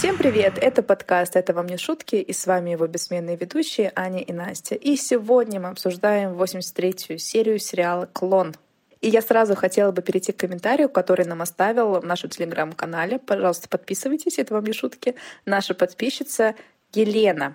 Всем 0.00 0.16
привет! 0.16 0.56
Это 0.56 0.82
подкаст 0.82 1.36
«Это 1.36 1.52
вам 1.52 1.66
не 1.66 1.76
шутки» 1.76 2.16
и 2.16 2.32
с 2.32 2.46
вами 2.46 2.70
его 2.70 2.86
бессменные 2.86 3.36
ведущие 3.36 3.92
Аня 3.94 4.22
и 4.22 4.32
Настя. 4.32 4.74
И 4.74 4.96
сегодня 4.96 5.60
мы 5.60 5.68
обсуждаем 5.68 6.40
83-ю 6.40 7.18
серию 7.18 7.58
сериала 7.58 8.08
«Клон». 8.10 8.54
И 9.02 9.10
я 9.10 9.20
сразу 9.20 9.54
хотела 9.56 9.92
бы 9.92 10.00
перейти 10.00 10.32
к 10.32 10.38
комментарию, 10.38 10.88
который 10.88 11.26
нам 11.26 11.42
оставил 11.42 12.00
в 12.00 12.06
нашем 12.06 12.30
телеграм-канале. 12.30 13.18
Пожалуйста, 13.18 13.68
подписывайтесь, 13.68 14.38
это 14.38 14.54
вам 14.54 14.64
не 14.64 14.72
шутки. 14.72 15.16
Наша 15.44 15.74
подписчица 15.74 16.54
Елена. 16.94 17.54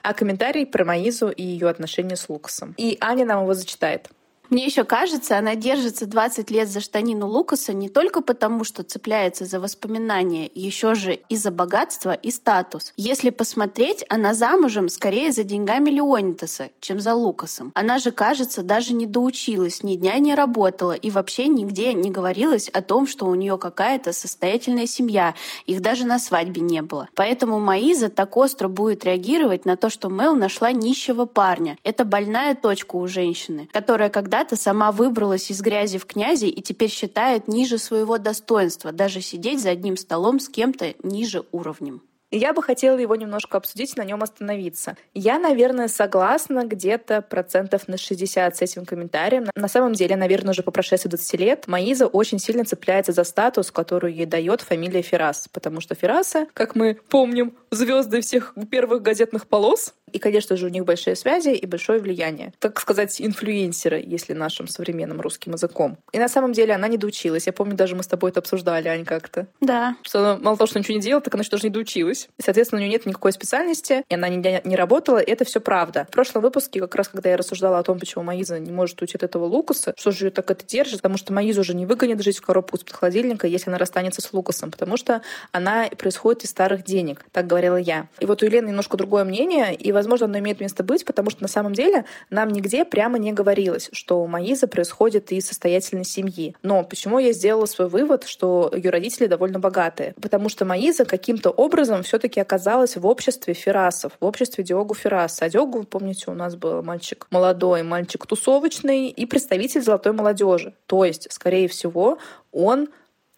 А 0.00 0.14
комментарий 0.14 0.64
про 0.64 0.86
Маизу 0.86 1.28
и 1.28 1.42
ее 1.42 1.68
отношения 1.68 2.16
с 2.16 2.30
Лукасом. 2.30 2.72
И 2.78 2.96
Аня 2.98 3.26
нам 3.26 3.42
его 3.42 3.52
зачитает. 3.52 4.08
Мне 4.50 4.64
еще 4.64 4.84
кажется, 4.84 5.36
она 5.36 5.56
держится 5.56 6.06
20 6.06 6.50
лет 6.50 6.70
за 6.70 6.80
штанину 6.80 7.26
Лукаса 7.26 7.74
не 7.74 7.90
только 7.90 8.22
потому, 8.22 8.64
что 8.64 8.82
цепляется 8.82 9.44
за 9.44 9.60
воспоминания, 9.60 10.50
еще 10.54 10.94
же 10.94 11.20
и 11.28 11.36
за 11.36 11.50
богатство 11.50 12.14
и 12.14 12.30
статус. 12.30 12.94
Если 12.96 13.28
посмотреть, 13.28 14.06
она 14.08 14.32
замужем 14.32 14.88
скорее 14.88 15.32
за 15.32 15.44
деньгами 15.44 15.90
Леонитаса, 15.90 16.70
чем 16.80 16.98
за 16.98 17.14
Лукасом. 17.14 17.72
Она 17.74 17.98
же, 17.98 18.10
кажется, 18.10 18.62
даже 18.62 18.94
не 18.94 19.04
доучилась, 19.04 19.82
ни 19.82 19.96
дня 19.96 20.18
не 20.18 20.34
работала 20.34 20.92
и 20.92 21.10
вообще 21.10 21.46
нигде 21.48 21.92
не 21.92 22.10
говорилось 22.10 22.70
о 22.70 22.80
том, 22.80 23.06
что 23.06 23.26
у 23.26 23.34
нее 23.34 23.58
какая-то 23.58 24.14
состоятельная 24.14 24.86
семья. 24.86 25.34
Их 25.66 25.82
даже 25.82 26.06
на 26.06 26.18
свадьбе 26.18 26.62
не 26.62 26.80
было. 26.80 27.10
Поэтому 27.14 27.60
Маиза 27.60 28.08
так 28.08 28.34
остро 28.38 28.68
будет 28.68 29.04
реагировать 29.04 29.66
на 29.66 29.76
то, 29.76 29.90
что 29.90 30.08
Мел 30.08 30.34
нашла 30.34 30.72
нищего 30.72 31.26
парня. 31.26 31.76
Это 31.84 32.06
больная 32.06 32.54
точка 32.54 32.96
у 32.96 33.06
женщины, 33.06 33.68
которая 33.72 34.08
когда 34.08 34.37
когда-то 34.38 34.54
сама 34.54 34.92
выбралась 34.92 35.50
из 35.50 35.60
грязи 35.60 35.98
в 35.98 36.06
князи 36.06 36.44
и 36.44 36.62
теперь 36.62 36.90
считает 36.90 37.48
ниже 37.48 37.76
своего 37.76 38.18
достоинства 38.18 38.92
даже 38.92 39.20
сидеть 39.20 39.60
за 39.60 39.70
одним 39.70 39.96
столом 39.96 40.38
с 40.38 40.48
кем-то 40.48 40.94
ниже 41.02 41.42
уровнем. 41.50 42.02
Я 42.30 42.52
бы 42.52 42.62
хотела 42.62 42.98
его 42.98 43.16
немножко 43.16 43.56
обсудить, 43.56 43.96
на 43.96 44.04
нем 44.04 44.22
остановиться. 44.22 44.96
Я, 45.14 45.38
наверное, 45.38 45.88
согласна 45.88 46.66
где-то 46.66 47.22
процентов 47.22 47.88
на 47.88 47.96
60 47.96 48.54
с 48.54 48.62
этим 48.62 48.84
комментарием. 48.84 49.46
На 49.56 49.66
самом 49.66 49.94
деле, 49.94 50.14
наверное, 50.14 50.50
уже 50.50 50.62
по 50.62 50.70
прошествии 50.70 51.08
20 51.08 51.40
лет 51.40 51.66
Маиза 51.66 52.06
очень 52.06 52.38
сильно 52.38 52.64
цепляется 52.64 53.12
за 53.12 53.24
статус, 53.24 53.72
который 53.72 54.12
ей 54.12 54.26
дает 54.26 54.60
фамилия 54.60 55.02
Феррас, 55.02 55.48
потому 55.50 55.80
что 55.80 55.96
Ферраса, 55.96 56.46
как 56.52 56.76
мы 56.76 57.00
помним, 57.08 57.54
звезды 57.70 58.20
всех 58.20 58.54
первых 58.70 59.02
газетных 59.02 59.48
полос, 59.48 59.94
и, 60.12 60.18
конечно 60.18 60.56
же, 60.56 60.66
у 60.66 60.68
них 60.68 60.84
большие 60.84 61.16
связи 61.16 61.50
и 61.50 61.66
большое 61.66 62.00
влияние. 62.00 62.52
Так 62.58 62.80
сказать, 62.80 63.20
инфлюенсеры, 63.20 64.02
если 64.04 64.32
нашим 64.32 64.68
современным 64.68 65.20
русским 65.20 65.52
языком. 65.52 65.98
И 66.12 66.18
на 66.18 66.28
самом 66.28 66.52
деле 66.52 66.74
она 66.74 66.88
не 66.88 66.96
доучилась. 66.96 67.46
Я 67.46 67.52
помню, 67.52 67.74
даже 67.74 67.96
мы 67.96 68.02
с 68.02 68.06
тобой 68.06 68.30
это 68.30 68.40
обсуждали, 68.40 68.88
Ань, 68.88 69.04
как-то. 69.04 69.46
Да. 69.60 69.96
Что 70.02 70.20
она 70.20 70.36
мало 70.36 70.56
того, 70.56 70.66
что 70.66 70.78
ничего 70.78 70.96
не 70.96 71.02
делала, 71.02 71.22
так 71.22 71.34
она 71.34 71.42
еще 71.42 71.50
даже 71.50 71.64
не 71.64 71.70
доучилась 71.70 71.88
училась. 71.88 72.28
И, 72.38 72.42
соответственно, 72.42 72.80
у 72.80 72.82
нее 72.82 72.90
нет 72.90 73.06
никакой 73.06 73.32
специальности, 73.32 74.04
и 74.08 74.14
она 74.14 74.28
не, 74.28 74.60
не 74.64 74.76
работала, 74.76 75.18
и 75.18 75.30
это 75.30 75.44
все 75.44 75.60
правда. 75.60 76.06
В 76.10 76.12
прошлом 76.12 76.42
выпуске, 76.42 76.80
как 76.80 76.94
раз 76.94 77.08
когда 77.08 77.30
я 77.30 77.36
рассуждала 77.36 77.78
о 77.78 77.82
том, 77.82 77.98
почему 77.98 78.24
Маиза 78.24 78.58
не 78.58 78.70
может 78.70 79.00
уйти 79.00 79.16
от 79.16 79.22
этого 79.22 79.44
Лукаса, 79.44 79.94
что 79.96 80.10
же 80.10 80.26
ее 80.26 80.30
так 80.30 80.50
это 80.50 80.64
держит, 80.66 80.96
потому 80.96 81.16
что 81.16 81.32
Маизу 81.32 81.60
уже 81.60 81.74
не 81.74 81.86
выгонит 81.86 82.22
жить 82.22 82.38
в 82.38 82.42
коробку 82.42 82.76
из-под 82.76 82.94
холодильника, 82.94 83.46
если 83.46 83.70
она 83.70 83.78
расстанется 83.78 84.22
с 84.22 84.32
Лукасом, 84.32 84.70
потому 84.70 84.96
что 84.96 85.22
она 85.52 85.88
происходит 85.96 86.44
из 86.44 86.50
старых 86.50 86.84
денег, 86.84 87.24
так 87.32 87.46
говорила 87.46 87.76
я. 87.76 88.08
И 88.20 88.26
вот 88.26 88.42
у 88.42 88.46
Елены 88.46 88.68
немножко 88.68 88.96
другое 88.96 89.24
мнение, 89.24 89.74
и, 89.74 89.92
возможно, 89.98 90.26
оно 90.26 90.38
имеет 90.38 90.60
место 90.60 90.82
быть, 90.82 91.04
потому 91.04 91.30
что 91.30 91.42
на 91.42 91.48
самом 91.48 91.74
деле 91.74 92.04
нам 92.30 92.48
нигде 92.48 92.84
прямо 92.84 93.18
не 93.18 93.32
говорилось, 93.32 93.90
что 93.92 94.26
Маиза 94.26 94.66
происходит 94.66 95.32
из 95.32 95.46
состоятельной 95.46 96.04
семьи. 96.04 96.56
Но 96.62 96.84
почему 96.84 97.18
я 97.18 97.32
сделала 97.32 97.66
свой 97.66 97.88
вывод, 97.88 98.24
что 98.24 98.70
ее 98.74 98.90
родители 98.90 99.26
довольно 99.26 99.58
богатые? 99.58 100.14
Потому 100.20 100.48
что 100.48 100.64
Маиза 100.64 101.04
каким-то 101.04 101.50
образом 101.50 102.02
все-таки 102.02 102.40
оказалась 102.40 102.96
в 102.96 103.06
обществе 103.06 103.54
Ферасов, 103.54 104.12
в 104.20 104.24
обществе 104.24 104.64
Диогу 104.64 104.94
Фераса. 104.94 105.44
А 105.44 105.50
Диогу, 105.50 105.80
вы 105.80 105.84
помните, 105.84 106.30
у 106.30 106.34
нас 106.34 106.56
был 106.56 106.82
мальчик 106.82 107.26
молодой, 107.30 107.82
мальчик 107.82 108.26
тусовочный 108.26 109.08
и 109.08 109.26
представитель 109.26 109.82
золотой 109.82 110.12
молодежи. 110.12 110.74
То 110.86 111.04
есть, 111.04 111.32
скорее 111.32 111.68
всего, 111.68 112.18
он 112.52 112.88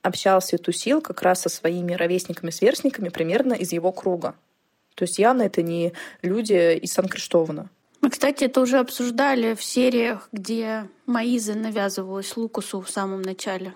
общался 0.02 0.56
и 0.56 0.58
тусил 0.58 1.00
как 1.00 1.22
раз 1.22 1.42
со 1.42 1.48
своими 1.48 1.94
ровесниками-сверстниками 1.94 3.08
примерно 3.08 3.54
из 3.54 3.72
его 3.72 3.92
круга. 3.92 4.34
То 5.00 5.04
есть 5.04 5.18
явно 5.18 5.44
это 5.44 5.62
не 5.62 5.94
люди 6.20 6.76
из 6.76 6.92
Сан-Криштована. 6.92 7.70
Мы, 8.02 8.10
кстати, 8.10 8.44
это 8.44 8.60
уже 8.60 8.78
обсуждали 8.78 9.54
в 9.54 9.64
сериях, 9.64 10.28
где 10.30 10.90
Маиза 11.06 11.54
навязывалась 11.54 12.36
Лукасу 12.36 12.82
в 12.82 12.90
самом 12.90 13.22
начале. 13.22 13.72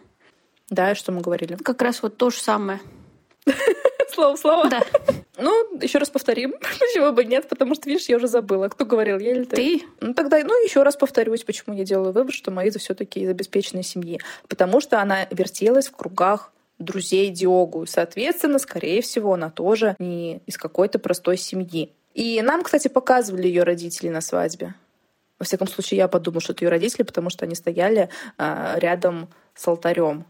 Да, 0.68 0.94
что 0.94 1.12
мы 1.12 1.22
говорили? 1.22 1.54
Как 1.54 1.80
раз 1.80 2.02
вот 2.02 2.18
то 2.18 2.28
же 2.28 2.36
самое. 2.36 2.78
Слово 4.10 4.36
в 4.36 4.38
слово? 4.38 4.68
Да. 4.68 4.82
Ну, 5.38 5.78
еще 5.80 5.96
раз 5.96 6.10
повторим. 6.10 6.52
Почему 6.60 7.10
бы 7.12 7.24
нет? 7.24 7.48
Потому 7.48 7.74
что, 7.74 7.88
видишь, 7.88 8.10
я 8.10 8.18
уже 8.18 8.28
забыла. 8.28 8.68
Кто 8.68 8.84
говорил, 8.84 9.18
я 9.18 9.30
или 9.30 9.44
ты? 9.44 9.56
Ты. 9.56 9.82
Ну, 10.02 10.12
тогда, 10.12 10.38
ну, 10.44 10.62
еще 10.62 10.82
раз 10.82 10.94
повторюсь, 10.94 11.42
почему 11.42 11.74
я 11.74 11.84
делаю 11.84 12.12
вывод, 12.12 12.34
что 12.34 12.50
Маиза 12.50 12.78
все 12.78 12.94
таки 12.94 13.20
из 13.20 13.30
обеспеченной 13.30 13.82
семьи. 13.82 14.20
Потому 14.46 14.82
что 14.82 15.00
она 15.00 15.26
вертелась 15.30 15.88
в 15.88 15.96
кругах 15.96 16.52
друзей 16.78 17.30
Диогу. 17.30 17.86
Соответственно, 17.86 18.58
скорее 18.58 19.02
всего, 19.02 19.34
она 19.34 19.50
тоже 19.50 19.96
не 19.98 20.38
из 20.46 20.56
какой-то 20.56 20.98
простой 20.98 21.36
семьи. 21.36 21.92
И 22.14 22.40
нам, 22.42 22.62
кстати, 22.62 22.88
показывали 22.88 23.46
ее 23.46 23.64
родители 23.64 24.08
на 24.08 24.20
свадьбе. 24.20 24.74
Во 25.38 25.44
всяком 25.44 25.66
случае, 25.66 25.98
я 25.98 26.08
подумала, 26.08 26.40
что 26.40 26.52
это 26.52 26.64
ее 26.64 26.68
родители, 26.70 27.02
потому 27.02 27.28
что 27.28 27.44
они 27.44 27.54
стояли 27.54 28.08
а, 28.38 28.78
рядом 28.78 29.28
с 29.54 29.66
алтарем. 29.66 30.24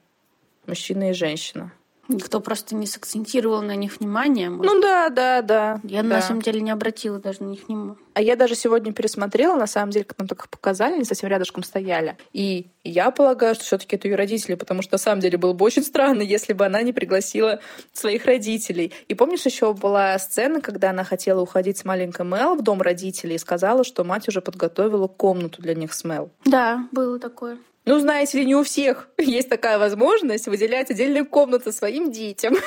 Мужчина 0.67 1.11
и 1.11 1.13
женщина. 1.13 1.73
Никто 2.09 2.41
просто 2.41 2.75
не 2.75 2.87
сакцентировал 2.87 3.63
на 3.63 3.77
них 3.77 3.99
внимание. 3.99 4.51
Может. 4.51 4.73
Ну 4.73 4.81
да, 4.81 5.09
да, 5.09 5.43
да. 5.43 5.81
Я 5.83 6.03
да. 6.03 6.09
на 6.09 6.23
самом 6.23 6.43
деле 6.43 6.61
не 6.61 6.71
обратила 6.71 7.19
даже 7.19 7.43
на 7.43 7.49
них 7.49 7.67
внимания. 7.67 7.97
А 8.15 8.23
я 8.23 8.37
даже 8.37 8.55
сегодня 8.55 8.93
пересмотрела, 8.93 9.57
на 9.57 9.67
самом 9.67 9.91
деле, 9.91 10.05
как 10.05 10.19
нам 10.19 10.29
только 10.29 10.49
показали, 10.49 10.95
они 10.95 11.05
совсем 11.05 11.29
рядышком 11.29 11.65
стояли. 11.65 12.17
И 12.33 12.69
я 12.85 13.11
полагаю, 13.11 13.55
что 13.55 13.65
все-таки 13.65 13.97
это 13.97 14.07
ее 14.07 14.15
родители, 14.15 14.55
потому 14.55 14.83
что 14.83 14.95
на 14.95 14.99
самом 14.99 15.21
деле 15.21 15.37
было 15.39 15.53
бы 15.53 15.65
очень 15.65 15.83
странно, 15.83 16.23
если 16.23 16.53
бы 16.53 16.67
она 16.67 16.83
не 16.83 16.93
пригласила 16.93 17.61
своих 17.93 18.27
родителей. 18.27 18.93
И 19.09 19.15
помнишь, 19.15 19.45
еще 19.47 19.73
была 19.73 20.19
сцена, 20.19 20.61
когда 20.61 20.91
она 20.91 21.05
хотела 21.05 21.41
уходить 21.41 21.79
с 21.79 21.85
маленькой 21.85 22.27
Мел 22.27 22.55
в 22.55 22.63
дом 22.63 22.83
родителей 22.83 23.37
и 23.37 23.39
сказала, 23.39 23.83
что 23.83 24.05
мать 24.05 24.29
уже 24.29 24.41
подготовила 24.41 25.09
комнату 25.09 25.61
для 25.63 25.75
них 25.75 25.93
с 25.93 26.05
Мел. 26.05 26.31
Да, 26.45 26.87
было 26.93 27.19
такое. 27.19 27.59
Ну, 27.85 27.99
знаете 27.99 28.39
ли, 28.39 28.47
не 28.47 28.55
у 28.55 28.63
всех 28.63 29.09
есть 29.19 29.49
такая 29.49 29.79
возможность 29.79 30.47
выделять 30.47 30.91
отдельные 30.91 31.25
комнаты 31.25 31.73
своим 31.73 32.11
детям. 32.11 32.55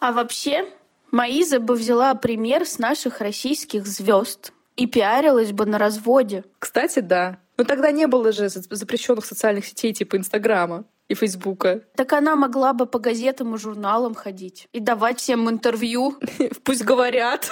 А 0.00 0.12
вообще, 0.12 0.64
Маиза 1.10 1.58
бы 1.58 1.74
взяла 1.74 2.14
пример 2.14 2.64
с 2.64 2.78
наших 2.78 3.20
российских 3.20 3.84
звезд 3.84 4.52
и 4.76 4.86
пиарилась 4.86 5.50
бы 5.50 5.66
на 5.66 5.76
разводе. 5.76 6.44
Кстати, 6.60 7.00
да. 7.00 7.40
Но 7.56 7.64
тогда 7.64 7.90
не 7.90 8.06
было 8.06 8.30
же 8.30 8.48
запрещенных 8.48 9.26
социальных 9.26 9.66
сетей 9.66 9.92
типа 9.92 10.16
Инстаграма 10.16 10.84
и 11.08 11.14
Фейсбука. 11.14 11.82
Так 11.96 12.12
она 12.12 12.36
могла 12.36 12.72
бы 12.72 12.86
по 12.86 13.00
газетам 13.00 13.56
и 13.56 13.58
журналам 13.58 14.14
ходить 14.14 14.68
и 14.72 14.78
давать 14.78 15.18
всем 15.18 15.50
интервью. 15.50 16.16
Пусть 16.62 16.84
говорят 16.84 17.50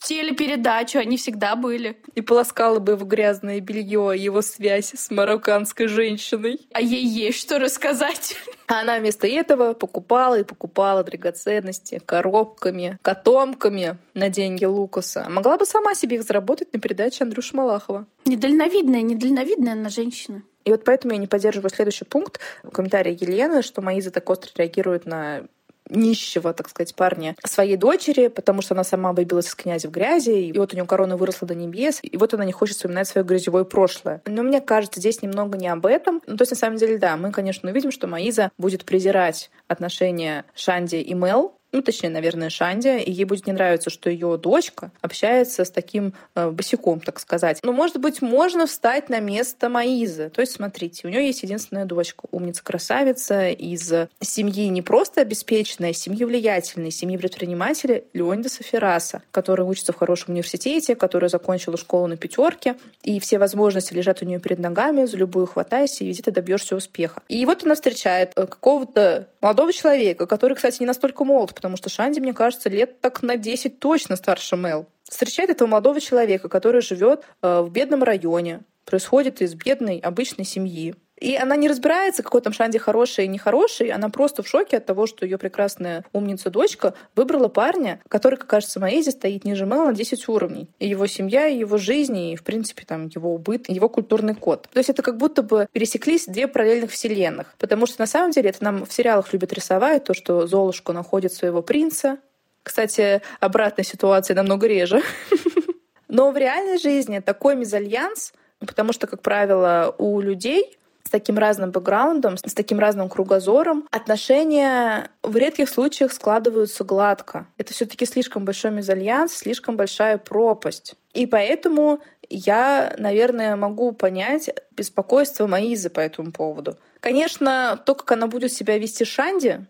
телепередачу, 0.00 0.98
они 0.98 1.16
всегда 1.16 1.56
были. 1.56 1.96
И 2.14 2.20
полоскала 2.20 2.78
бы 2.78 2.96
в 2.96 3.06
грязное 3.06 3.60
белье 3.60 4.14
его 4.16 4.42
связь 4.42 4.92
с 4.94 5.10
марокканской 5.10 5.86
женщиной. 5.86 6.66
А 6.72 6.80
ей 6.80 7.04
есть 7.04 7.40
что 7.40 7.58
рассказать. 7.58 8.36
А 8.66 8.80
она 8.80 8.98
вместо 8.98 9.26
этого 9.26 9.74
покупала 9.74 10.38
и 10.38 10.44
покупала 10.44 11.04
драгоценности 11.04 12.00
коробками, 12.04 12.98
котомками 13.02 13.98
на 14.14 14.28
деньги 14.28 14.64
Лукаса. 14.64 15.26
Могла 15.28 15.56
бы 15.56 15.66
сама 15.66 15.94
себе 15.94 16.16
их 16.16 16.22
заработать 16.22 16.72
на 16.72 16.80
передаче 16.80 17.24
Андрюши 17.24 17.56
Малахова. 17.56 18.06
Недальновидная, 18.24 19.02
недальновидная 19.02 19.72
она 19.72 19.88
женщина. 19.88 20.42
И 20.64 20.70
вот 20.70 20.84
поэтому 20.84 21.14
я 21.14 21.18
не 21.18 21.26
поддерживаю 21.26 21.70
следующий 21.70 22.04
пункт 22.04 22.38
комментария 22.72 23.12
Елены, 23.12 23.62
что 23.62 23.80
Маиза 23.80 24.10
так 24.10 24.28
остро 24.28 24.50
реагирует 24.56 25.06
на 25.06 25.44
нищего, 25.90 26.52
так 26.52 26.68
сказать, 26.68 26.94
парня 26.94 27.36
своей 27.44 27.76
дочери, 27.76 28.28
потому 28.28 28.62
что 28.62 28.74
она 28.74 28.84
сама 28.84 29.12
выбилась 29.12 29.48
из 29.48 29.54
князя 29.54 29.88
в 29.88 29.90
грязи, 29.90 30.30
и 30.30 30.58
вот 30.58 30.72
у 30.72 30.76
нее 30.76 30.86
корона 30.86 31.16
выросла 31.16 31.46
до 31.48 31.54
небес, 31.54 32.00
и 32.02 32.16
вот 32.16 32.34
она 32.34 32.44
не 32.44 32.52
хочет 32.52 32.76
вспоминать 32.76 33.08
свое 33.08 33.24
грязевое 33.26 33.64
прошлое. 33.64 34.22
Но 34.26 34.42
мне 34.42 34.60
кажется, 34.60 35.00
здесь 35.00 35.22
немного 35.22 35.58
не 35.58 35.68
об 35.68 35.86
этом. 35.86 36.22
Ну, 36.26 36.36
то 36.36 36.42
есть, 36.42 36.52
на 36.52 36.56
самом 36.56 36.76
деле, 36.76 36.98
да, 36.98 37.16
мы, 37.16 37.32
конечно, 37.32 37.70
увидим, 37.70 37.90
что 37.90 38.06
Маиза 38.06 38.50
будет 38.58 38.84
презирать 38.84 39.50
отношения 39.68 40.44
Шанди 40.54 40.96
и 40.96 41.14
Мел, 41.14 41.54
ну, 41.72 41.82
точнее, 41.82 42.10
наверное, 42.10 42.50
Шандия, 42.50 42.98
и 42.98 43.10
ей 43.10 43.24
будет 43.24 43.46
не 43.46 43.52
нравиться, 43.52 43.90
что 43.90 44.10
ее 44.10 44.36
дочка 44.36 44.90
общается 45.00 45.64
с 45.64 45.70
таким 45.70 46.14
э, 46.34 46.50
босиком, 46.50 47.00
так 47.00 47.20
сказать. 47.20 47.60
Но, 47.62 47.72
может 47.72 47.98
быть, 47.98 48.22
можно 48.22 48.66
встать 48.66 49.08
на 49.08 49.20
место 49.20 49.68
Маизы. 49.68 50.30
То 50.30 50.40
есть, 50.40 50.52
смотрите, 50.52 51.06
у 51.06 51.10
нее 51.10 51.26
есть 51.26 51.42
единственная 51.42 51.84
дочка, 51.84 52.26
умница-красавица 52.30 53.50
из 53.50 53.92
семьи 54.20 54.68
не 54.68 54.82
просто 54.82 55.20
обеспеченной, 55.20 55.90
а 55.90 55.92
семьи 55.94 56.24
влиятельной, 56.24 56.90
семьи 56.90 57.16
предпринимателя 57.16 58.02
Леонида 58.12 58.48
Ферраса, 58.48 59.22
который 59.30 59.64
учится 59.64 59.92
в 59.92 59.96
хорошем 59.96 60.32
университете, 60.34 60.94
которая 60.94 61.28
закончила 61.28 61.76
школу 61.76 62.06
на 62.06 62.16
пятерке, 62.16 62.76
и 63.02 63.20
все 63.20 63.38
возможности 63.38 63.94
лежат 63.94 64.22
у 64.22 64.24
нее 64.24 64.40
перед 64.40 64.58
ногами, 64.58 65.04
за 65.04 65.16
любую 65.16 65.46
хватайся, 65.46 66.04
и 66.04 66.08
везде 66.08 66.22
ты 66.22 66.30
добьешься 66.30 66.76
успеха. 66.76 67.22
И 67.28 67.44
вот 67.46 67.64
она 67.64 67.74
встречает 67.74 68.32
э, 68.36 68.46
какого-то 68.46 69.28
молодого 69.40 69.72
человека, 69.72 70.26
который, 70.26 70.54
кстати, 70.54 70.80
не 70.80 70.86
настолько 70.86 71.24
молод, 71.24 71.52
потому 71.60 71.76
что 71.76 71.90
Шанди, 71.90 72.20
мне 72.20 72.32
кажется, 72.32 72.70
лет 72.70 73.02
так 73.02 73.22
на 73.22 73.36
10 73.36 73.80
точно 73.80 74.16
старше 74.16 74.56
Мел. 74.56 74.86
Встречает 75.04 75.50
этого 75.50 75.68
молодого 75.68 76.00
человека, 76.00 76.48
который 76.48 76.80
живет 76.80 77.24
э, 77.42 77.60
в 77.60 77.70
бедном 77.70 78.02
районе, 78.02 78.62
происходит 78.86 79.42
из 79.42 79.54
бедной 79.54 79.98
обычной 79.98 80.46
семьи. 80.46 80.94
И 81.20 81.36
она 81.36 81.54
не 81.56 81.68
разбирается, 81.68 82.22
какой 82.22 82.40
там 82.40 82.54
Шанди 82.54 82.78
хороший 82.78 83.26
и 83.26 83.28
нехороший. 83.28 83.88
Она 83.90 84.08
просто 84.08 84.42
в 84.42 84.48
шоке 84.48 84.78
от 84.78 84.86
того, 84.86 85.06
что 85.06 85.26
ее 85.26 85.36
прекрасная 85.36 86.04
умница-дочка 86.12 86.94
выбрала 87.14 87.48
парня, 87.48 88.00
который, 88.08 88.36
как 88.36 88.46
кажется, 88.48 88.80
Маэзи 88.80 89.10
стоит 89.10 89.44
ниже 89.44 89.66
Мэл 89.66 89.84
на 89.84 89.92
10 89.92 90.28
уровней. 90.28 90.70
И 90.78 90.88
его 90.88 91.06
семья, 91.06 91.46
и 91.46 91.58
его 91.58 91.76
жизнь, 91.76 92.16
и, 92.16 92.36
в 92.36 92.42
принципе, 92.42 92.84
там, 92.86 93.08
его 93.08 93.34
убыт, 93.34 93.68
его 93.68 93.90
культурный 93.90 94.34
код. 94.34 94.68
То 94.72 94.78
есть 94.78 94.88
это 94.88 95.02
как 95.02 95.18
будто 95.18 95.42
бы 95.42 95.68
пересеклись 95.72 96.24
две 96.26 96.48
параллельных 96.48 96.90
вселенных. 96.90 97.54
Потому 97.58 97.84
что, 97.84 98.00
на 98.00 98.06
самом 98.06 98.30
деле, 98.30 98.48
это 98.48 98.64
нам 98.64 98.86
в 98.86 98.92
сериалах 98.92 99.30
любят 99.34 99.52
рисовать, 99.52 100.04
то, 100.04 100.14
что 100.14 100.46
Золушка 100.46 100.94
находит 100.94 101.34
своего 101.34 101.60
принца. 101.62 102.18
Кстати, 102.62 103.20
обратная 103.40 103.84
ситуация 103.84 104.34
намного 104.34 104.66
реже. 104.66 105.02
Но 106.08 106.30
в 106.30 106.36
реальной 106.38 106.78
жизни 106.78 107.20
такой 107.20 107.56
мезальянс, 107.56 108.32
потому 108.58 108.94
что, 108.94 109.06
как 109.06 109.20
правило, 109.20 109.94
у 109.98 110.20
людей 110.20 110.78
с 111.10 111.12
таким 111.12 111.38
разным 111.38 111.72
бэкграундом, 111.72 112.36
с 112.36 112.54
таким 112.54 112.78
разным 112.78 113.08
кругозором, 113.08 113.88
отношения 113.90 115.10
в 115.24 115.36
редких 115.36 115.68
случаях 115.68 116.12
складываются 116.12 116.84
гладко. 116.84 117.48
Это 117.58 117.74
все 117.74 117.84
таки 117.84 118.06
слишком 118.06 118.44
большой 118.44 118.70
мезальянс, 118.70 119.32
слишком 119.32 119.76
большая 119.76 120.18
пропасть. 120.18 120.94
И 121.12 121.26
поэтому 121.26 121.98
я, 122.28 122.94
наверное, 122.96 123.56
могу 123.56 123.90
понять 123.90 124.50
беспокойство 124.70 125.48
Маизы 125.48 125.90
по 125.90 125.98
этому 125.98 126.30
поводу. 126.30 126.78
Конечно, 127.00 127.82
то, 127.84 127.96
как 127.96 128.12
она 128.12 128.28
будет 128.28 128.52
себя 128.52 128.78
вести 128.78 129.04
Шанди, 129.04 129.66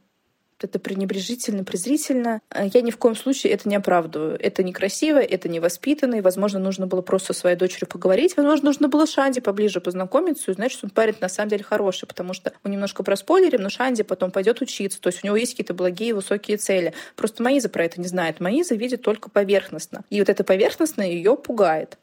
это 0.65 0.79
пренебрежительно, 0.79 1.65
презрительно. 1.65 2.41
Э, 2.51 2.67
я 2.73 2.81
ни 2.81 2.91
в 2.91 2.97
коем 2.97 3.17
случае 3.17 3.53
это 3.53 3.69
не 3.69 3.77
оправдываю. 3.77 4.39
Это 4.41 4.63
некрасиво, 4.63 5.19
это 5.19 5.49
невоспитанно, 5.49 6.17
и, 6.17 6.21
возможно, 6.21 6.59
нужно 6.59 6.87
было 6.87 7.03
просто 7.03 7.33
со 7.33 7.41
своей 7.41 7.57
дочерью 7.57 7.89
поговорить. 7.89 8.37
Возможно, 8.37 8.67
нужно 8.67 8.89
было 8.89 9.07
Шанди 9.07 9.41
поближе 9.41 9.81
познакомиться 9.81 10.45
и 10.47 10.51
узнать, 10.53 10.73
что 10.73 10.87
он 10.87 10.91
парень 10.91 11.17
на 11.21 11.29
самом 11.29 11.51
деле 11.51 11.65
хороший, 11.65 12.07
потому 12.07 12.35
что 12.35 12.53
мы 12.65 12.71
немножко 12.71 13.03
проспойлерим, 13.03 13.63
но 13.63 13.69
Шанди 13.69 14.03
потом 14.03 14.31
пойдет 14.31 14.61
учиться, 14.61 15.01
то 15.01 15.09
есть 15.09 15.23
у 15.23 15.27
него 15.27 15.37
есть 15.37 15.53
какие-то 15.53 15.75
благие, 15.75 16.15
высокие 16.15 16.57
цели. 16.57 16.95
Просто 17.17 17.43
Маиза 17.43 17.69
про 17.69 17.85
это 17.85 18.01
не 18.01 18.07
знает. 18.07 18.41
Маиза 18.41 18.75
видит 18.75 19.03
только 19.03 19.31
поверхностно. 19.31 20.05
И 20.11 20.19
вот 20.19 20.29
это 20.29 20.45
поверхностное 20.45 21.09
ее 21.09 21.37
пугает. 21.37 21.99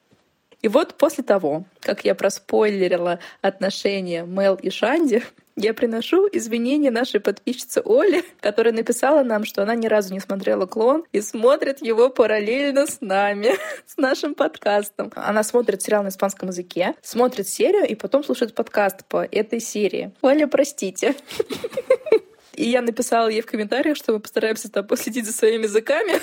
И 0.62 0.68
вот 0.68 0.96
после 0.96 1.24
того, 1.24 1.66
как 1.80 2.04
я 2.06 2.16
проспойлерила 2.16 3.20
отношения 3.42 4.24
Мел 4.24 4.56
и 4.56 4.70
Шанди, 4.70 5.24
я 5.58 5.74
приношу 5.74 6.30
извинения 6.32 6.92
нашей 6.92 7.20
подписчице 7.20 7.82
Оле, 7.84 8.24
которая 8.42 8.74
написала 8.74 9.24
нам, 9.24 9.44
что 9.44 9.64
она 9.64 9.74
ни 9.74 9.88
разу 9.88 10.14
не 10.14 10.20
смотрела 10.20 10.68
клон 10.68 11.04
и 11.12 11.20
смотрит 11.20 11.82
его 11.82 12.10
параллельно 12.10 12.86
с 12.86 13.02
нами, 13.02 13.56
с 13.88 13.98
нашим 13.98 14.36
подкастом. 14.36 15.12
Она 15.16 15.42
смотрит 15.42 15.82
сериал 15.82 16.04
на 16.04 16.10
испанском 16.10 16.50
языке, 16.50 16.94
смотрит 17.02 17.50
серию 17.50 17.88
и 17.88 17.96
потом 17.96 18.24
слушает 18.24 18.54
подкаст 18.54 19.04
по 19.06 19.26
этой 19.26 19.60
серии. 19.60 20.14
Оля, 20.22 20.48
простите. 20.48 21.16
И 22.54 22.70
я 22.70 22.82
написала 22.82 23.28
ей 23.28 23.42
в 23.42 23.46
комментариях, 23.46 23.98
что 23.98 24.14
мы 24.14 24.20
постараемся 24.20 24.72
там 24.72 24.86
последить 24.86 25.26
за 25.26 25.34
своими 25.34 25.64
языками. 25.64 26.14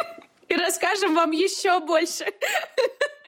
И 0.48 0.54
расскажем 0.54 1.14
вам 1.14 1.32
еще 1.32 1.80
больше. 1.80 2.26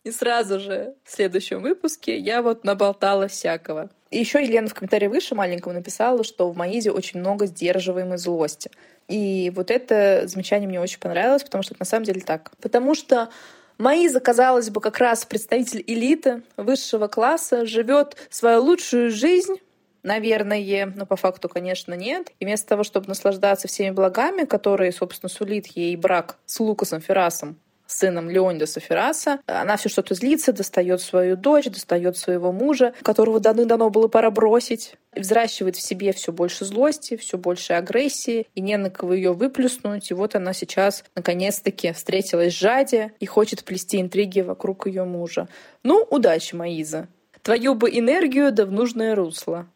И 0.05 0.13
сразу 0.13 0.61
же 0.61 0.95
в 1.05 1.11
следующем 1.13 1.61
выпуске 1.61 2.17
я 2.17 2.43
вот 2.43 2.65
наболтала 2.65 3.27
всякого. 3.27 3.91
Еще 4.11 4.43
Елена 4.43 4.69
в 4.69 4.75
комментарии 4.75 5.09
выше 5.09 5.35
маленьком 5.35 5.75
написала, 5.75 6.23
что 6.23 6.51
в 6.51 6.57
Маизе 6.57 6.93
очень 6.93 7.21
много 7.21 7.47
сдерживаемой 7.47 8.19
злости. 8.19 8.71
И 9.09 9.53
вот 9.55 9.71
это 9.71 10.23
замечание 10.27 10.69
мне 10.69 10.81
очень 10.81 11.01
понравилось, 11.01 11.43
потому 11.43 11.63
что 11.63 11.75
это 11.75 11.83
на 11.83 11.87
самом 11.87 12.05
деле 12.05 12.21
так. 12.21 12.53
Потому 12.61 12.95
что 12.95 13.31
Маиза, 13.79 14.21
казалось 14.21 14.71
бы, 14.71 14.81
как 14.81 14.99
раз 14.99 15.25
представитель 15.25 15.83
элиты 15.87 16.43
высшего 16.57 17.09
класса, 17.09 17.67
живет 17.67 18.17
свою 18.31 18.63
лучшую 18.63 19.11
жизнь, 19.11 19.57
наверное, 20.03 20.93
но 20.95 21.05
по 21.05 21.17
факту, 21.17 21.49
конечно, 21.49 21.93
нет. 21.95 22.33
И 22.41 22.45
вместо 22.45 22.69
того, 22.69 22.85
чтобы 22.85 23.09
наслаждаться 23.09 23.69
всеми 23.69 23.91
благами, 23.91 24.45
которые, 24.45 24.93
собственно, 24.93 25.29
сулит 25.29 25.67
ей 25.69 25.95
брак 25.97 26.37
с 26.47 26.59
Лукасом 26.61 27.01
Феррасом, 27.01 27.59
сыном 27.87 28.31
Леонида 28.31 28.67
Ферраса. 28.67 29.41
Она 29.47 29.77
все 29.77 29.89
что-то 29.89 30.15
злится, 30.15 30.53
достает 30.53 31.01
свою 31.01 31.37
дочь, 31.37 31.67
достает 31.67 32.17
своего 32.17 32.53
мужа, 32.53 32.95
которого 33.03 33.41
даны-дано 33.41 33.91
было 33.91 34.09
пора 34.09 34.31
бросить 34.31 34.97
взращивает 35.17 35.77
в 35.77 35.81
себе 35.81 36.13
все 36.13 36.33
больше 36.33 36.65
злости, 36.65 37.17
все 37.17 37.39
больше 37.39 37.73
агрессии, 37.73 38.47
и 38.55 38.61
не 38.61 38.77
на 38.77 38.91
кого 38.91 39.15
ее 39.15 39.33
выплюснуть. 39.33 40.11
И 40.11 40.15
вот 40.15 40.35
она 40.35 40.53
сейчас 40.53 41.05
наконец-таки 41.15 41.93
встретилась 41.93 42.53
с 42.53 42.59
Жаде 42.59 43.13
и 43.19 43.27
хочет 43.27 43.65
плести 43.65 44.01
интриги 44.01 44.41
вокруг 44.41 44.87
ее 44.87 45.05
мужа. 45.05 45.49
Ну, 45.83 46.07
удачи, 46.11 46.55
Маиза. 46.55 47.09
Твою 47.43 47.75
бы 47.75 47.91
энергию 47.91 48.53
да 48.53 48.67
в 48.67 48.73
нужное 48.73 49.15
русло. 49.15 49.67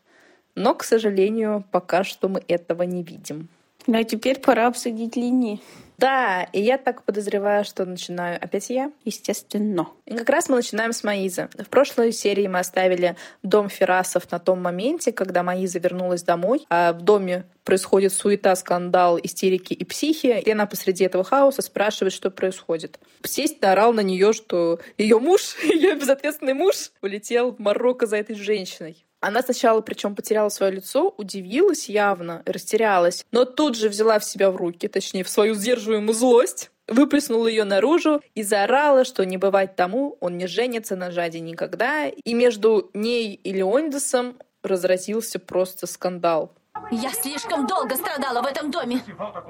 Но, 0.55 0.75
к 0.75 0.85
сожалению, 0.85 1.65
пока 1.71 2.05
что 2.05 2.29
мы 2.29 2.43
этого 2.49 2.83
не 2.83 3.03
видим. 3.03 3.49
Ну, 3.87 3.99
а 3.99 4.05
теперь 4.05 4.41
пора 4.41 4.67
обсудить 4.67 5.17
линии. 5.17 5.61
Да, 6.01 6.45
и 6.55 6.63
я 6.63 6.79
так 6.79 7.03
подозреваю, 7.03 7.63
что 7.63 7.85
начинаю 7.85 8.43
опять 8.43 8.71
я. 8.71 8.91
Естественно. 9.05 9.89
И 10.07 10.17
как 10.17 10.31
раз 10.31 10.49
мы 10.49 10.57
начинаем 10.57 10.95
с 10.95 11.05
Маизы. 11.05 11.51
В 11.59 11.69
прошлой 11.69 12.13
серии 12.13 12.47
мы 12.47 12.61
оставили 12.61 13.17
дом 13.43 13.69
Ферасов 13.69 14.31
на 14.31 14.39
том 14.39 14.63
моменте, 14.63 15.13
когда 15.13 15.43
Маиза 15.43 15.79
вернулась 15.79 16.23
домой, 16.23 16.65
а 16.71 16.95
в 16.95 17.03
доме 17.03 17.45
происходит 17.65 18.15
суета, 18.15 18.57
скандал, 18.57 19.19
истерики 19.23 19.75
и 19.75 19.85
психи. 19.85 20.41
И 20.43 20.51
она 20.51 20.65
посреди 20.65 21.05
этого 21.05 21.23
хаоса 21.23 21.61
спрашивает, 21.61 22.15
что 22.15 22.31
происходит. 22.31 22.99
Сесть 23.23 23.63
орал 23.63 23.93
на 23.93 24.01
нее, 24.01 24.33
что 24.33 24.81
ее 24.97 25.19
муж, 25.19 25.57
ее 25.63 25.97
безответственный 25.97 26.55
муж, 26.55 26.93
улетел 27.03 27.53
в 27.53 27.59
Марокко 27.59 28.07
за 28.07 28.17
этой 28.17 28.37
женщиной. 28.37 29.05
Она 29.21 29.43
сначала, 29.43 29.81
причем 29.83 30.15
потеряла 30.15 30.49
свое 30.49 30.73
лицо, 30.73 31.15
удивилась 31.17 31.89
явно, 31.89 32.43
растерялась, 32.47 33.27
но 33.33 33.45
тут 33.45 33.77
же 33.77 33.89
взяла 33.89 34.19
в 34.19 34.25
себя 34.25 34.51
в 34.51 34.57
руки, 34.57 34.89
точнее, 34.89 35.25
в 35.25 35.29
свою 35.29 35.55
сдерживаемую 35.55 36.15
злость, 36.15 36.71
выплеснула 36.89 37.47
ее 37.47 37.65
наружу 37.65 38.23
и 38.35 38.43
заорала, 38.43 39.05
что 39.05 39.25
не 39.25 39.37
бывать 39.37 39.77
тому, 39.77 40.17
он 40.21 40.39
не 40.39 40.47
женится 40.47 40.97
на 40.97 41.11
Жаде 41.11 41.41
никогда. 41.41 42.09
И 42.09 42.35
между 42.35 42.91
ней 42.95 43.35
и 43.35 43.53
Леонидасом 43.53 44.37
разразился 44.63 45.39
просто 45.39 45.87
скандал. 45.87 46.53
Я 46.91 47.11
слишком 47.11 47.67
долго 47.67 47.97
страдала 47.97 48.43
в 48.43 48.47
этом 48.47 48.71
доме. 48.71 49.03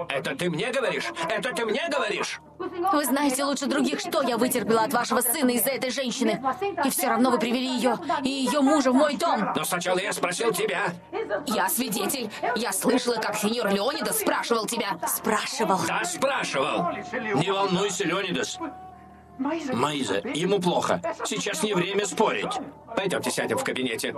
Это 0.08 0.37
ты 0.37 0.50
мне 0.50 0.70
говоришь? 0.70 1.04
Это 1.28 1.52
ты 1.52 1.64
мне 1.64 1.88
говоришь? 1.88 2.40
Вы 2.58 3.04
знаете 3.04 3.44
лучше 3.44 3.66
других, 3.66 4.00
что 4.00 4.22
я 4.22 4.37
вытерпела 4.37 4.82
от 4.82 4.92
вашего 4.92 5.20
сына 5.20 5.50
из-за 5.50 5.70
этой 5.70 5.90
женщины. 5.90 6.42
И 6.84 6.90
все 6.90 7.08
равно 7.08 7.30
вы 7.30 7.38
привели 7.38 7.75
ее 7.76 7.99
и 8.22 8.28
ее 8.28 8.60
мужа 8.60 8.92
в 8.92 8.94
мой 8.94 9.16
дом. 9.16 9.52
Но 9.54 9.64
сначала 9.64 9.99
я 9.99 10.12
спросил 10.12 10.52
тебя. 10.52 10.92
Я 11.46 11.68
свидетель. 11.68 12.30
Я 12.56 12.72
слышала, 12.72 13.14
как 13.14 13.37
сеньор 13.37 13.68
Леонидас 13.68 14.20
спрашивал 14.20 14.66
тебя. 14.66 14.99
Спрашивал. 15.06 15.80
Да, 15.87 16.04
спрашивал. 16.04 16.87
Не 17.12 17.50
волнуйся, 17.50 18.04
Леонидас. 18.04 18.58
Маиза, 19.40 20.18
ему 20.35 20.61
плохо. 20.61 21.00
Сейчас 21.25 21.62
не 21.62 21.73
время 21.73 22.04
спорить. 22.04 22.52
Пойдемте 22.94 23.30
сядем 23.30 23.56
в 23.56 23.64
кабинете. 23.64 24.14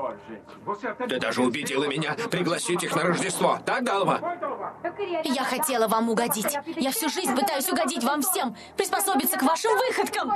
Ты 1.09 1.21
даже 1.21 1.43
убедила 1.43 1.85
меня 1.85 2.17
пригласить 2.31 2.83
их 2.83 2.97
на 2.97 3.03
Рождество. 3.03 3.59
Так, 3.65 3.85
Галва? 3.85 4.21
Я 5.25 5.45
хотела 5.45 5.87
вам 5.87 6.11
угодить. 6.11 6.59
Я 6.77 6.91
всю 6.91 7.09
жизнь 7.09 7.35
пытаюсь 7.37 7.69
угодить 7.69 8.03
вам 8.03 8.23
всем, 8.23 8.57
приспособиться 8.77 9.39
к 9.39 9.43
вашим 9.43 9.71
выходкам. 9.79 10.33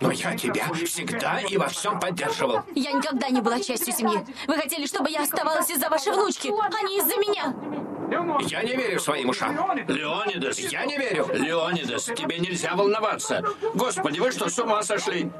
Но 0.00 0.10
я 0.10 0.34
тебя 0.34 0.64
всегда 0.84 1.40
и 1.40 1.56
во 1.56 1.68
всем 1.68 2.00
поддерживал. 2.00 2.62
Я 2.74 2.92
никогда 2.92 3.28
не 3.28 3.40
была 3.40 3.60
частью 3.60 3.92
семьи. 3.92 4.24
Вы 4.46 4.54
хотели, 4.56 4.86
чтобы 4.86 5.10
я 5.10 5.22
оставалась 5.22 5.70
из-за 5.70 5.88
вашей 5.88 6.12
внучки, 6.12 6.48
а 6.48 6.82
не 6.82 6.98
из-за 6.98 7.16
меня. 7.16 7.54
Я 8.48 8.62
не 8.62 8.74
верю 8.74 8.98
своим 8.98 9.28
ушам. 9.28 9.54
Леонидас, 9.86 10.58
я 10.58 10.86
не 10.86 10.96
верю. 10.96 11.28
Леонидас, 11.32 12.04
тебе 12.04 12.38
нельзя 12.38 12.74
волноваться. 12.74 13.44
Господи, 13.74 14.18
вы 14.18 14.32
что, 14.32 14.48
с 14.48 14.58
ума 14.58 14.82
сошли? 14.82 15.30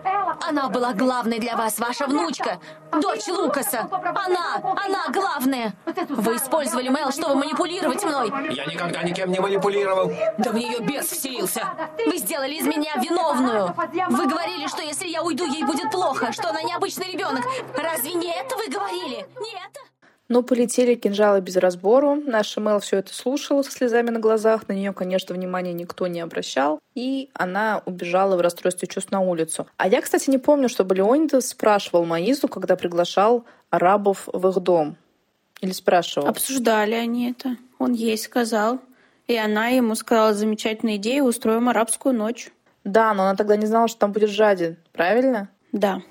Она 0.46 0.68
была 0.68 0.92
главной 0.92 1.38
для 1.38 1.56
вас, 1.56 1.78
ваша 1.78 2.06
внучка. 2.06 2.60
Дочь 2.92 3.26
Лукаса. 3.28 3.88
Она, 3.90 4.56
она 4.62 5.08
главная. 5.12 5.74
Вы 6.08 6.36
использовали 6.36 6.88
Мэл, 6.88 7.10
чтобы 7.12 7.36
манипулировать 7.36 8.04
мной. 8.04 8.32
Я 8.50 8.64
никогда 8.66 9.02
никем 9.02 9.30
не 9.30 9.40
манипулировал. 9.40 10.10
Да 10.38 10.50
в 10.50 10.54
нее 10.54 10.80
бес 10.80 11.06
вселился. 11.06 11.66
Вы 12.06 12.16
сделали 12.18 12.54
из 12.54 12.66
меня 12.66 12.96
виновную. 12.96 13.74
Вы 14.10 14.26
говорили, 14.26 14.66
что 14.66 14.82
если 14.82 15.08
я 15.08 15.22
уйду, 15.22 15.44
ей 15.46 15.64
будет 15.64 15.90
плохо, 15.90 16.32
что 16.32 16.50
она 16.50 16.62
необычный 16.62 17.12
ребенок. 17.12 17.44
Разве 17.76 18.12
не 18.14 18.30
это 18.30 18.56
вы 18.56 18.68
говорили? 18.68 19.26
Не 19.40 19.52
это? 19.52 19.80
Но 20.28 20.42
полетели 20.42 20.94
кинжалы 20.94 21.40
без 21.40 21.56
разбору. 21.56 22.16
Наша 22.16 22.60
Мэл 22.60 22.80
все 22.80 22.98
это 22.98 23.14
слушала 23.14 23.62
со 23.62 23.70
слезами 23.70 24.10
на 24.10 24.20
глазах. 24.20 24.68
На 24.68 24.74
нее, 24.74 24.92
конечно, 24.92 25.34
внимания 25.34 25.72
никто 25.72 26.06
не 26.06 26.20
обращал. 26.20 26.80
И 26.94 27.30
она 27.32 27.82
убежала 27.86 28.36
в 28.36 28.40
расстройстве 28.40 28.88
чувств 28.88 29.10
на 29.10 29.20
улицу. 29.20 29.66
А 29.78 29.88
я, 29.88 30.02
кстати, 30.02 30.28
не 30.28 30.38
помню, 30.38 30.68
чтобы 30.68 30.94
Леонидас 30.94 31.48
спрашивал 31.48 32.04
Маизу, 32.04 32.46
когда 32.48 32.76
приглашал 32.76 33.46
арабов 33.70 34.28
в 34.30 34.48
их 34.48 34.60
дом. 34.60 34.96
Или 35.60 35.72
спрашивал? 35.72 36.28
Обсуждали 36.28 36.94
они 36.94 37.30
это. 37.30 37.56
Он 37.78 37.92
ей 37.92 38.18
сказал. 38.18 38.80
И 39.26 39.36
она 39.36 39.68
ему 39.68 39.94
сказала, 39.94 40.34
замечательная 40.34 40.96
идея, 40.96 41.22
устроим 41.22 41.68
арабскую 41.68 42.14
ночь. 42.14 42.50
Да, 42.84 43.12
но 43.14 43.24
она 43.24 43.34
тогда 43.34 43.56
не 43.56 43.66
знала, 43.66 43.88
что 43.88 44.00
там 44.00 44.12
будет 44.12 44.30
Жади, 44.30 44.76
правильно? 44.92 45.50
Да. 45.72 46.02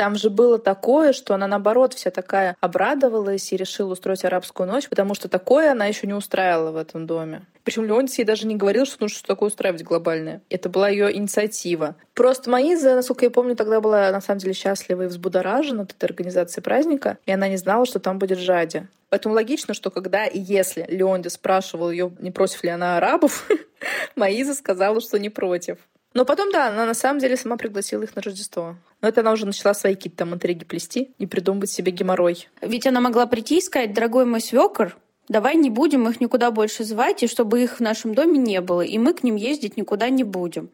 Там 0.00 0.16
же 0.16 0.30
было 0.30 0.58
такое, 0.58 1.12
что 1.12 1.34
она, 1.34 1.46
наоборот, 1.46 1.92
вся 1.92 2.10
такая 2.10 2.56
обрадовалась 2.62 3.52
и 3.52 3.56
решила 3.58 3.92
устроить 3.92 4.24
арабскую 4.24 4.66
ночь, 4.66 4.88
потому 4.88 5.14
что 5.14 5.28
такое 5.28 5.72
она 5.72 5.84
еще 5.84 6.06
не 6.06 6.14
устраивала 6.14 6.70
в 6.70 6.76
этом 6.76 7.06
доме. 7.06 7.42
Причем 7.64 7.84
Леонтис 7.84 8.16
ей 8.16 8.24
даже 8.24 8.46
не 8.46 8.56
говорил, 8.56 8.86
что 8.86 8.96
нужно 9.02 9.18
что 9.18 9.26
такое 9.26 9.48
устраивать 9.48 9.82
глобальное. 9.82 10.40
Это 10.48 10.70
была 10.70 10.88
ее 10.88 11.14
инициатива. 11.14 11.96
Просто 12.14 12.48
Маиза, 12.48 12.94
насколько 12.94 13.26
я 13.26 13.30
помню, 13.30 13.56
тогда 13.56 13.82
была 13.82 14.10
на 14.10 14.22
самом 14.22 14.38
деле 14.38 14.54
счастлива 14.54 15.02
и 15.02 15.06
взбудоражена 15.06 15.82
от 15.82 15.92
этой 15.92 16.06
организации 16.06 16.62
праздника, 16.62 17.18
и 17.26 17.32
она 17.32 17.48
не 17.48 17.58
знала, 17.58 17.84
что 17.84 18.00
там 18.00 18.18
будет 18.18 18.38
Жади. 18.38 18.86
Поэтому 19.10 19.34
логично, 19.34 19.74
что 19.74 19.90
когда 19.90 20.24
и 20.24 20.38
если 20.38 20.86
Леонди 20.88 21.28
спрашивал 21.28 21.90
ее, 21.90 22.10
не 22.20 22.30
против 22.30 22.64
ли 22.64 22.70
она 22.70 22.96
арабов, 22.96 23.46
Маиза 24.16 24.54
сказала, 24.54 25.02
что 25.02 25.18
не 25.18 25.28
против. 25.28 25.76
Но 26.14 26.24
потом, 26.24 26.50
да, 26.50 26.68
она 26.68 26.86
на 26.86 26.94
самом 26.94 27.20
деле 27.20 27.36
сама 27.36 27.58
пригласила 27.58 28.02
их 28.02 28.16
на 28.16 28.22
Рождество. 28.22 28.76
Но 29.00 29.08
это 29.08 29.20
она 29.20 29.32
уже 29.32 29.46
начала 29.46 29.74
свои 29.74 29.94
какие-то 29.94 30.18
там 30.18 30.34
интриги 30.34 30.64
плести 30.64 31.12
и 31.18 31.26
придумывать 31.26 31.70
себе 31.70 31.92
геморрой. 31.92 32.48
Ведь 32.60 32.86
она 32.86 33.00
могла 33.00 33.26
прийти 33.26 33.58
и 33.58 33.62
сказать, 33.62 33.94
дорогой 33.94 34.26
мой 34.26 34.40
свекор, 34.40 34.96
давай 35.28 35.56
не 35.56 35.70
будем 35.70 36.08
их 36.08 36.20
никуда 36.20 36.50
больше 36.50 36.84
звать, 36.84 37.22
и 37.22 37.28
чтобы 37.28 37.62
их 37.62 37.76
в 37.76 37.80
нашем 37.80 38.14
доме 38.14 38.38
не 38.38 38.60
было, 38.60 38.82
и 38.82 38.98
мы 38.98 39.14
к 39.14 39.22
ним 39.22 39.36
ездить 39.36 39.76
никуда 39.76 40.10
не 40.10 40.24
будем. 40.24 40.70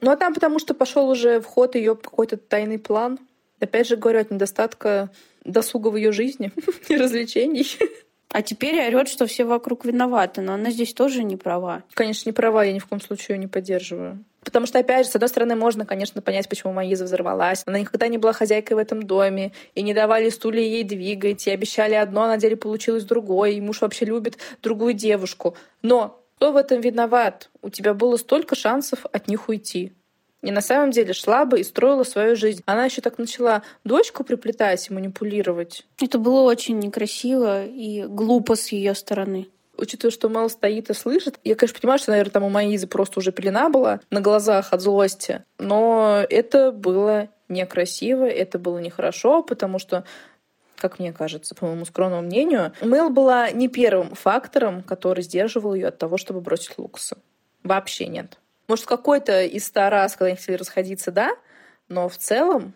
Ну 0.00 0.10
а 0.10 0.16
там 0.16 0.34
потому 0.34 0.58
что 0.58 0.74
пошел 0.74 1.08
уже 1.08 1.40
в 1.40 1.46
ход 1.46 1.76
ее 1.76 1.94
какой-то 1.94 2.36
тайный 2.36 2.78
план. 2.78 3.18
Опять 3.60 3.86
же 3.86 3.96
говорю, 3.96 4.20
от 4.20 4.32
недостатка 4.32 5.10
досуга 5.44 5.88
в 5.88 5.96
ее 5.96 6.10
жизни 6.10 6.50
и 6.88 6.96
развлечений. 6.96 7.78
А 8.30 8.42
теперь 8.42 8.82
орет, 8.86 9.08
что 9.08 9.26
все 9.26 9.44
вокруг 9.44 9.84
виноваты, 9.84 10.40
но 10.40 10.54
она 10.54 10.70
здесь 10.70 10.94
тоже 10.94 11.22
не 11.22 11.36
права. 11.36 11.84
Конечно, 11.92 12.30
не 12.30 12.32
права, 12.32 12.64
я 12.64 12.72
ни 12.72 12.78
в 12.78 12.86
коем 12.86 13.00
случае 13.00 13.36
ее 13.36 13.40
не 13.40 13.46
поддерживаю. 13.46 14.24
Потому 14.44 14.66
что, 14.66 14.78
опять 14.78 15.06
же, 15.06 15.12
с 15.12 15.14
одной 15.14 15.28
стороны, 15.28 15.54
можно, 15.54 15.86
конечно, 15.86 16.20
понять, 16.20 16.48
почему 16.48 16.72
Маиза 16.72 17.04
взорвалась. 17.04 17.62
Она 17.66 17.78
никогда 17.78 18.08
не 18.08 18.18
была 18.18 18.32
хозяйкой 18.32 18.74
в 18.74 18.78
этом 18.78 19.02
доме, 19.02 19.52
и 19.74 19.82
не 19.82 19.94
давали 19.94 20.30
стулья 20.30 20.62
ей 20.62 20.84
двигать, 20.84 21.46
и 21.46 21.50
обещали 21.50 21.94
одно, 21.94 22.24
а 22.24 22.28
на 22.28 22.38
деле 22.38 22.56
получилось 22.56 23.04
другое, 23.04 23.50
и 23.52 23.60
муж 23.60 23.80
вообще 23.80 24.04
любит 24.04 24.38
другую 24.62 24.94
девушку. 24.94 25.56
Но 25.82 26.20
кто 26.36 26.52
в 26.52 26.56
этом 26.56 26.80
виноват? 26.80 27.50
У 27.62 27.70
тебя 27.70 27.94
было 27.94 28.16
столько 28.16 28.56
шансов 28.56 29.06
от 29.12 29.28
них 29.28 29.48
уйти. 29.48 29.92
И 30.42 30.50
на 30.50 30.60
самом 30.60 30.90
деле 30.90 31.12
шла 31.12 31.44
бы 31.44 31.60
и 31.60 31.64
строила 31.64 32.02
свою 32.02 32.34
жизнь. 32.34 32.62
Она 32.66 32.86
еще 32.86 33.00
так 33.00 33.18
начала 33.18 33.62
дочку 33.84 34.24
приплетать 34.24 34.90
и 34.90 34.92
манипулировать. 34.92 35.86
Это 36.00 36.18
было 36.18 36.40
очень 36.40 36.80
некрасиво 36.80 37.64
и 37.64 38.06
глупо 38.06 38.56
с 38.56 38.72
ее 38.72 38.96
стороны 38.96 39.48
учитывая, 39.76 40.12
что 40.12 40.28
Мел 40.28 40.48
стоит 40.50 40.90
и 40.90 40.94
слышит, 40.94 41.38
я, 41.44 41.54
конечно, 41.54 41.80
понимаю, 41.80 41.98
что, 41.98 42.10
наверное, 42.10 42.32
там 42.32 42.44
у 42.44 42.48
Маизы 42.48 42.86
просто 42.86 43.20
уже 43.20 43.32
пелена 43.32 43.68
была 43.68 44.00
на 44.10 44.20
глазах 44.20 44.72
от 44.72 44.80
злости, 44.80 45.44
но 45.58 46.24
это 46.28 46.72
было 46.72 47.28
некрасиво, 47.48 48.24
это 48.24 48.58
было 48.58 48.78
нехорошо, 48.78 49.42
потому 49.42 49.78
что 49.78 50.04
как 50.76 50.98
мне 50.98 51.12
кажется, 51.12 51.54
по 51.54 51.66
моему 51.66 51.84
скромному 51.84 52.22
мнению, 52.22 52.72
Мэл 52.80 53.08
была 53.08 53.52
не 53.52 53.68
первым 53.68 54.16
фактором, 54.16 54.82
который 54.82 55.22
сдерживал 55.22 55.74
ее 55.74 55.86
от 55.88 55.98
того, 55.98 56.16
чтобы 56.16 56.40
бросить 56.40 56.76
Лукаса. 56.76 57.18
Вообще 57.62 58.08
нет. 58.08 58.38
Может, 58.66 58.86
какой-то 58.86 59.44
из 59.44 59.64
ста 59.64 59.90
раз, 59.90 60.14
когда 60.14 60.26
они 60.26 60.36
хотели 60.36 60.56
расходиться, 60.56 61.12
да, 61.12 61.36
но 61.88 62.08
в 62.08 62.16
целом 62.16 62.74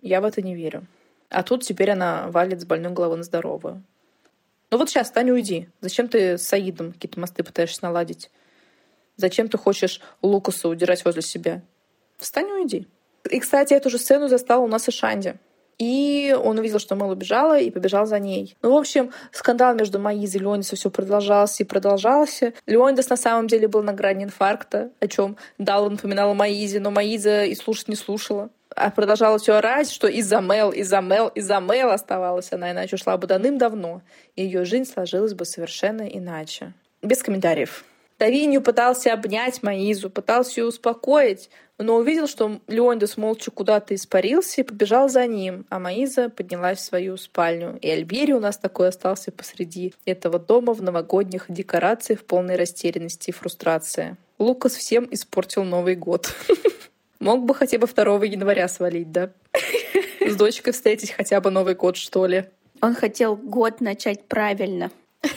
я 0.00 0.22
в 0.22 0.24
это 0.24 0.40
не 0.40 0.54
верю. 0.54 0.86
А 1.28 1.42
тут 1.42 1.64
теперь 1.64 1.90
она 1.90 2.28
валит 2.28 2.62
с 2.62 2.64
больной 2.64 2.92
головы 2.92 3.16
на 3.16 3.24
здоровую. 3.24 3.82
Ну 4.74 4.78
вот 4.78 4.90
сейчас, 4.90 5.12
Таня, 5.12 5.32
уйди. 5.32 5.68
Зачем 5.82 6.08
ты 6.08 6.36
с 6.36 6.48
Саидом 6.48 6.94
какие-то 6.94 7.20
мосты 7.20 7.44
пытаешься 7.44 7.78
наладить? 7.84 8.28
Зачем 9.16 9.48
ты 9.48 9.56
хочешь 9.56 10.00
Лукаса 10.20 10.68
удирать 10.68 11.04
возле 11.04 11.22
себя? 11.22 11.62
Встань 12.16 12.48
и 12.48 12.52
уйди. 12.54 12.88
И, 13.30 13.38
кстати, 13.38 13.72
эту 13.72 13.88
же 13.88 13.98
сцену 13.98 14.26
застал 14.26 14.64
у 14.64 14.66
нас 14.66 14.88
и 14.88 14.90
Шанди. 14.90 15.36
И 15.78 16.36
он 16.36 16.58
увидел, 16.58 16.80
что 16.80 16.96
Мэл 16.96 17.10
убежала, 17.10 17.56
и 17.56 17.70
побежал 17.70 18.06
за 18.06 18.18
ней. 18.18 18.56
Ну, 18.62 18.72
в 18.72 18.76
общем, 18.76 19.12
скандал 19.30 19.76
между 19.76 20.00
Маизой 20.00 20.40
и 20.40 20.42
Леонидасом 20.42 20.76
все 20.76 20.90
продолжался 20.90 21.62
и 21.62 21.66
продолжался. 21.66 22.52
Леонидас 22.66 23.08
на 23.10 23.16
самом 23.16 23.46
деле 23.46 23.68
был 23.68 23.84
на 23.84 23.92
грани 23.92 24.24
инфаркта, 24.24 24.90
о 24.98 25.06
чем 25.06 25.36
Дал 25.56 25.88
напоминала 25.88 26.34
Маизе, 26.34 26.80
но 26.80 26.90
Маиза 26.90 27.44
и 27.44 27.54
слушать 27.54 27.86
не 27.86 27.94
слушала 27.94 28.50
продолжала 28.94 29.38
все 29.38 29.54
орать, 29.54 29.90
что 29.90 30.06
из-за 30.06 30.40
Мел, 30.40 30.70
из-за 30.70 31.00
Мел, 31.00 31.28
из-за 31.28 31.60
Мел 31.60 31.90
оставалась 31.90 32.52
она, 32.52 32.72
иначе 32.72 32.96
ушла 32.96 33.16
бы 33.16 33.26
давным-давно, 33.26 34.02
ее 34.36 34.64
жизнь 34.64 34.90
сложилась 34.90 35.34
бы 35.34 35.44
совершенно 35.44 36.02
иначе. 36.02 36.72
Без 37.02 37.22
комментариев. 37.22 37.84
Давинью 38.18 38.62
пытался 38.62 39.12
обнять 39.12 39.62
Маизу, 39.62 40.08
пытался 40.08 40.60
ее 40.60 40.68
успокоить, 40.68 41.50
но 41.78 41.96
увидел, 41.96 42.28
что 42.28 42.60
Леондес 42.68 43.16
молча 43.16 43.50
куда-то 43.50 43.94
испарился 43.94 44.60
и 44.60 44.64
побежал 44.64 45.08
за 45.08 45.26
ним, 45.26 45.66
а 45.68 45.80
Маиза 45.80 46.28
поднялась 46.28 46.78
в 46.78 46.82
свою 46.82 47.16
спальню. 47.16 47.76
И 47.82 47.90
Альбери 47.90 48.32
у 48.32 48.38
нас 48.38 48.56
такой 48.56 48.88
остался 48.88 49.32
посреди 49.32 49.92
этого 50.04 50.38
дома 50.38 50.72
в 50.74 50.82
новогодних 50.82 51.46
декорациях 51.48 52.20
в 52.20 52.24
полной 52.24 52.54
растерянности 52.54 53.30
и 53.30 53.32
фрустрации. 53.32 54.16
Лукас 54.38 54.74
всем 54.76 55.08
испортил 55.10 55.64
Новый 55.64 55.96
год. 55.96 56.32
Мог 57.24 57.46
бы 57.46 57.54
хотя 57.54 57.78
бы 57.78 57.86
2 57.86 58.24
января 58.26 58.68
свалить, 58.68 59.10
да? 59.10 59.30
С 60.20 60.36
дочкой 60.36 60.74
встретить 60.74 61.12
хотя 61.12 61.40
бы 61.40 61.50
Новый 61.50 61.74
год, 61.74 61.96
что 61.96 62.26
ли. 62.26 62.44
Он 62.82 62.94
хотел 62.94 63.34
год 63.34 63.80
начать 63.80 64.28
правильно. 64.28 64.90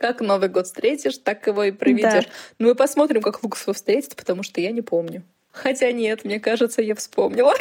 Как 0.00 0.22
Новый 0.22 0.48
год 0.48 0.66
встретишь, 0.66 1.18
так 1.18 1.46
его 1.46 1.64
и 1.64 1.70
проведешь. 1.70 2.24
Да. 2.24 2.30
Ну, 2.58 2.68
мы 2.68 2.74
посмотрим, 2.74 3.20
как 3.20 3.42
Лукас 3.42 3.62
его 3.62 3.74
встретит, 3.74 4.16
потому 4.16 4.42
что 4.42 4.60
я 4.60 4.70
не 4.70 4.82
помню. 4.82 5.22
Хотя 5.50 5.92
нет, 5.92 6.24
мне 6.24 6.40
кажется, 6.40 6.82
я 6.82 6.94
вспомнила. 6.94 7.52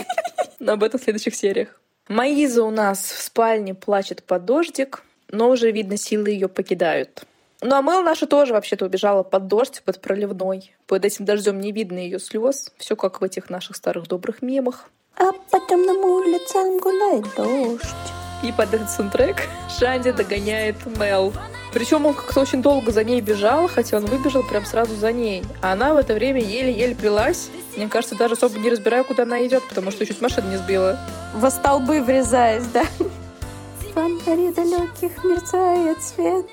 Но 0.58 0.72
об 0.72 0.84
этом 0.84 1.00
в 1.00 1.02
следующих 1.02 1.34
сериях. 1.34 1.80
Маиза 2.08 2.62
у 2.62 2.70
нас 2.70 3.00
в 3.00 3.20
спальне 3.22 3.74
плачет 3.74 4.22
под 4.22 4.44
дождик, 4.44 5.04
но 5.28 5.48
уже, 5.48 5.70
видно, 5.70 5.96
силы 5.96 6.30
ее 6.30 6.48
покидают. 6.48 7.24
Ну 7.64 7.76
а 7.76 7.82
Мэл 7.82 8.02
наша 8.02 8.26
тоже 8.26 8.52
вообще-то 8.54 8.86
убежала 8.86 9.22
под 9.22 9.46
дождь, 9.46 9.82
под 9.84 10.00
проливной. 10.00 10.74
Под 10.88 11.04
этим 11.04 11.24
дождем 11.24 11.60
не 11.60 11.70
видно 11.70 11.98
ее 11.98 12.18
слез. 12.18 12.72
Все 12.76 12.96
как 12.96 13.20
в 13.20 13.24
этих 13.24 13.50
наших 13.50 13.76
старых 13.76 14.08
добрых 14.08 14.42
мемах. 14.42 14.88
А 15.16 15.30
по 15.32 15.60
темным 15.68 15.98
улицам 15.98 16.78
гуляет 16.78 17.26
дождь. 17.36 18.12
И 18.42 18.50
под 18.50 18.74
этот 18.74 18.90
саундтрек 18.90 19.48
Шанди 19.78 20.10
догоняет 20.10 20.74
Мел. 20.98 21.32
Причем 21.72 22.04
он 22.04 22.14
как-то 22.14 22.40
очень 22.40 22.60
долго 22.60 22.90
за 22.90 23.04
ней 23.04 23.20
бежал, 23.20 23.68
хотя 23.68 23.98
он 23.98 24.06
выбежал 24.06 24.42
прям 24.42 24.64
сразу 24.64 24.96
за 24.96 25.12
ней. 25.12 25.44
А 25.62 25.72
она 25.72 25.94
в 25.94 25.98
это 25.98 26.14
время 26.14 26.40
еле-еле 26.40 26.96
плелась. 26.96 27.48
Мне 27.76 27.88
кажется, 27.88 28.16
даже 28.16 28.34
особо 28.34 28.58
не 28.58 28.70
разбирая, 28.70 29.04
куда 29.04 29.22
она 29.22 29.46
идет, 29.46 29.62
потому 29.68 29.92
что 29.92 30.04
чуть 30.04 30.20
машину 30.20 30.50
не 30.50 30.56
сбила. 30.56 30.98
Во 31.34 31.48
столбы 31.50 32.02
врезаясь, 32.02 32.66
да? 32.66 32.84
В 32.98 33.94
фонаре 33.94 34.50
далеких 34.52 35.22
мерцает 35.22 36.02
свет. 36.02 36.46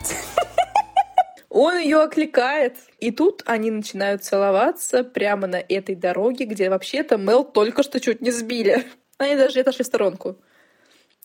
Он 1.49 1.77
ее 1.79 2.01
окликает. 2.01 2.75
И 2.99 3.11
тут 3.11 3.43
они 3.45 3.71
начинают 3.71 4.23
целоваться 4.23 5.03
прямо 5.03 5.47
на 5.47 5.57
этой 5.57 5.95
дороге, 5.95 6.45
где 6.45 6.69
вообще-то 6.69 7.17
Мел 7.17 7.43
только 7.43 7.83
что 7.83 7.99
чуть 7.99 8.21
не 8.21 8.31
сбили. 8.31 8.85
Они 9.17 9.35
даже 9.35 9.59
отошли 9.59 9.83
в 9.83 9.87
сторонку. 9.87 10.37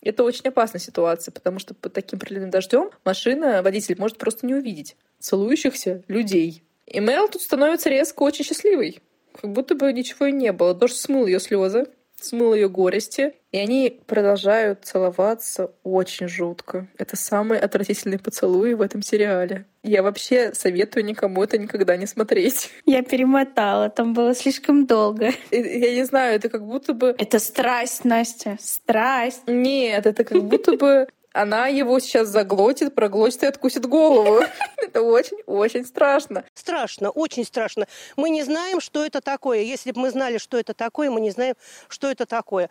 Это 0.01 0.23
очень 0.23 0.47
опасная 0.47 0.81
ситуация, 0.81 1.31
потому 1.31 1.59
что 1.59 1.73
под 1.73 1.93
таким 1.93 2.19
проливным 2.19 2.49
дождем 2.49 2.91
машина, 3.05 3.63
водитель 3.63 3.95
может 3.97 4.17
просто 4.17 4.45
не 4.45 4.53
увидеть 4.53 4.97
целующихся 5.19 6.03
людей. 6.07 6.63
И 6.85 6.99
Мел 6.99 7.27
тут 7.27 7.41
становится 7.41 7.89
резко 7.89 8.21
очень 8.23 8.45
счастливой. 8.45 8.99
Как 9.39 9.51
будто 9.51 9.75
бы 9.75 9.91
ничего 9.93 10.27
и 10.27 10.31
не 10.31 10.51
было. 10.51 10.73
Дождь 10.73 10.97
смыл 10.97 11.25
ее 11.25 11.39
слезы 11.39 11.87
смыл 12.19 12.53
ее 12.53 12.69
горести, 12.69 13.33
и 13.51 13.57
они 13.57 14.01
продолжают 14.05 14.83
целоваться 14.83 15.71
очень 15.83 16.27
жутко. 16.27 16.87
Это 16.97 17.15
самый 17.15 17.59
отвратительный 17.59 18.19
поцелуй 18.19 18.73
в 18.73 18.81
этом 18.81 19.01
сериале. 19.01 19.65
Я 19.83 20.03
вообще 20.03 20.53
советую 20.53 21.05
никому 21.05 21.43
это 21.43 21.57
никогда 21.57 21.95
не 21.95 22.05
смотреть. 22.05 22.71
Я 22.85 23.03
перемотала, 23.03 23.89
там 23.89 24.13
было 24.13 24.33
слишком 24.33 24.85
долго. 24.85 25.31
Я 25.51 25.93
не 25.93 26.03
знаю, 26.05 26.35
это 26.35 26.49
как 26.49 26.65
будто 26.65 26.93
бы... 26.93 27.15
Это 27.17 27.39
страсть, 27.39 28.03
Настя, 28.03 28.57
страсть. 28.59 29.43
Нет, 29.47 30.05
это 30.05 30.23
как 30.23 30.43
будто 30.43 30.75
бы 30.75 31.07
она 31.35 31.67
его 31.67 31.99
сейчас 31.99 32.29
заглотит, 32.29 32.95
проглотит 32.95 33.43
и 33.43 33.45
откусит 33.45 33.85
голову. 33.85 34.39
Это 34.77 35.01
очень-очень 35.01 35.85
страшно. 35.85 36.45
Страшно, 36.53 37.09
очень 37.09 37.43
страшно. 37.43 37.87
Мы 38.15 38.29
не 38.29 38.43
знаем, 38.43 38.79
что 38.79 39.05
это 39.05 39.19
такое. 39.19 39.59
Если 39.59 39.91
бы 39.91 39.99
мы 39.99 40.11
знали, 40.11 40.37
что 40.37 40.57
это 40.57 40.73
такое, 40.73 41.11
мы 41.11 41.19
не 41.19 41.31
знаем, 41.31 41.55
что 41.89 42.09
это 42.09 42.25
такое. 42.25 42.69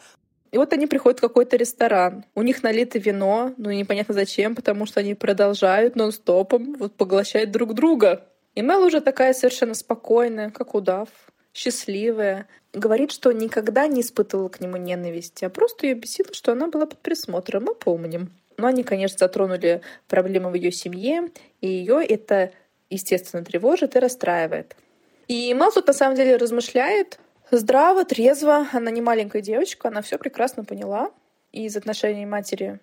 И 0.51 0.57
вот 0.57 0.73
они 0.73 0.87
приходят 0.87 1.19
в 1.19 1.21
какой-то 1.21 1.57
ресторан. 1.57 2.25
У 2.35 2.41
них 2.41 2.63
налито 2.63 2.99
вино, 2.99 3.53
ну 3.59 3.71
непонятно 3.71 4.15
зачем, 4.15 4.55
потому 4.55 4.87
что 4.87 5.01
они 5.01 5.15
продолжают 5.15 5.95
нон-стопом 5.95 6.75
вот 6.79 6.95
поглощать 6.95 7.51
друг 7.51 7.75
друга. 7.75 8.25
И 8.55 8.63
Мел 8.63 8.83
уже 8.83 9.03
такая 9.03 9.35
совершенно 9.35 9.75
спокойная, 9.75 10.51
как 10.51 10.75
удав, 10.75 11.09
счастливая. 11.53 12.49
Говорит, 12.73 13.13
что 13.13 13.31
никогда 13.33 13.87
не 13.89 14.01
испытывала 14.01 14.49
к 14.49 14.61
нему 14.61 14.79
ненависти, 14.79 15.45
а 15.45 15.51
просто 15.51 15.87
ее 15.87 15.95
бесило, 15.95 16.33
что 16.33 16.53
она 16.53 16.69
была 16.69 16.87
под 16.87 17.01
присмотром. 17.01 17.65
Мы 17.65 17.75
помним. 17.75 18.31
Но 18.57 18.69
они, 18.69 18.85
конечно, 18.85 19.19
затронули 19.19 19.81
проблемы 20.09 20.51
в 20.51 20.55
ее 20.55 20.73
семье, 20.73 21.31
и 21.61 21.69
ее 21.69 22.05
это 22.05 22.53
естественно, 22.91 23.45
тревожит 23.45 23.97
и 23.97 23.99
расстраивает. 23.99 24.77
И 25.29 25.53
Мел 25.55 25.73
тут 25.73 25.87
на 25.87 25.93
самом 25.93 26.17
деле 26.17 26.37
размышляет 26.37 27.19
здраво, 27.51 28.05
трезво. 28.05 28.67
Она 28.73 28.91
не 28.91 29.01
маленькая 29.01 29.43
девочка, 29.43 29.89
она 29.89 30.03
все 30.03 30.19
прекрасно 30.19 30.65
поняла 30.65 31.11
из 31.53 31.77
отношений 31.77 32.27
матери 32.27 32.79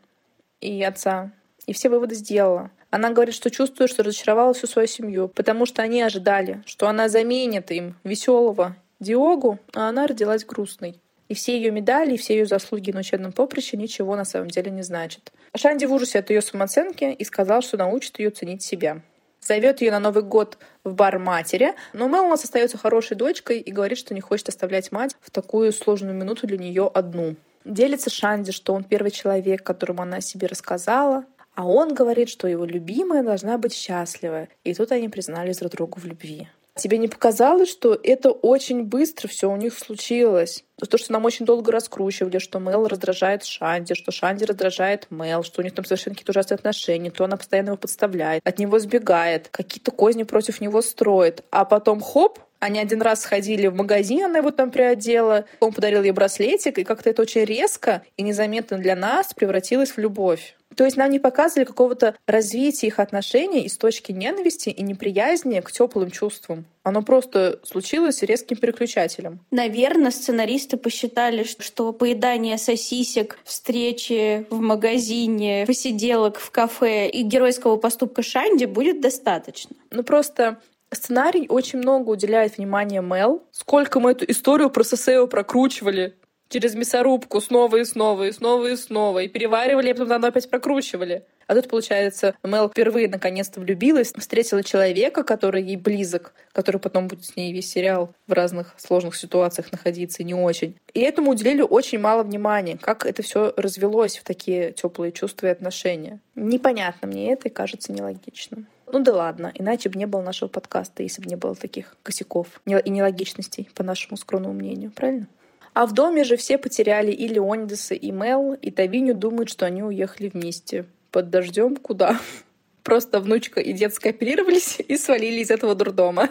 и 0.60 0.84
отца. 0.84 1.32
И 1.68 1.74
все 1.74 1.90
выводы 1.90 2.16
сделала. 2.16 2.72
Она 2.90 3.12
говорит, 3.12 3.36
что 3.36 3.52
чувствует, 3.52 3.90
что 3.90 4.04
разочаровала 4.04 4.54
всю 4.54 4.68
свою 4.68 4.88
семью, 4.88 5.30
потому 5.30 5.66
что 5.66 5.82
они 5.82 6.02
ожидали, 6.02 6.62
что 6.66 6.88
она 6.88 7.08
заменит 7.08 7.72
им 7.72 7.96
веселого 8.04 8.76
Диогу, 9.00 9.60
а 9.74 9.90
она 9.90 10.08
родилась 10.08 10.46
грустной. 10.46 11.00
И 11.32 11.34
все 11.34 11.56
ее 11.56 11.72
медали, 11.72 12.16
и 12.16 12.18
все 12.18 12.34
ее 12.34 12.46
заслуги 12.46 12.92
на 12.92 13.00
учебном 13.00 13.32
поприще 13.32 13.78
ничего 13.78 14.18
на 14.18 14.26
самом 14.26 14.50
деле 14.50 14.70
не 14.70 14.82
значат. 14.82 15.32
Шанди 15.56 15.86
в 15.86 15.94
ужасе 15.94 16.20
от 16.20 16.30
ее 16.30 16.42
самооценки 16.42 17.06
и 17.06 17.24
сказал, 17.24 17.62
что 17.62 17.78
научит 17.78 18.20
ее 18.20 18.32
ценить 18.32 18.64
себя. 18.64 19.00
Зовет 19.40 19.80
ее 19.80 19.92
на 19.92 20.02
Новый 20.02 20.24
год 20.24 20.58
в 20.84 20.94
бар 20.94 21.20
матери, 21.20 21.74
но 21.94 22.10
Мелмас 22.10 22.44
остается 22.44 22.78
хорошей 22.78 23.16
дочкой 23.16 23.60
и 23.60 23.72
говорит, 23.72 23.98
что 23.98 24.14
не 24.14 24.20
хочет 24.20 24.50
оставлять 24.50 24.92
мать 24.92 25.16
в 25.22 25.32
такую 25.32 25.72
сложную 25.72 26.14
минуту 26.14 26.48
для 26.48 26.58
нее 26.58 26.92
одну. 26.94 27.38
Делится 27.64 28.10
Шанди, 28.10 28.52
что 28.52 28.74
он 28.74 28.84
первый 28.84 29.12
человек, 29.12 29.64
которому 29.64 30.02
она 30.02 30.18
о 30.18 30.22
себе 30.22 30.48
рассказала, 30.48 31.24
а 31.56 31.66
он 31.66 31.94
говорит, 31.94 32.28
что 32.28 32.50
его 32.50 32.66
любимая 32.66 33.24
должна 33.24 33.58
быть 33.58 33.74
счастлива. 33.74 34.50
И 34.66 34.74
тут 34.74 34.92
они 34.92 35.08
признались 35.08 35.60
друг 35.60 35.72
другу 35.72 35.98
в 35.98 36.04
любви. 36.04 36.50
Тебе 36.76 36.98
не 36.98 37.10
показалось, 37.10 37.70
что 37.70 38.00
это 38.02 38.32
очень 38.32 38.84
быстро 38.84 39.28
все 39.28 39.52
у 39.52 39.56
них 39.58 39.78
случилось? 39.78 40.64
То, 40.90 40.98
что 40.98 41.12
нам 41.12 41.26
очень 41.26 41.46
долго 41.46 41.72
раскручивали, 41.72 42.40
что 42.40 42.60
Мел 42.60 42.88
раздражает 42.88 43.44
Шанди, 43.44 43.94
что 43.94 44.12
Шанди 44.12 44.46
раздражает 44.46 45.08
Мел, 45.10 45.44
что 45.44 45.62
у 45.62 45.64
них 45.64 45.76
там 45.76 45.84
совершенно 45.84 46.16
какие-то 46.16 46.32
ужасные 46.32 46.56
отношения, 46.56 47.12
то 47.12 47.26
она 47.26 47.36
постоянно 47.36 47.70
его 47.70 47.78
подставляет, 47.78 48.42
от 48.46 48.58
него 48.58 48.80
сбегает, 48.80 49.50
какие-то 49.50 49.92
козни 49.92 50.24
против 50.24 50.62
него 50.62 50.82
строит. 50.82 51.44
А 51.52 51.66
потом 51.66 52.00
хоп, 52.00 52.40
они 52.60 52.80
один 52.80 53.02
раз 53.02 53.22
сходили 53.22 53.68
в 53.68 53.76
магазин, 53.76 54.26
она 54.26 54.40
его 54.40 54.52
там 54.52 54.72
приодела, 54.72 55.46
он 55.60 55.74
подарил 55.74 56.04
ей 56.04 56.12
браслетик, 56.12 56.78
и 56.78 56.84
как-то 56.84 57.10
это 57.10 57.22
очень 57.22 57.44
резко 57.44 58.04
и 58.16 58.24
незаметно 58.24 58.78
для 58.78 58.96
нас 58.96 59.34
превратилось 59.34 59.92
в 59.92 59.98
любовь. 59.98 60.56
То 60.76 60.86
есть 60.86 60.98
нам 60.98 61.10
не 61.10 61.20
показывали 61.20 61.66
какого-то 61.66 62.16
развития 62.28 62.88
их 62.88 63.00
отношений 63.00 63.62
из 63.62 63.78
точки 63.78 64.12
ненависти 64.12 64.70
и 64.70 64.82
неприязни 64.84 65.60
к 65.60 65.72
теплым 65.72 66.12
чувствам. 66.12 66.66
Оно 66.84 67.04
просто 67.04 67.60
случилось 67.64 68.24
резким 68.24 68.58
переключателем. 68.58 69.40
Наверное, 69.52 70.12
сценаристы 70.12 70.78
посчитали, 70.78 71.44
что 71.44 71.94
поедание 71.94 72.58
сосисек, 72.58 73.38
встречи 73.44 74.48
в 74.50 74.60
магазине, 74.60 75.66
посиделок 75.68 76.40
в 76.40 76.50
кафе 76.52 77.08
и 77.10 77.22
геройского 77.22 77.78
поступка 77.78 78.24
Шанди 78.24 78.66
будет 78.66 79.02
достаточно. 79.02 79.76
Ну 79.92 80.04
просто 80.04 80.60
сценарий 80.92 81.48
очень 81.50 81.80
много 81.80 82.10
уделяет 82.10 82.58
внимания 82.58 83.02
Мел. 83.02 83.44
Сколько 83.52 84.00
мы 84.00 84.12
эту 84.12 84.26
историю 84.30 84.70
про 84.70 84.84
Сесео 84.84 85.28
прокручивали 85.28 86.16
через 86.52 86.76
мясорубку 86.76 87.42
снова 87.42 87.78
и 87.78 87.86
снова, 87.86 88.28
и 88.28 88.32
снова 88.32 88.68
и 88.68 88.76
снова, 88.76 89.20
и 89.20 89.28
переваривали, 89.28 89.90
и 89.90 89.94
потом 89.94 90.08
заново 90.08 90.28
опять 90.28 90.50
прокручивали. 90.50 91.24
А 91.48 91.56
тут, 91.56 91.68
получается, 91.68 92.36
Мел 92.44 92.70
впервые 92.70 93.10
наконец-то 93.10 93.60
влюбилась, 93.60 94.14
встретила 94.16 94.64
человека, 94.64 95.24
который 95.24 95.64
ей 95.64 95.76
близок, 95.76 96.34
который 96.54 96.80
потом 96.80 97.08
будет 97.08 97.26
с 97.26 97.36
ней 97.36 97.52
весь 97.52 97.70
сериал 97.70 98.14
в 98.28 98.32
разных 98.32 98.74
сложных 98.78 99.16
ситуациях 99.16 99.72
находиться, 99.72 100.24
не 100.24 100.34
очень. 100.34 100.78
И 100.94 101.02
этому 101.02 101.32
уделили 101.32 101.62
очень 101.62 102.00
мало 102.00 102.24
внимания, 102.24 102.78
как 102.80 103.06
это 103.06 103.22
все 103.22 103.54
развелось 103.58 104.18
в 104.18 104.24
такие 104.24 104.72
теплые 104.72 105.12
чувства 105.12 105.48
и 105.48 105.50
отношения. 105.50 106.20
Непонятно 106.36 107.08
мне 107.08 107.34
это 107.34 107.50
и 107.50 107.52
кажется 107.52 107.92
нелогичным. 107.92 108.68
Ну 108.94 109.00
да 109.00 109.14
ладно, 109.14 109.52
иначе 109.54 109.90
бы 109.90 109.98
не 109.98 110.06
было 110.06 110.22
нашего 110.22 110.50
подкаста, 110.50 111.04
если 111.04 111.22
бы 111.22 111.30
не 111.30 111.36
было 111.36 111.56
таких 111.56 111.96
косяков 112.04 112.48
и 112.66 112.90
нелогичностей, 112.90 113.70
по 113.74 113.84
нашему 113.84 114.18
скромному 114.18 114.54
мнению, 114.54 114.92
правильно? 114.92 115.28
А 115.74 115.86
в 115.86 115.94
доме 115.94 116.24
же 116.24 116.36
все 116.36 116.58
потеряли 116.58 117.12
и 117.12 117.28
Леонидаса, 117.28 117.96
и 117.96 118.12
Мел, 118.12 118.54
и 118.54 118.72
Тавиню 118.72 119.16
думают, 119.16 119.50
что 119.50 119.66
они 119.66 119.84
уехали 119.84 120.30
вместе. 120.30 120.86
Под 121.12 121.30
дождем 121.30 121.78
куда? 121.78 122.20
Просто 122.84 123.20
внучка 123.20 123.62
и 123.62 123.74
дед 123.74 123.94
скооперировались 123.94 124.80
и 124.80 124.98
свалили 124.98 125.42
из 125.42 125.52
этого 125.52 125.76
дурдома. 125.76 126.30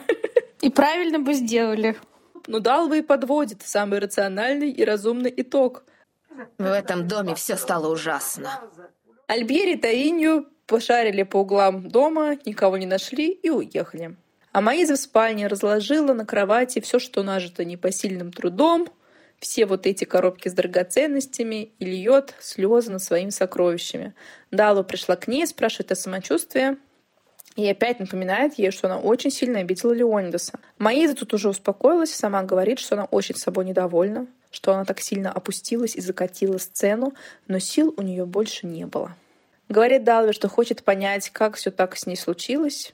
И 0.60 0.68
правильно 0.68 1.18
бы 1.18 1.32
сделали. 1.32 1.96
Ну, 2.46 2.60
Далва 2.60 2.94
и 2.94 3.02
подводит 3.02 3.62
самый 3.62 3.98
рациональный 3.98 4.70
и 4.70 4.84
разумный 4.84 5.32
итог. 5.36 5.84
В 6.58 6.64
этом 6.64 7.06
доме 7.08 7.34
все 7.34 7.56
стало 7.56 7.92
ужасно. 7.92 8.48
Альбери 9.26 9.74
и 9.74 9.76
Таинью 9.76 10.46
пошарили 10.66 11.22
по 11.22 11.38
углам 11.38 11.88
дома, 11.88 12.36
никого 12.44 12.76
не 12.76 12.86
нашли 12.86 13.30
и 13.30 13.50
уехали. 13.50 14.16
А 14.52 14.60
Маиза 14.60 14.96
в 14.96 14.98
спальне 14.98 15.46
разложила 15.46 16.12
на 16.12 16.26
кровати 16.26 16.80
все, 16.80 16.98
что 16.98 17.22
нажито 17.22 17.64
непосильным 17.64 18.32
трудом, 18.32 18.88
все 19.40 19.66
вот 19.66 19.86
эти 19.86 20.04
коробки 20.04 20.48
с 20.48 20.52
драгоценностями 20.52 21.72
и 21.78 21.84
льет 21.84 22.34
слезы 22.40 22.92
над 22.92 23.02
своими 23.02 23.30
сокровищами. 23.30 24.14
Дала 24.50 24.82
пришла 24.82 25.16
к 25.16 25.26
ней, 25.26 25.46
спрашивает 25.46 25.92
о 25.92 25.96
самочувствии, 25.96 26.76
и 27.56 27.68
опять 27.68 27.98
напоминает 27.98 28.54
ей, 28.54 28.70
что 28.70 28.86
она 28.86 28.98
очень 28.98 29.30
сильно 29.30 29.60
обидела 29.60 29.92
Леонидаса. 29.92 30.60
Маиза 30.78 31.14
тут 31.14 31.34
уже 31.34 31.48
успокоилась, 31.48 32.14
сама 32.14 32.42
говорит, 32.42 32.78
что 32.78 32.94
она 32.94 33.06
очень 33.06 33.34
собой 33.34 33.64
недовольна, 33.64 34.28
что 34.50 34.72
она 34.72 34.84
так 34.84 35.00
сильно 35.00 35.32
опустилась 35.32 35.96
и 35.96 36.00
закатила 36.00 36.58
сцену, 36.58 37.14
но 37.48 37.58
сил 37.58 37.92
у 37.96 38.02
нее 38.02 38.24
больше 38.24 38.66
не 38.66 38.86
было. 38.86 39.16
Говорит 39.68 40.04
Далве, 40.04 40.32
что 40.32 40.48
хочет 40.48 40.84
понять, 40.84 41.30
как 41.30 41.56
все 41.56 41.70
так 41.70 41.96
с 41.96 42.06
ней 42.06 42.16
случилось, 42.16 42.92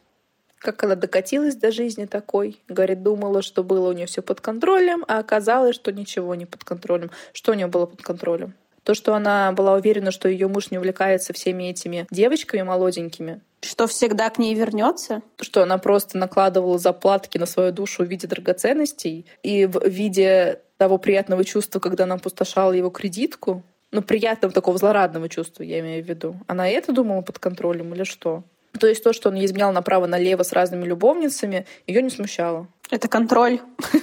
как 0.66 0.83
она 0.83 0.96
докатилась 0.96 1.55
до 1.55 1.70
жизни 1.70 2.07
такой. 2.07 2.59
Говорит, 2.66 3.05
думала, 3.05 3.40
что 3.40 3.62
было 3.62 3.90
у 3.90 3.92
нее 3.92 4.07
все 4.07 4.20
под 4.20 4.40
контролем, 4.40 5.05
а 5.07 5.20
оказалось, 5.20 5.76
что 5.76 5.92
ничего 5.92 6.35
не 6.35 6.44
под 6.44 6.64
контролем. 6.64 7.12
Что 7.33 7.52
у 7.52 7.55
нее 7.55 7.68
было 7.68 7.87
под 7.87 8.02
контролем? 8.02 8.55
То, 8.83 8.94
что 8.94 9.14
она 9.14 9.52
была 9.52 9.74
уверена, 9.74 10.11
что 10.11 10.29
ее 10.29 10.48
муж 10.48 10.72
не 10.72 10.79
увлекается 10.79 11.33
всеми 11.33 11.70
этими 11.70 12.09
девочками 12.11 12.62
молоденькими. 12.62 13.40
Что 13.61 13.87
всегда 13.87 14.29
к 14.29 14.38
ней 14.38 14.55
вернется? 14.57 15.22
Что 15.40 15.62
она 15.62 15.79
просто 15.79 16.18
накладывала 16.18 16.79
заплатки 16.79 17.38
на 17.38 17.46
свою 17.46 17.70
душу 17.70 18.05
в 18.05 18.09
виде 18.09 18.26
драгоценностей 18.26 19.24
и 19.44 19.66
в 19.66 19.87
виде 19.87 20.61
того 20.79 20.98
приятного 20.98 21.44
чувства, 21.44 21.79
когда 21.79 22.05
она 22.05 22.16
опустошала 22.16 22.72
его 22.72 22.90
кредитку. 22.90 23.62
Ну, 23.92 24.02
приятного 24.02 24.52
такого 24.52 24.79
злорадного 24.79 25.29
чувства, 25.29 25.62
я 25.62 25.79
имею 25.79 26.05
в 26.05 26.09
виду. 26.09 26.37
Она 26.48 26.68
это 26.68 26.92
думала 26.92 27.22
под 27.22 27.38
контролем 27.38 27.94
или 27.94 28.02
что? 28.02 28.42
То 28.79 28.87
есть 28.87 29.03
то, 29.03 29.12
что 29.12 29.29
он 29.29 29.45
изменял 29.45 29.73
направо-налево 29.73 30.43
с 30.43 30.53
разными 30.53 30.85
любовницами, 30.85 31.67
ее 31.87 32.03
не 32.03 32.11
смущало. 32.11 32.69
Это 32.91 33.09
контроль. 33.09 33.61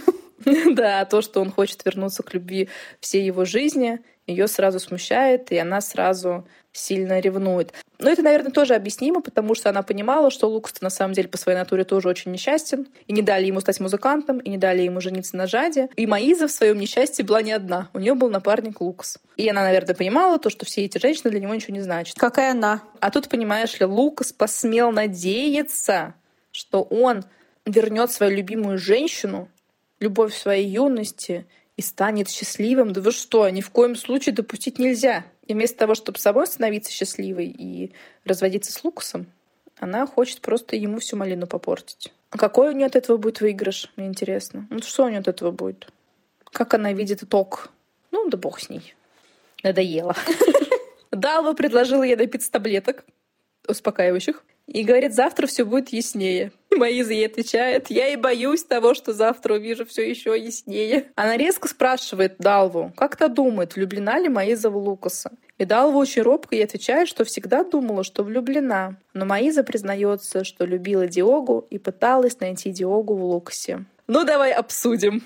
Да, 0.72 1.06
то, 1.06 1.22
что 1.22 1.40
он 1.40 1.52
хочет 1.52 1.86
вернуться 1.86 2.22
к 2.22 2.34
любви 2.34 2.68
всей 3.00 3.24
его 3.24 3.46
жизни, 3.46 4.02
ее 4.28 4.50
сразу 4.50 4.78
смущает, 4.80 5.54
и 5.54 5.58
она 5.58 5.80
сразу 5.80 6.46
сильно 6.74 7.20
ревнует. 7.20 7.72
Но 8.00 8.10
это, 8.10 8.22
наверное, 8.22 8.52
тоже 8.52 8.74
объяснимо, 8.76 9.22
потому 9.22 9.56
что 9.56 9.70
она 9.70 9.84
понимала, 9.84 10.30
что 10.32 10.50
Лукас 10.50 10.82
на 10.82 10.90
самом 10.90 11.14
деле 11.14 11.30
по 11.30 11.38
своей 11.38 11.58
натуре 11.58 11.86
тоже 11.86 12.10
очень 12.10 12.32
несчастен, 12.32 12.88
и 13.08 13.14
не 13.14 13.22
дали 13.22 13.46
ему 13.46 13.62
стать 13.62 13.80
музыкантом, 13.80 14.40
и 14.40 14.50
не 14.50 14.58
дали 14.58 14.82
ему 14.82 15.00
жениться 15.00 15.38
на 15.38 15.48
Жаде. 15.48 15.90
И 15.96 16.06
Маиза 16.06 16.48
в 16.48 16.52
своем 16.52 16.80
несчастье 16.80 17.24
была 17.24 17.42
не 17.42 17.54
одна. 17.54 17.90
У 17.94 18.00
нее 18.00 18.16
был 18.16 18.30
напарник 18.30 18.82
Лукас. 18.82 19.20
И 19.38 19.48
она, 19.48 19.62
наверное, 19.64 19.96
понимала 19.96 20.40
то, 20.40 20.50
что 20.50 20.66
все 20.66 20.84
эти 20.84 20.98
женщины 20.98 21.30
для 21.30 21.40
него 21.40 21.54
ничего 21.54 21.76
не 21.76 21.82
значат. 21.82 22.18
Какая 22.18 22.52
она? 22.52 22.82
А 23.00 23.12
тут, 23.12 23.30
понимаешь 23.30 23.80
ли, 23.80 23.86
Лукас 23.86 24.34
посмел 24.34 24.92
надеяться, 24.92 26.16
что 26.52 26.82
он 26.82 27.24
вернет 27.66 28.12
свою 28.12 28.36
любимую 28.36 28.78
женщину, 28.78 29.50
любовь 30.00 30.36
своей 30.36 30.68
юности, 30.68 31.46
и 31.78 31.82
станет 31.82 32.30
счастливым. 32.30 32.94
Да 32.94 33.02
вы 33.02 33.12
что, 33.12 33.48
ни 33.50 33.62
в 33.62 33.70
коем 33.70 33.96
случае 33.96 34.36
допустить 34.36 34.80
нельзя. 34.80 35.26
И 35.46 35.54
вместо 35.54 35.78
того, 35.78 35.96
чтобы 35.96 36.20
собой 36.20 36.48
становиться 36.48 36.92
счастливой 36.92 37.48
и 37.48 37.94
разводиться 38.26 38.72
с 38.72 38.84
Лукасом, 38.84 39.28
она 39.80 40.06
хочет 40.06 40.42
просто 40.42 40.76
ему 40.76 41.00
всю 41.00 41.18
малину 41.18 41.48
попортить. 41.48 42.14
А 42.30 42.38
какой 42.38 42.70
у 42.70 42.72
нее 42.72 42.86
от 42.86 42.96
этого 42.96 43.18
будет 43.18 43.42
выигрыш, 43.42 43.92
мне 43.96 44.08
интересно. 44.08 44.68
Ну 44.70 44.80
что 44.82 45.06
у 45.06 45.10
нее 45.10 45.20
от 45.20 45.28
этого 45.28 45.52
будет? 45.52 45.88
Как 46.46 46.74
она 46.74 46.94
видит 46.94 47.24
итог? 47.24 47.70
Ну, 48.12 48.30
да 48.30 48.38
бог 48.38 48.60
с 48.60 48.70
ней. 48.70 48.96
Надоело. 49.64 50.16
Далва 51.12 51.54
предложила 51.54 52.04
ей 52.04 52.16
допить 52.16 52.50
таблеток 52.50 53.04
успокаивающих. 53.67 54.43
И 54.67 54.84
говорит, 54.84 55.13
завтра 55.13 55.45
все 55.45 55.65
будет 55.65 55.89
яснее. 55.89 56.52
И 56.71 56.76
Маиза 56.76 57.12
ей 57.13 57.26
отвечает, 57.26 57.89
я 57.89 58.08
и 58.08 58.15
боюсь 58.15 58.63
того, 58.63 58.93
что 58.93 59.13
завтра 59.13 59.56
увижу 59.56 59.86
все 59.86 60.10
еще 60.10 60.39
яснее. 60.39 61.12
Она 61.15 61.36
резко 61.36 61.67
спрашивает 61.67 62.36
Далву, 62.39 62.93
как 62.95 63.17
то 63.17 63.28
думает, 63.28 63.76
влюблена 63.76 64.19
ли 64.19 64.30
Маиза 64.30 64.69
в 64.69 64.78
Лукаса. 64.78 65.32
И 65.58 65.65
Далва 65.65 65.97
очень 65.97 66.21
робко 66.21 66.56
ей 66.56 66.63
отвечает, 66.63 67.10
что 67.10 67.26
всегда 67.26 67.63
думала, 67.63 68.04
что 68.04 68.23
влюблена. 68.23 68.95
Но 69.13 69.26
Маиза 69.26 69.63
признается, 69.63 70.43
что 70.43 70.65
любила 70.65 71.08
Диогу 71.08 71.67
и 71.69 71.78
пыталась 71.78 72.39
найти 72.39 72.71
Диогу 72.71 73.15
в 73.15 73.23
Лукасе. 73.23 73.86
Ну, 74.08 74.23
давай 74.23 74.52
обсудим. 74.52 75.23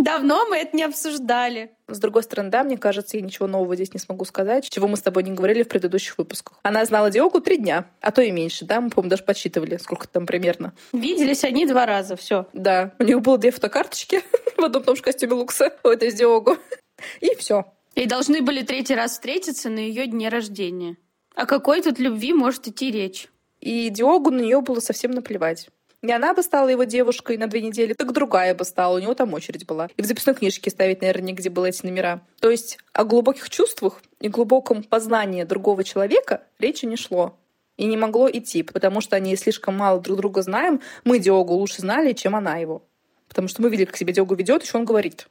Давно 0.00 0.46
мы 0.48 0.56
это 0.56 0.76
не 0.76 0.82
обсуждали. 0.82 1.72
С 1.86 1.98
другой 1.98 2.22
стороны, 2.22 2.50
да, 2.50 2.64
мне 2.64 2.78
кажется, 2.78 3.16
я 3.16 3.22
ничего 3.22 3.46
нового 3.46 3.74
здесь 3.74 3.92
не 3.92 4.00
смогу 4.00 4.24
сказать, 4.24 4.68
чего 4.68 4.88
мы 4.88 4.96
с 4.96 5.02
тобой 5.02 5.22
не 5.24 5.32
говорили 5.32 5.62
в 5.62 5.68
предыдущих 5.68 6.16
выпусках. 6.16 6.58
Она 6.62 6.84
знала 6.84 7.10
Диогу 7.10 7.40
три 7.40 7.58
дня, 7.58 7.86
а 8.00 8.10
то 8.10 8.22
и 8.22 8.30
меньше, 8.30 8.64
да, 8.64 8.80
мы, 8.80 8.90
по-моему, 8.90 9.10
даже 9.10 9.24
подсчитывали, 9.24 9.76
сколько 9.76 10.08
там 10.08 10.26
примерно. 10.26 10.72
Виделись 10.92 11.44
они 11.44 11.66
два 11.66 11.84
раза, 11.84 12.16
все. 12.16 12.46
Да, 12.52 12.92
у 12.98 13.04
них 13.04 13.20
было 13.20 13.36
две 13.36 13.50
фотокарточки 13.50 14.22
в 14.56 14.64
одном 14.64 14.82
том 14.82 14.96
же 14.96 15.02
костюме 15.02 15.34
Лукса, 15.34 15.72
у 15.84 15.88
этой 15.88 16.10
с 16.10 16.14
Диогу. 16.14 16.56
И 17.20 17.34
все. 17.36 17.66
И 17.94 18.06
должны 18.06 18.40
были 18.40 18.62
третий 18.62 18.94
раз 18.94 19.12
встретиться 19.12 19.68
на 19.68 19.80
ее 19.80 20.06
дне 20.06 20.28
рождения. 20.28 20.96
О 21.34 21.44
какой 21.44 21.82
тут 21.82 21.98
любви 21.98 22.32
может 22.32 22.66
идти 22.68 22.90
речь? 22.90 23.28
И 23.60 23.90
Диогу 23.90 24.30
на 24.30 24.40
нее 24.40 24.60
было 24.62 24.80
совсем 24.80 25.10
наплевать. 25.10 25.68
Не 26.02 26.14
она 26.14 26.32
бы 26.32 26.42
стала 26.42 26.68
его 26.68 26.84
девушкой 26.84 27.36
на 27.36 27.46
две 27.46 27.60
недели, 27.60 27.92
так 27.92 28.12
другая 28.12 28.54
бы 28.54 28.64
стала. 28.64 28.96
У 28.96 29.00
него 29.00 29.14
там 29.14 29.34
очередь 29.34 29.66
была. 29.66 29.88
И 29.98 30.02
в 30.02 30.06
записной 30.06 30.34
книжке 30.34 30.70
ставить, 30.70 31.02
наверное, 31.02 31.28
нигде 31.28 31.50
было 31.50 31.66
эти 31.66 31.84
номера. 31.84 32.22
То 32.40 32.50
есть 32.50 32.78
о 32.94 33.04
глубоких 33.04 33.50
чувствах 33.50 34.02
и 34.18 34.28
глубоком 34.28 34.82
познании 34.82 35.44
другого 35.44 35.84
человека 35.84 36.42
речи 36.58 36.86
не 36.86 36.96
шло. 36.96 37.36
И 37.76 37.84
не 37.84 37.98
могло 37.98 38.30
идти, 38.30 38.62
потому 38.62 39.00
что 39.02 39.16
они 39.16 39.36
слишком 39.36 39.76
мало 39.76 40.00
друг 40.00 40.18
друга 40.18 40.42
знаем. 40.42 40.80
Мы 41.04 41.18
Диогу 41.18 41.54
лучше 41.54 41.82
знали, 41.82 42.12
чем 42.12 42.34
она 42.34 42.56
его. 42.56 42.82
Потому 43.28 43.48
что 43.48 43.60
мы 43.60 43.68
видели, 43.68 43.86
как 43.86 43.96
себя 43.96 44.12
Диогу 44.14 44.34
ведет, 44.34 44.64
что 44.64 44.78
он 44.78 44.86
говорит. 44.86 45.28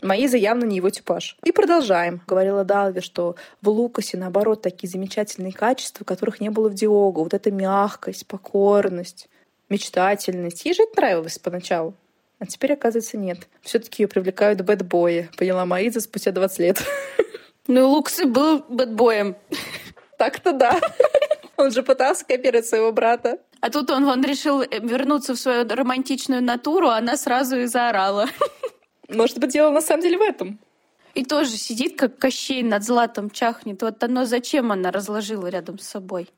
Маиза 0.00 0.36
явно 0.36 0.64
не 0.64 0.76
его 0.76 0.90
типаж. 0.90 1.36
И 1.44 1.52
продолжаем. 1.52 2.22
Говорила 2.26 2.64
Далви, 2.64 3.00
что 3.00 3.36
в 3.60 3.68
Лукасе, 3.68 4.16
наоборот, 4.16 4.62
такие 4.62 4.88
замечательные 4.88 5.52
качества, 5.52 6.04
которых 6.04 6.40
не 6.40 6.48
было 6.48 6.68
в 6.68 6.74
Диогу. 6.74 7.24
Вот 7.24 7.34
эта 7.34 7.50
мягкость, 7.50 8.26
покорность 8.26 9.28
мечтательность. 9.72 10.64
Ей 10.64 10.74
же 10.74 10.84
это 10.84 11.00
нравилось 11.00 11.38
поначалу. 11.38 11.94
А 12.38 12.46
теперь, 12.46 12.72
оказывается, 12.72 13.16
нет. 13.16 13.48
все 13.62 13.78
таки 13.78 14.02
ее 14.02 14.08
привлекают 14.08 14.60
бэтбои. 14.60 15.30
Поняла 15.36 15.64
Маиза 15.64 16.00
спустя 16.00 16.32
20 16.32 16.58
лет. 16.58 16.82
Ну, 17.68 17.88
Луксы 17.88 18.24
был 18.26 18.64
бэтбоем. 18.68 19.36
Так-то 20.18 20.52
да. 20.52 20.80
Он 21.56 21.70
же 21.70 21.84
пытался 21.84 22.24
копировать 22.24 22.66
своего 22.66 22.90
брата. 22.90 23.38
А 23.60 23.70
тут 23.70 23.90
он, 23.90 24.04
он 24.04 24.24
решил 24.24 24.62
вернуться 24.62 25.34
в 25.34 25.38
свою 25.38 25.68
романтичную 25.68 26.42
натуру, 26.42 26.88
а 26.88 26.96
она 26.96 27.16
сразу 27.16 27.60
и 27.60 27.66
заорала. 27.66 28.26
Может 29.08 29.38
быть, 29.38 29.52
дело 29.52 29.70
на 29.70 29.80
самом 29.80 30.02
деле 30.02 30.18
в 30.18 30.22
этом. 30.22 30.58
И 31.14 31.24
тоже 31.24 31.50
сидит, 31.50 31.96
как 31.96 32.18
Кощей 32.18 32.64
над 32.64 32.82
златом 32.82 33.30
чахнет. 33.30 33.82
Вот 33.82 34.02
оно 34.02 34.24
зачем 34.24 34.72
она 34.72 34.90
разложила 34.90 35.46
рядом 35.46 35.78
с 35.78 35.86
собой? 35.86 36.28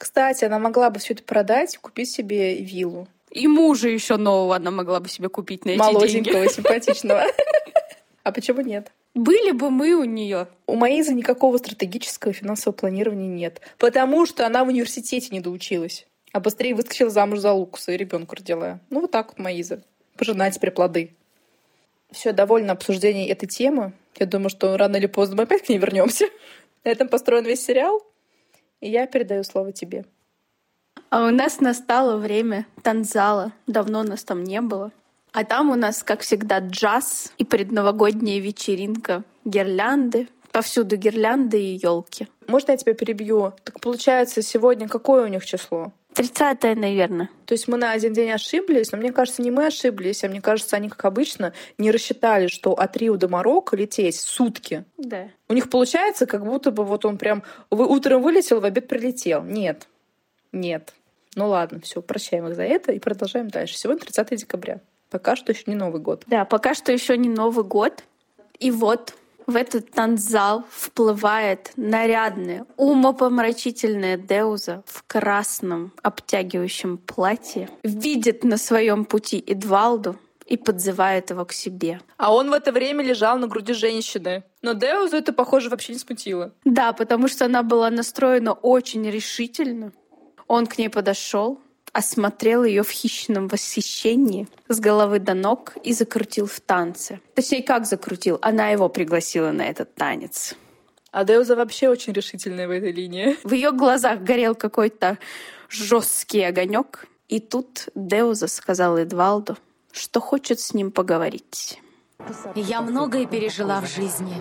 Кстати, 0.00 0.46
она 0.46 0.58
могла 0.58 0.88
бы 0.88 0.98
все 0.98 1.12
это 1.12 1.22
продать, 1.22 1.76
купить 1.76 2.10
себе 2.10 2.56
виллу. 2.56 3.06
И 3.30 3.46
мужа 3.46 3.90
еще 3.90 4.16
нового 4.16 4.56
она 4.56 4.70
могла 4.70 4.98
бы 4.98 5.10
себе 5.10 5.28
купить 5.28 5.66
на 5.66 5.72
эти 5.72 5.78
Молоденького, 5.78 6.40
деньги. 6.40 6.52
симпатичного. 6.52 7.24
А 8.22 8.32
почему 8.32 8.60
нет? 8.60 8.92
Были 9.14 9.52
бы 9.52 9.70
мы 9.70 9.94
у 9.94 10.04
нее. 10.04 10.46
У 10.66 10.76
Маизы 10.76 11.14
никакого 11.14 11.56
стратегического 11.56 12.34
финансового 12.34 12.76
планирования 12.76 13.28
нет. 13.28 13.62
Потому 13.78 14.26
что 14.26 14.46
она 14.46 14.62
в 14.62 14.68
университете 14.68 15.28
не 15.32 15.40
доучилась. 15.40 16.06
А 16.32 16.40
быстрее 16.40 16.74
выскочила 16.74 17.08
замуж 17.08 17.38
за 17.38 17.52
Лукаса 17.52 17.92
и 17.92 17.96
ребенка 17.96 18.36
родила. 18.36 18.78
Ну, 18.90 19.00
вот 19.00 19.10
так 19.10 19.28
вот 19.28 19.38
Маиза. 19.38 19.82
Пожинать 20.18 20.54
теперь 20.54 20.70
плоды. 20.70 21.14
Все, 22.10 22.32
довольно 22.32 22.72
обсуждений 22.72 23.26
этой 23.26 23.46
темы. 23.46 23.92
Я 24.18 24.26
думаю, 24.26 24.50
что 24.50 24.76
рано 24.76 24.96
или 24.96 25.06
поздно 25.06 25.36
мы 25.36 25.42
опять 25.44 25.64
к 25.64 25.68
ней 25.70 25.78
вернемся. 25.78 26.26
На 26.84 26.90
этом 26.90 27.08
построен 27.08 27.44
весь 27.44 27.64
сериал. 27.64 28.02
И 28.80 28.90
я 28.90 29.06
передаю 29.06 29.44
слово 29.44 29.72
тебе. 29.72 30.04
А 31.10 31.26
у 31.26 31.30
нас 31.30 31.60
настало 31.60 32.16
время 32.16 32.66
танзала. 32.82 33.52
Давно 33.66 34.02
нас 34.02 34.24
там 34.24 34.44
не 34.44 34.60
было. 34.60 34.92
А 35.32 35.44
там 35.44 35.70
у 35.70 35.74
нас, 35.74 36.02
как 36.02 36.20
всегда, 36.20 36.58
джаз 36.58 37.32
и 37.38 37.44
предновогодняя 37.44 38.40
вечеринка, 38.40 39.22
гирлянды, 39.44 40.28
повсюду 40.50 40.96
гирлянды 40.96 41.60
и 41.60 41.76
елки. 41.76 42.26
Можно 42.48 42.72
я 42.72 42.76
тебя 42.76 42.94
перебью? 42.94 43.52
Так 43.64 43.80
получается, 43.80 44.42
сегодня 44.42 44.88
какое 44.88 45.24
у 45.24 45.28
них 45.28 45.44
число? 45.44 45.92
30 46.14 46.76
наверное. 46.76 47.30
То 47.46 47.52
есть 47.52 47.68
мы 47.68 47.76
на 47.76 47.92
один 47.92 48.12
день 48.12 48.30
ошиблись, 48.30 48.92
но 48.92 48.98
мне 48.98 49.12
кажется, 49.12 49.42
не 49.42 49.50
мы 49.50 49.66
ошиблись, 49.66 50.24
а 50.24 50.28
мне 50.28 50.40
кажется, 50.40 50.76
они, 50.76 50.88
как 50.88 51.04
обычно, 51.04 51.52
не 51.78 51.90
рассчитали, 51.90 52.48
что 52.48 52.72
от 52.72 52.96
Рио 52.96 53.16
до 53.16 53.28
Марокко 53.28 53.76
лететь 53.76 54.16
сутки. 54.16 54.84
Да. 54.98 55.28
У 55.48 55.54
них 55.54 55.70
получается, 55.70 56.26
как 56.26 56.44
будто 56.44 56.70
бы 56.70 56.84
вот 56.84 57.04
он 57.04 57.18
прям 57.18 57.42
утром 57.70 58.22
вылетел, 58.22 58.60
в 58.60 58.64
обед 58.64 58.88
прилетел. 58.88 59.42
Нет. 59.42 59.86
Нет. 60.52 60.94
Ну 61.36 61.48
ладно, 61.48 61.80
все, 61.80 62.02
прощаем 62.02 62.48
их 62.48 62.56
за 62.56 62.64
это 62.64 62.92
и 62.92 62.98
продолжаем 62.98 63.48
дальше. 63.48 63.76
Сегодня 63.76 64.00
30 64.00 64.38
декабря. 64.38 64.80
Пока 65.10 65.36
что 65.36 65.52
еще 65.52 65.64
не 65.66 65.74
Новый 65.74 66.00
год. 66.00 66.24
Да, 66.26 66.44
пока 66.44 66.74
что 66.74 66.92
еще 66.92 67.16
не 67.16 67.28
Новый 67.28 67.64
год. 67.64 68.04
И 68.58 68.70
вот 68.70 69.14
в 69.46 69.56
этот 69.56 69.90
танцзал 69.90 70.64
вплывает 70.70 71.72
нарядная, 71.76 72.66
умопомрачительная 72.76 74.16
Деуза 74.16 74.82
в 74.86 75.04
красном 75.06 75.92
обтягивающем 76.02 76.98
платье, 76.98 77.68
видит 77.82 78.44
на 78.44 78.56
своем 78.56 79.04
пути 79.04 79.42
Эдвалду 79.46 80.16
и 80.46 80.56
подзывает 80.56 81.30
его 81.30 81.44
к 81.44 81.52
себе. 81.52 82.00
А 82.16 82.34
он 82.34 82.50
в 82.50 82.52
это 82.52 82.72
время 82.72 83.04
лежал 83.04 83.38
на 83.38 83.46
груди 83.46 83.72
женщины. 83.72 84.42
Но 84.62 84.74
Деузу 84.74 85.16
это, 85.16 85.32
похоже, 85.32 85.70
вообще 85.70 85.92
не 85.92 85.98
смутило. 85.98 86.52
Да, 86.64 86.92
потому 86.92 87.28
что 87.28 87.44
она 87.44 87.62
была 87.62 87.88
настроена 87.90 88.52
очень 88.52 89.08
решительно. 89.08 89.92
Он 90.48 90.66
к 90.66 90.76
ней 90.78 90.88
подошел, 90.88 91.60
осмотрел 91.92 92.64
ее 92.64 92.82
в 92.82 92.90
хищном 92.90 93.48
восхищении 93.48 94.48
с 94.68 94.80
головы 94.80 95.18
до 95.18 95.34
ног 95.34 95.74
и 95.82 95.92
закрутил 95.92 96.46
в 96.46 96.60
танце. 96.60 97.20
Точнее, 97.34 97.62
как 97.62 97.86
закрутил? 97.86 98.38
Она 98.42 98.68
его 98.68 98.88
пригласила 98.88 99.50
на 99.50 99.62
этот 99.62 99.94
танец. 99.94 100.54
А 101.12 101.24
Деуза 101.24 101.56
вообще 101.56 101.88
очень 101.88 102.12
решительная 102.12 102.68
в 102.68 102.70
этой 102.70 102.92
линии. 102.92 103.36
В 103.44 103.52
ее 103.52 103.72
глазах 103.72 104.20
горел 104.20 104.54
какой-то 104.54 105.18
жесткий 105.68 106.42
огонек. 106.42 107.06
И 107.28 107.40
тут 107.40 107.88
Деуза 107.94 108.46
сказал 108.46 108.96
Эдвалду, 108.96 109.56
что 109.92 110.20
хочет 110.20 110.60
с 110.60 110.72
ним 110.72 110.92
поговорить. 110.92 111.80
Я 112.54 112.80
многое 112.82 113.26
пережила 113.26 113.80
в 113.80 113.88
жизни. 113.88 114.34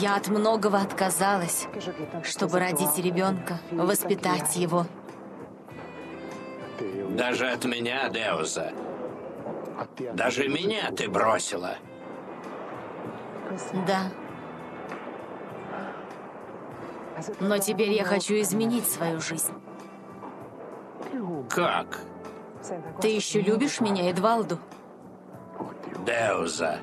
Я 0.00 0.16
от 0.16 0.28
многого 0.28 0.78
отказалась, 0.78 1.66
чтобы 2.24 2.58
родить 2.58 2.98
ребенка, 2.98 3.60
воспитать 3.70 4.56
его. 4.56 4.86
Даже 7.10 7.48
от 7.48 7.64
меня, 7.64 8.08
Деуза. 8.08 8.72
Даже 10.14 10.48
меня 10.48 10.90
ты 10.90 11.08
бросила. 11.08 11.76
Да. 13.86 14.10
Но 17.40 17.58
теперь 17.58 17.92
я 17.92 18.04
хочу 18.04 18.34
изменить 18.40 18.86
свою 18.86 19.20
жизнь. 19.20 19.52
Как? 21.48 22.00
Ты 23.00 23.08
еще 23.08 23.40
любишь 23.40 23.80
меня, 23.80 24.10
Эдвалду? 24.10 24.58
Деуза. 26.04 26.80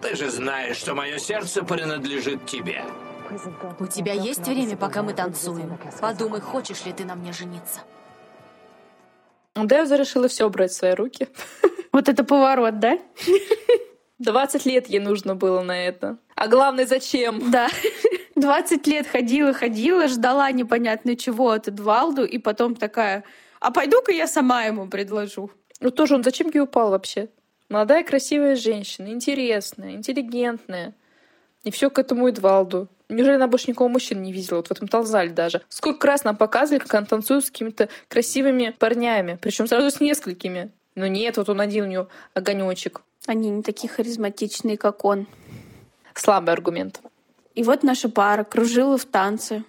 Ты 0.00 0.16
же 0.16 0.30
знаешь, 0.30 0.76
что 0.76 0.94
мое 0.94 1.18
сердце 1.18 1.62
принадлежит 1.62 2.46
тебе. 2.46 2.82
У 3.78 3.86
тебя 3.86 4.12
есть 4.12 4.46
время, 4.46 4.76
пока 4.76 5.02
мы 5.02 5.14
танцуем? 5.14 5.78
Подумай, 6.00 6.40
хочешь 6.40 6.84
ли 6.84 6.92
ты 6.92 7.04
на 7.04 7.14
мне 7.14 7.32
жениться? 7.32 7.80
Деуза 9.54 9.96
решила 9.96 10.28
все 10.28 10.48
брать 10.48 10.70
в 10.70 10.74
свои 10.74 10.94
руки. 10.94 11.28
Вот 11.92 12.08
это 12.08 12.24
поворот, 12.24 12.78
да? 12.78 12.98
20 14.18 14.64
лет 14.64 14.88
ей 14.88 14.98
нужно 14.98 15.34
было 15.34 15.60
на 15.60 15.76
это. 15.86 16.16
А 16.34 16.48
главное, 16.48 16.86
зачем? 16.86 17.50
Да. 17.50 17.68
20 18.34 18.86
лет 18.86 19.06
ходила, 19.06 19.52
ходила, 19.52 20.08
ждала 20.08 20.50
непонятно 20.52 21.16
чего 21.16 21.50
от 21.50 21.68
Эдвалду, 21.68 22.24
и 22.24 22.38
потом 22.38 22.74
такая, 22.74 23.24
а 23.60 23.70
пойду-ка 23.70 24.10
я 24.10 24.26
сама 24.26 24.64
ему 24.64 24.88
предложу. 24.88 25.50
Ну 25.80 25.90
тоже 25.90 26.14
он 26.14 26.24
зачем 26.24 26.48
ей 26.48 26.60
упал 26.60 26.90
вообще? 26.90 27.28
Молодая 27.68 28.04
красивая 28.04 28.56
женщина, 28.56 29.08
интересная, 29.08 29.92
интеллигентная. 29.92 30.94
И 31.64 31.70
все 31.70 31.90
к 31.90 31.98
этому 31.98 32.28
Эдвалду. 32.28 32.88
Неужели 33.08 33.34
она 33.34 33.46
больше 33.46 33.70
никого 33.70 33.88
мужчин 33.88 34.22
не 34.22 34.32
видела, 34.32 34.56
вот 34.56 34.68
в 34.68 34.70
этом 34.72 34.88
Талзале 34.88 35.30
даже? 35.30 35.62
Сколько 35.68 36.06
раз 36.06 36.24
нам 36.24 36.36
показывали, 36.36 36.80
как 36.80 36.94
она 36.94 37.06
танцует 37.06 37.44
с 37.44 37.50
какими-то 37.50 37.88
красивыми 38.08 38.74
парнями, 38.78 39.38
причем 39.40 39.66
сразу 39.66 39.90
с 39.90 40.00
несколькими. 40.00 40.70
Но 40.94 41.06
нет, 41.06 41.36
вот 41.36 41.48
он 41.48 41.60
один 41.60 41.84
у 41.84 41.88
нее 41.88 42.08
огонечек. 42.34 43.02
Они 43.26 43.50
не 43.50 43.62
такие 43.62 43.88
харизматичные, 43.88 44.76
как 44.76 45.04
он. 45.04 45.26
Слабый 46.14 46.52
аргумент. 46.52 47.00
И 47.54 47.62
вот 47.62 47.82
наша 47.82 48.08
пара 48.08 48.44
кружила 48.44 48.96
в 48.96 49.04
танце. 49.04 49.64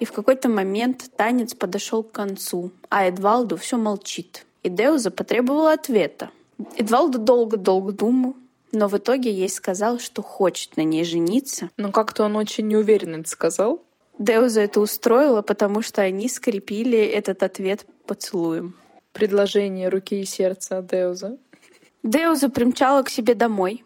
И 0.00 0.04
в 0.04 0.12
какой-то 0.12 0.48
момент 0.48 1.10
танец 1.16 1.54
подошел 1.54 2.02
к 2.02 2.12
концу, 2.12 2.72
а 2.88 3.06
Эдвалду 3.06 3.56
все 3.56 3.76
молчит. 3.76 4.46
И 4.62 4.68
Деуза 4.68 5.10
потребовала 5.10 5.72
ответа. 5.72 6.30
Эдвалду 6.76 7.18
долго-долго 7.18 7.92
думал, 7.92 8.34
но 8.72 8.88
в 8.88 8.96
итоге 8.96 9.32
ей 9.32 9.48
сказал, 9.48 9.98
что 9.98 10.22
хочет 10.22 10.76
на 10.76 10.82
ней 10.82 11.04
жениться. 11.04 11.70
Но 11.76 11.92
как-то 11.92 12.24
он 12.24 12.36
очень 12.36 12.68
неуверенно 12.68 13.16
это 13.16 13.28
сказал. 13.28 13.82
Деуза 14.18 14.62
это 14.62 14.80
устроила, 14.80 15.42
потому 15.42 15.80
что 15.82 16.02
они 16.02 16.28
скрепили 16.28 16.98
этот 16.98 17.42
ответ 17.42 17.86
поцелуем. 18.06 18.74
Предложение 19.12 19.88
руки 19.88 20.20
и 20.20 20.24
сердца 20.24 20.78
от 20.78 20.86
Деуза. 20.86 21.38
Деуза 22.02 22.48
примчала 22.48 23.02
к 23.02 23.10
себе 23.10 23.34
домой 23.34 23.84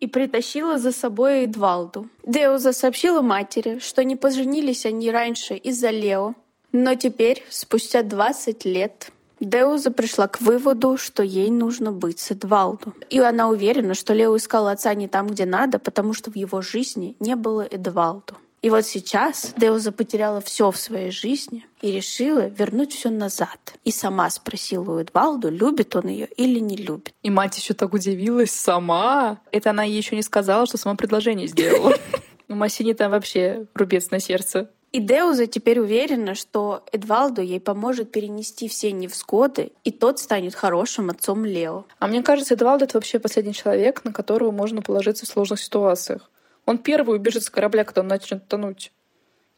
и 0.00 0.06
притащила 0.06 0.78
за 0.78 0.92
собой 0.92 1.44
Эдвалду. 1.44 2.08
Деуза 2.24 2.72
сообщила 2.72 3.22
матери, 3.22 3.78
что 3.78 4.04
не 4.04 4.16
поженились 4.16 4.86
они 4.86 5.10
раньше 5.10 5.54
из-за 5.54 5.90
Лео, 5.90 6.34
но 6.72 6.94
теперь, 6.94 7.42
спустя 7.48 8.02
20 8.02 8.64
лет, 8.64 9.10
Деуза 9.40 9.90
пришла 9.90 10.28
к 10.28 10.40
выводу, 10.40 10.96
что 10.96 11.22
ей 11.22 11.50
нужно 11.50 11.92
быть 11.92 12.20
с 12.20 12.30
Эдвалду. 12.30 12.94
И 13.10 13.18
она 13.18 13.48
уверена, 13.48 13.94
что 13.94 14.14
Лео 14.14 14.36
искал 14.36 14.68
отца 14.68 14.94
не 14.94 15.08
там, 15.08 15.26
где 15.26 15.44
надо, 15.44 15.78
потому 15.78 16.14
что 16.14 16.30
в 16.30 16.36
его 16.36 16.62
жизни 16.62 17.16
не 17.20 17.36
было 17.36 17.62
Эдвалду. 17.62 18.34
И 18.62 18.70
вот 18.70 18.84
сейчас 18.86 19.54
Деуза 19.56 19.92
потеряла 19.92 20.40
все 20.40 20.70
в 20.70 20.76
своей 20.76 21.10
жизни 21.10 21.66
и 21.82 21.92
решила 21.92 22.48
вернуть 22.48 22.92
все 22.92 23.10
назад. 23.10 23.74
И 23.84 23.92
сама 23.92 24.28
спросила 24.30 24.90
у 24.90 24.98
Эдвалду, 24.98 25.50
любит 25.50 25.94
он 25.94 26.08
ее 26.08 26.26
или 26.36 26.58
не 26.58 26.76
любит. 26.76 27.14
И 27.22 27.30
мать 27.30 27.56
еще 27.58 27.74
так 27.74 27.92
удивилась 27.92 28.50
сама. 28.50 29.38
Это 29.52 29.70
она 29.70 29.84
ей 29.84 29.98
еще 29.98 30.16
не 30.16 30.22
сказала, 30.22 30.66
что 30.66 30.78
сама 30.78 30.96
предложение 30.96 31.46
сделала. 31.46 31.94
У 32.48 32.54
Массини 32.54 32.92
там 32.92 33.10
вообще 33.10 33.66
рубец 33.74 34.10
на 34.10 34.20
сердце. 34.20 34.70
И 34.96 34.98
Деуза 34.98 35.46
теперь 35.46 35.78
уверена, 35.78 36.34
что 36.34 36.82
Эдвалду 36.90 37.42
ей 37.42 37.60
поможет 37.60 38.10
перенести 38.10 38.66
все 38.66 38.92
невзгоды, 38.92 39.72
и 39.84 39.90
тот 39.90 40.18
станет 40.18 40.54
хорошим 40.54 41.10
отцом 41.10 41.44
Лео. 41.44 41.84
А 41.98 42.06
мне 42.06 42.22
кажется, 42.22 42.54
Эдвалд— 42.54 42.80
это 42.82 42.96
вообще 42.96 43.18
последний 43.18 43.52
человек, 43.52 44.06
на 44.06 44.12
которого 44.14 44.52
можно 44.52 44.80
положиться 44.80 45.26
в 45.26 45.28
сложных 45.28 45.60
ситуациях. 45.60 46.30
Он 46.64 46.78
первый 46.78 47.16
убежит 47.16 47.42
с 47.42 47.50
корабля, 47.50 47.84
когда 47.84 48.00
он 48.00 48.08
начнет 48.08 48.48
тонуть. 48.48 48.90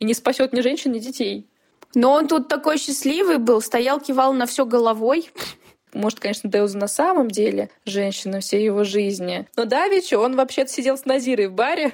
И 0.01 0.05
не 0.05 0.13
спасет 0.13 0.53
ни 0.53 0.61
женщин, 0.61 0.91
ни 0.91 0.99
детей. 0.99 1.47
Но 1.95 2.15
он 2.15 2.27
тут 2.27 2.49
такой 2.49 2.77
счастливый 2.77 3.39
был, 3.39 3.61
стоял, 3.61 4.01
кивал 4.01 4.33
на 4.33 4.47
все 4.47 4.67
головой. 4.67 5.31
Может, 5.93 6.19
конечно, 6.19 6.51
Деуза 6.51 6.77
на 6.79 6.89
самом 6.89 7.29
деле 7.29 7.71
женщина 7.85 8.41
всей 8.41 8.65
его 8.65 8.83
жизни. 8.83 9.47
Но 9.55 9.67
Давича 9.67 10.19
он 10.19 10.35
вообще-то 10.35 10.73
сидел 10.73 10.99
с 10.99 11.05
Назирой 11.05 11.47
в 11.47 11.53
баре, 11.53 11.93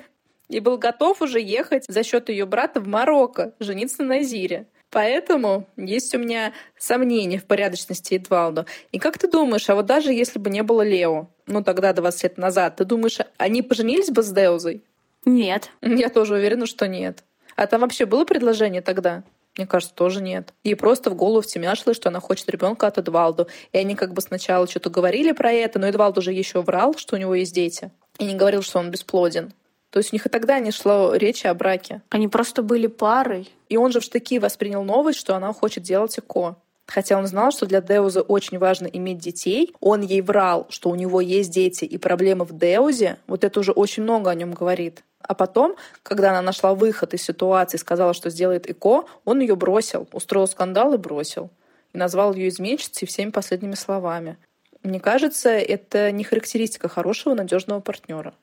и 0.49 0.61
был 0.61 0.79
готов 0.79 1.23
уже 1.23 1.41
ехать 1.41 1.85
за 1.89 2.03
счет 2.03 2.29
ее 2.29 2.47
брата 2.47 2.81
в 2.81 2.87
Марокко, 2.87 3.55
жениться 3.61 4.03
на 4.03 4.17
Назире. 4.17 4.67
Поэтому 4.91 5.67
есть 5.77 6.15
у 6.15 6.19
меня 6.19 6.53
сомнения 6.79 7.39
в 7.39 7.45
порядочности 7.45 8.15
Эдвалду. 8.15 8.65
И 8.93 9.01
как 9.01 9.19
ты 9.19 9.29
думаешь, 9.29 9.69
а 9.69 9.75
вот 9.75 9.87
даже 9.87 10.13
если 10.13 10.39
бы 10.39 10.51
не 10.51 10.63
было 10.63 10.83
Лео, 10.83 11.29
ну 11.47 11.65
тогда 11.65 11.93
20 11.93 12.23
лет 12.23 12.39
назад, 12.39 12.77
ты 12.77 12.85
думаешь, 12.85 13.19
они 13.37 13.63
поженились 13.63 14.11
бы 14.11 14.23
с 14.23 14.31
Деузой? 14.31 14.85
Нет. 15.25 15.71
Я 15.83 16.11
тоже 16.11 16.35
уверена, 16.35 16.67
что 16.67 16.87
нет. 16.87 17.25
А 17.57 17.67
там 17.67 17.81
вообще 17.81 18.07
было 18.07 18.25
предложение 18.25 18.83
тогда? 18.83 19.25
Мне 19.57 19.67
кажется, 19.67 19.95
тоже 19.95 20.21
нет. 20.21 20.53
Ей 20.65 20.75
просто 20.75 21.11
в 21.11 21.15
голову 21.15 21.41
втемяшилось, 21.41 21.97
что 21.97 22.09
она 22.09 22.21
хочет 22.21 22.49
ребенка 22.49 22.87
от 22.87 22.99
Эдвалду. 22.99 23.49
И 23.73 23.79
они 23.79 23.95
как 23.95 24.13
бы 24.13 24.21
сначала 24.21 24.67
что-то 24.67 24.91
говорили 24.91 25.33
про 25.33 25.53
это, 25.53 25.79
но 25.79 25.89
Эдвалд 25.89 26.19
уже 26.19 26.33
еще 26.33 26.63
врал, 26.63 26.95
что 26.97 27.17
у 27.17 27.19
него 27.19 27.35
есть 27.35 27.55
дети. 27.55 27.91
И 28.19 28.25
не 28.25 28.35
говорил, 28.35 28.63
что 28.63 28.79
он 28.79 28.91
бесплоден. 28.91 29.53
То 29.95 29.99
есть 29.99 30.13
у 30.13 30.17
них 30.17 30.27
и 30.27 30.29
тогда 30.29 30.59
не 30.59 30.73
шло 30.73 31.15
речи 31.15 31.47
о 31.47 31.55
браке. 31.55 32.03
Они 32.11 32.27
просто 32.27 32.65
были 32.65 32.89
парой. 32.89 33.49
И 33.69 33.77
он 33.77 33.93
же 33.93 34.01
в 34.01 34.03
штыки 34.03 34.41
воспринял 34.41 34.83
новость, 34.83 35.21
что 35.21 35.37
она 35.37 35.53
хочет 35.53 35.85
делать 35.85 36.19
ЭКО. 36.19 36.57
Хотя 36.89 37.17
он 37.17 37.29
знал, 37.29 37.53
что 37.53 37.65
для 37.65 37.81
Деуза 37.81 38.23
очень 38.23 38.59
важно 38.59 38.89
иметь 38.89 39.19
детей, 39.19 39.73
он 39.79 40.01
ей 40.01 40.21
врал, 40.21 40.67
что 40.69 40.91
у 40.91 40.97
него 40.97 41.21
есть 41.21 41.53
дети 41.53 41.85
и 41.85 41.97
проблемы 41.97 42.45
в 42.45 42.59
Деузе, 42.59 43.19
вот 43.29 43.45
это 43.45 43.61
уже 43.61 43.71
очень 43.71 44.03
много 44.03 44.33
о 44.33 44.35
нем 44.35 44.53
говорит. 44.53 45.05
А 45.21 45.33
потом, 45.33 45.77
когда 46.03 46.31
она 46.31 46.43
нашла 46.43 46.75
выход 46.75 47.15
из 47.15 47.23
ситуации, 47.23 47.77
сказала, 47.77 48.15
что 48.15 48.31
сделает 48.31 48.69
ЭКО, 48.69 49.05
он 49.25 49.39
ее 49.39 49.55
бросил, 49.55 50.09
устроил 50.11 50.49
скандал 50.49 50.93
и 50.95 50.99
бросил. 50.99 51.51
И 51.93 51.99
назвал 51.99 52.35
ее 52.35 52.49
изменщицей 52.49 53.07
всеми 53.07 53.31
последними 53.31 53.77
словами. 53.77 54.39
Мне 54.83 54.99
кажется, 54.99 55.51
это 55.51 56.11
не 56.11 56.25
характеристика 56.25 56.89
хорошего, 56.89 57.35
надежного 57.35 57.79
партнера. 57.79 58.35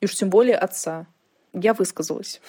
И 0.00 0.06
уж 0.06 0.14
тем 0.14 0.30
более 0.30 0.56
отца. 0.56 1.06
Я 1.52 1.74
высказалась. 1.74 2.40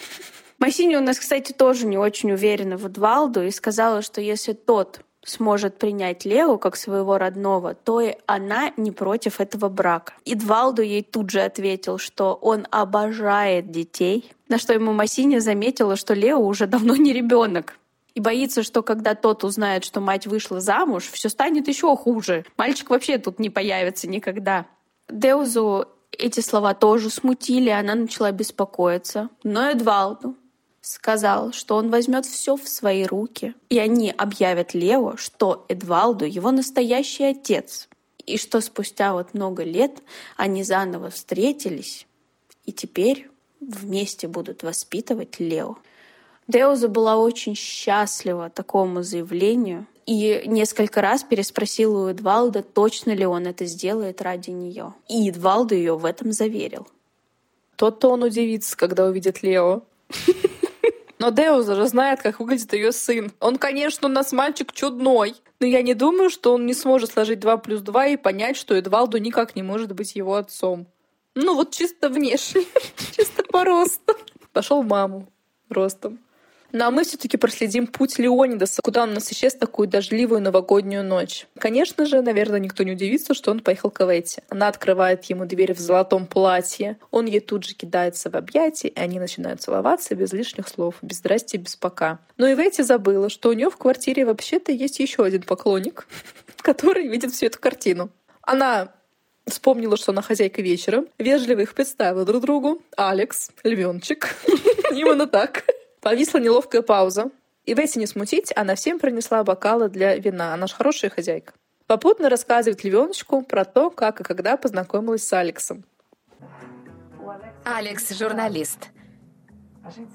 Массини 0.58 0.96
у 0.96 1.00
нас, 1.00 1.18
кстати, 1.18 1.52
тоже 1.52 1.86
не 1.86 1.96
очень 1.96 2.32
уверена 2.32 2.76
в 2.76 2.86
Эдвалду 2.86 3.42
и 3.42 3.50
сказала, 3.50 4.02
что 4.02 4.20
если 4.20 4.52
тот 4.52 5.00
сможет 5.24 5.78
принять 5.78 6.24
Лео 6.24 6.58
как 6.58 6.76
своего 6.76 7.18
родного, 7.18 7.74
то 7.74 8.00
и 8.00 8.14
она 8.26 8.72
не 8.76 8.90
против 8.90 9.40
этого 9.40 9.68
брака. 9.68 10.14
Эдвалду 10.24 10.82
ей 10.82 11.02
тут 11.02 11.30
же 11.30 11.40
ответил, 11.40 11.98
что 11.98 12.34
он 12.34 12.66
обожает 12.70 13.70
детей, 13.70 14.30
на 14.48 14.58
что 14.58 14.72
ему 14.72 14.92
Массини 14.92 15.38
заметила, 15.38 15.96
что 15.96 16.14
Лео 16.14 16.38
уже 16.38 16.66
давно 16.66 16.96
не 16.96 17.12
ребенок. 17.12 17.78
И 18.14 18.20
боится, 18.20 18.62
что 18.62 18.82
когда 18.82 19.14
тот 19.14 19.44
узнает, 19.44 19.84
что 19.84 20.00
мать 20.00 20.26
вышла 20.26 20.60
замуж, 20.60 21.08
все 21.12 21.28
станет 21.28 21.68
еще 21.68 21.94
хуже. 21.96 22.44
Мальчик 22.56 22.90
вообще 22.90 23.18
тут 23.18 23.38
не 23.38 23.50
появится 23.50 24.08
никогда. 24.08 24.66
Деузу 25.08 25.86
эти 26.20 26.40
слова 26.40 26.74
тоже 26.74 27.10
смутили, 27.10 27.70
она 27.70 27.94
начала 27.94 28.30
беспокоиться. 28.30 29.28
Но 29.42 29.70
Эдвалду 29.70 30.36
сказал, 30.80 31.52
что 31.52 31.76
он 31.76 31.90
возьмет 31.90 32.26
все 32.26 32.56
в 32.56 32.68
свои 32.68 33.04
руки, 33.04 33.54
и 33.68 33.78
они 33.78 34.10
объявят 34.10 34.74
Лео, 34.74 35.16
что 35.16 35.64
Эдвалду 35.68 36.24
его 36.24 36.50
настоящий 36.50 37.24
отец, 37.24 37.88
и 38.26 38.36
что 38.36 38.60
спустя 38.60 39.12
вот 39.12 39.34
много 39.34 39.64
лет 39.64 40.02
они 40.36 40.62
заново 40.62 41.10
встретились, 41.10 42.06
и 42.64 42.72
теперь 42.72 43.30
вместе 43.60 44.28
будут 44.28 44.62
воспитывать 44.62 45.38
Лео. 45.38 45.78
Деуза 46.50 46.88
была 46.88 47.16
очень 47.16 47.54
счастлива 47.54 48.50
такому 48.50 49.02
заявлению, 49.02 49.86
и 50.06 50.42
несколько 50.46 51.00
раз 51.00 51.22
переспросила 51.22 52.06
у 52.06 52.10
Эдвалда, 52.10 52.62
точно 52.62 53.12
ли 53.12 53.24
он 53.24 53.46
это 53.46 53.66
сделает 53.66 54.20
ради 54.20 54.50
нее. 54.50 54.94
И 55.08 55.30
Эдвалду 55.30 55.74
ее 55.74 55.96
в 55.96 56.04
этом 56.04 56.32
заверил. 56.32 56.88
Тот-то 57.76 58.10
он 58.10 58.24
удивится, 58.24 58.76
когда 58.76 59.06
увидит 59.06 59.42
Лео. 59.42 59.82
Но 61.20 61.30
Деуза 61.30 61.76
же 61.76 61.86
знает, 61.86 62.22
как 62.22 62.40
выглядит 62.40 62.72
ее 62.72 62.92
сын. 62.92 63.30
Он, 63.40 63.56
конечно, 63.56 64.08
у 64.08 64.10
нас 64.10 64.32
мальчик 64.32 64.72
чудной. 64.72 65.34
Но 65.60 65.66
я 65.66 65.82
не 65.82 65.94
думаю, 65.94 66.30
что 66.30 66.54
он 66.54 66.66
не 66.66 66.74
сможет 66.74 67.12
сложить 67.12 67.40
2 67.40 67.58
плюс 67.58 67.82
2 67.82 68.06
и 68.06 68.16
понять, 68.16 68.56
что 68.56 68.74
Эдвалду 68.74 69.18
никак 69.18 69.54
не 69.54 69.62
может 69.62 69.92
быть 69.92 70.16
его 70.16 70.34
отцом. 70.34 70.86
Ну 71.34 71.54
вот 71.54 71.70
чисто 71.72 72.08
внешне, 72.08 72.64
чисто 73.16 73.44
по 73.44 73.64
росту. 73.64 74.16
Пошел 74.52 74.82
маму 74.82 75.28
ростом. 75.68 76.18
Ну 76.72 76.84
а 76.84 76.90
мы 76.90 77.04
все-таки 77.04 77.36
проследим 77.36 77.86
путь 77.86 78.18
Леонидаса, 78.18 78.80
куда 78.82 79.02
он 79.02 79.14
нас 79.14 79.32
исчез 79.32 79.54
такую 79.54 79.88
дождливую 79.88 80.40
новогоднюю 80.40 81.02
ночь. 81.02 81.46
Конечно 81.58 82.06
же, 82.06 82.22
наверное, 82.22 82.60
никто 82.60 82.84
не 82.84 82.92
удивится, 82.92 83.34
что 83.34 83.50
он 83.50 83.60
поехал 83.60 83.90
к 83.90 84.00
Эветте. 84.02 84.42
Она 84.48 84.68
открывает 84.68 85.24
ему 85.24 85.46
дверь 85.46 85.74
в 85.74 85.78
золотом 85.80 86.26
платье. 86.26 86.96
Он 87.10 87.26
ей 87.26 87.40
тут 87.40 87.64
же 87.64 87.74
кидается 87.74 88.30
в 88.30 88.36
объятия, 88.36 88.88
и 88.88 88.98
они 88.98 89.18
начинают 89.18 89.60
целоваться 89.60 90.14
без 90.14 90.32
лишних 90.32 90.68
слов, 90.68 90.94
без 91.02 91.18
здрасте, 91.18 91.58
без 91.58 91.74
пока. 91.74 92.20
Но 92.36 92.50
Эветти 92.50 92.82
забыла, 92.82 93.30
что 93.30 93.48
у 93.48 93.52
нее 93.52 93.70
в 93.70 93.76
квартире 93.76 94.24
вообще-то 94.24 94.70
есть 94.70 95.00
еще 95.00 95.24
один 95.24 95.42
поклонник, 95.42 96.06
который 96.62 97.08
видит 97.08 97.32
всю 97.32 97.46
эту 97.46 97.58
картину. 97.58 98.10
Она 98.42 98.92
вспомнила, 99.46 99.96
что 99.96 100.12
она 100.12 100.22
хозяйка 100.22 100.62
вечера, 100.62 101.04
вежливо 101.18 101.60
их 101.60 101.74
представила 101.74 102.24
друг 102.24 102.42
другу. 102.42 102.80
Алекс, 102.96 103.50
львенчик. 103.64 104.36
Именно 104.92 105.26
так. 105.26 105.64
Повисла 106.00 106.38
неловкая 106.38 106.82
пауза. 106.82 107.30
И 107.66 107.74
Бетти 107.74 107.98
не 107.98 108.06
смутить, 108.06 108.52
она 108.56 108.74
всем 108.74 108.98
принесла 108.98 109.44
бокалы 109.44 109.88
для 109.88 110.16
вина. 110.16 110.54
Она 110.54 110.66
же 110.66 110.74
хорошая 110.74 111.10
хозяйка. 111.10 111.52
Попутно 111.86 112.30
рассказывает 112.30 112.82
львеночку 112.84 113.42
про 113.42 113.64
то, 113.64 113.90
как 113.90 114.20
и 114.20 114.24
когда 114.24 114.56
познакомилась 114.56 115.26
с 115.26 115.32
Алексом. 115.32 115.84
Алекс— 117.64 118.10
журналист. 118.18 118.88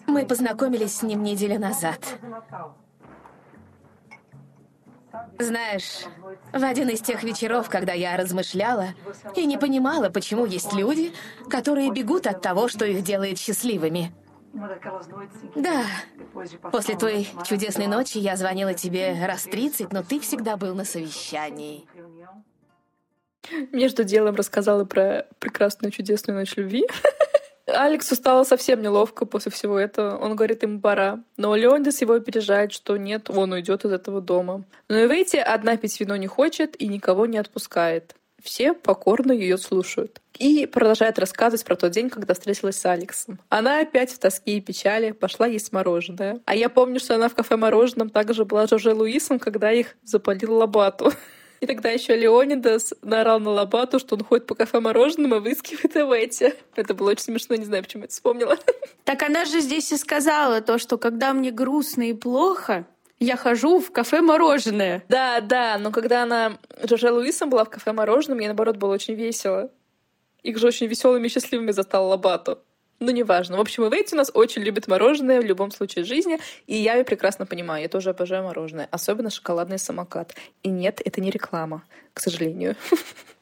Мы 0.07 0.25
познакомились 0.25 0.97
с 0.97 1.03
ним 1.03 1.21
неделю 1.21 1.59
назад. 1.59 1.99
Знаешь, 5.37 6.05
в 6.51 6.63
один 6.63 6.89
из 6.89 7.01
тех 7.01 7.23
вечеров, 7.23 7.69
когда 7.69 7.93
я 7.93 8.17
размышляла 8.17 8.87
и 9.35 9.45
не 9.45 9.57
понимала, 9.57 10.09
почему 10.09 10.45
есть 10.45 10.73
люди, 10.73 11.13
которые 11.49 11.91
бегут 11.91 12.27
от 12.27 12.41
того, 12.41 12.67
что 12.67 12.85
их 12.85 13.03
делает 13.03 13.37
счастливыми— 13.37 14.13
да. 15.55 15.85
После 16.71 16.97
той 16.97 17.27
чудесной 17.45 17.87
ночи 17.87 18.17
я 18.17 18.35
звонила 18.35 18.73
тебе 18.73 19.15
раз 19.25 19.43
тридцать, 19.43 19.91
но 19.91 20.03
ты 20.03 20.19
всегда 20.19 20.57
был 20.57 20.73
на 20.75 20.85
совещании. 20.85 21.85
Между 23.71 24.03
делом 24.03 24.35
рассказала 24.35 24.85
про 24.85 25.27
прекрасную 25.39 25.91
чудесную 25.91 26.39
ночь 26.39 26.55
любви. 26.55 26.87
Алексу 27.67 28.15
стало 28.15 28.43
совсем 28.43 28.81
неловко 28.81 29.25
после 29.25 29.51
всего 29.51 29.77
этого. 29.79 30.17
Он 30.17 30.35
говорит, 30.35 30.63
ему 30.63 30.79
пора. 30.79 31.23
Но 31.37 31.55
Леондис 31.55 32.01
его 32.01 32.13
опережает, 32.13 32.71
что 32.71 32.97
нет, 32.97 33.29
он 33.29 33.51
уйдет 33.51 33.85
из 33.85 33.91
этого 33.91 34.21
дома. 34.21 34.63
Но 34.87 34.97
и 34.97 35.07
выйти 35.07 35.37
одна 35.37 35.77
пить 35.77 35.99
вино 35.99 36.15
не 36.15 36.27
хочет 36.27 36.79
и 36.79 36.87
никого 36.87 37.25
не 37.25 37.37
отпускает. 37.37 38.15
Все 38.45 38.75
покорно 38.75 39.31
ее 39.31 39.57
слушают. 39.57 40.21
И 40.37 40.67
продолжает 40.67 41.17
рассказывать 41.17 41.65
про 41.65 41.75
тот 41.75 41.91
день, 41.91 42.11
когда 42.11 42.35
встретилась 42.35 42.77
с 42.77 42.85
Алексом. 42.85 43.39
Она 43.49 43.79
опять 43.79 44.11
в 44.11 44.19
тоске 44.19 44.57
и 44.57 44.61
печали 44.61 45.11
пошла 45.11 45.47
есть 45.47 45.73
мороженое. 45.73 46.39
А 46.45 46.55
я 46.55 46.69
помню, 46.69 46.99
что 46.99 47.15
она 47.15 47.27
в 47.27 47.33
кафе 47.33 47.55
мороженом 47.55 48.11
также 48.11 48.45
была 48.45 48.67
Жорже 48.67 48.93
Луисом, 48.93 49.39
когда 49.39 49.71
их 49.71 49.95
запалил 50.03 50.53
Лобату. 50.57 51.11
И 51.61 51.65
тогда 51.65 51.89
еще 51.89 52.15
Леонидас 52.15 52.93
наорал 53.01 53.39
на 53.39 53.49
Лобату, 53.49 53.97
что 53.97 54.15
он 54.15 54.23
ходит 54.23 54.45
по 54.45 54.53
кафе 54.53 54.79
мороженым 54.79 55.33
и 55.33 55.39
выискивает 55.39 55.97
Эвети. 55.97 56.53
Это 56.75 56.93
было 56.93 57.11
очень 57.11 57.23
смешно, 57.23 57.55
не 57.55 57.65
знаю, 57.65 57.81
почему 57.81 58.03
я 58.03 58.05
это 58.05 58.13
вспомнила. 58.13 58.57
Так 59.05 59.23
она 59.23 59.45
же 59.45 59.61
здесь 59.61 59.91
и 59.91 59.97
сказала 59.97 60.61
то, 60.61 60.77
что 60.77 60.99
когда 60.99 61.33
мне 61.33 61.49
грустно 61.49 62.09
и 62.09 62.13
плохо, 62.13 62.85
я 63.19 63.37
хожу 63.37 63.79
в 63.79 63.91
кафе 63.91 64.21
мороженое. 64.21 65.03
Да, 65.07 65.39
да, 65.41 65.77
но 65.77 65.91
когда 65.91 66.23
она 66.23 66.57
Джорджа 66.83 67.11
Луисом 67.11 67.49
была 67.49 67.63
в 67.63 67.69
кафе 67.69 67.93
мороженым, 67.93 68.37
мне 68.37 68.47
наоборот 68.47 68.77
было 68.77 68.93
очень 68.93 69.15
весело. 69.15 69.71
Их 70.43 70.57
же 70.57 70.67
очень 70.67 70.87
веселыми 70.87 71.27
и 71.27 71.29
счастливыми 71.29 71.71
застал 71.71 72.07
Лобату. 72.07 72.59
Ну, 72.99 73.11
неважно. 73.11 73.57
В 73.57 73.61
общем, 73.61 73.87
Эвейти 73.87 74.13
у 74.13 74.17
нас 74.17 74.31
очень 74.33 74.61
любит 74.61 74.87
мороженое 74.87 75.41
в 75.41 75.45
любом 75.45 75.71
случае 75.71 76.05
жизни, 76.05 76.39
и 76.65 76.75
я 76.75 76.95
ее 76.95 77.03
прекрасно 77.03 77.45
понимаю. 77.45 77.81
Я 77.81 77.89
тоже 77.89 78.11
обожаю 78.11 78.43
мороженое, 78.43 78.87
особенно 78.91 79.29
шоколадный 79.29 79.79
самокат. 79.79 80.33
И 80.63 80.69
нет, 80.69 81.01
это 81.03 81.19
не 81.19 81.29
реклама, 81.29 81.83
к 82.13 82.21
сожалению. 82.21 82.75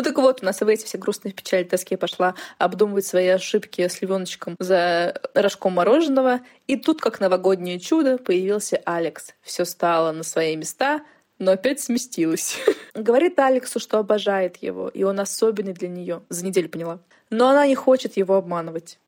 Ну 0.00 0.04
так 0.04 0.16
вот, 0.16 0.40
у 0.40 0.46
нас 0.46 0.62
Эвейти 0.62 0.86
все 0.86 0.96
грустные 0.96 1.30
в 1.30 1.34
печали 1.34 1.62
тоске 1.62 1.98
пошла 1.98 2.34
обдумывать 2.56 3.04
свои 3.04 3.26
ошибки 3.26 3.86
с 3.86 4.00
львеночком 4.00 4.56
за 4.58 5.20
рожком 5.34 5.74
мороженого. 5.74 6.40
И 6.66 6.76
тут, 6.76 7.02
как 7.02 7.20
новогоднее 7.20 7.78
чудо, 7.78 8.16
появился 8.16 8.80
Алекс. 8.86 9.34
Все 9.42 9.66
стало 9.66 10.12
на 10.12 10.22
свои 10.22 10.56
места, 10.56 11.02
но 11.38 11.52
опять 11.52 11.80
сместилось. 11.80 12.56
Говорит 12.94 13.38
Алексу, 13.38 13.78
что 13.78 13.98
обожает 13.98 14.56
его, 14.62 14.88
и 14.88 15.02
он 15.02 15.20
особенный 15.20 15.74
для 15.74 15.88
нее. 15.88 16.22
За 16.30 16.46
неделю 16.46 16.70
поняла. 16.70 17.00
Но 17.28 17.50
она 17.50 17.66
не 17.66 17.74
хочет 17.74 18.16
его 18.16 18.36
обманывать. 18.36 18.98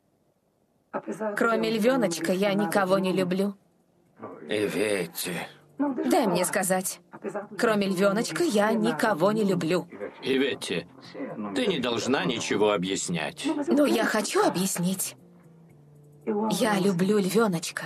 Кроме 1.38 1.70
львеночка, 1.70 2.32
я 2.32 2.52
никого 2.52 2.98
не 2.98 3.14
люблю. 3.14 3.54
Иветти. 4.46 5.32
Дай 5.78 6.26
мне 6.26 6.44
сказать. 6.44 7.00
Кроме 7.58 7.86
львеночка, 7.88 8.42
я 8.44 8.72
никого 8.72 9.32
не 9.32 9.44
люблю. 9.44 9.88
Иветти, 10.22 10.86
ты 11.54 11.66
не 11.66 11.78
должна 11.78 12.24
ничего 12.24 12.72
объяснять. 12.72 13.46
Ну, 13.66 13.86
я 13.86 14.04
хочу 14.04 14.44
объяснить. 14.44 15.16
Я 16.50 16.78
люблю 16.78 17.18
львеночка. 17.18 17.84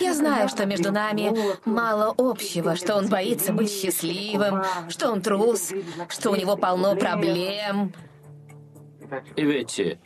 Я 0.00 0.14
знаю, 0.14 0.48
что 0.48 0.66
между 0.66 0.90
нами 0.90 1.32
мало 1.64 2.12
общего, 2.18 2.74
что 2.74 2.96
он 2.96 3.08
боится 3.08 3.52
быть 3.52 3.70
счастливым, 3.70 4.62
что 4.88 5.12
он 5.12 5.22
трус, 5.22 5.72
что 6.08 6.30
у 6.30 6.36
него 6.36 6.56
полно 6.56 6.96
проблем. 6.96 7.92
Иветти, 9.36 9.98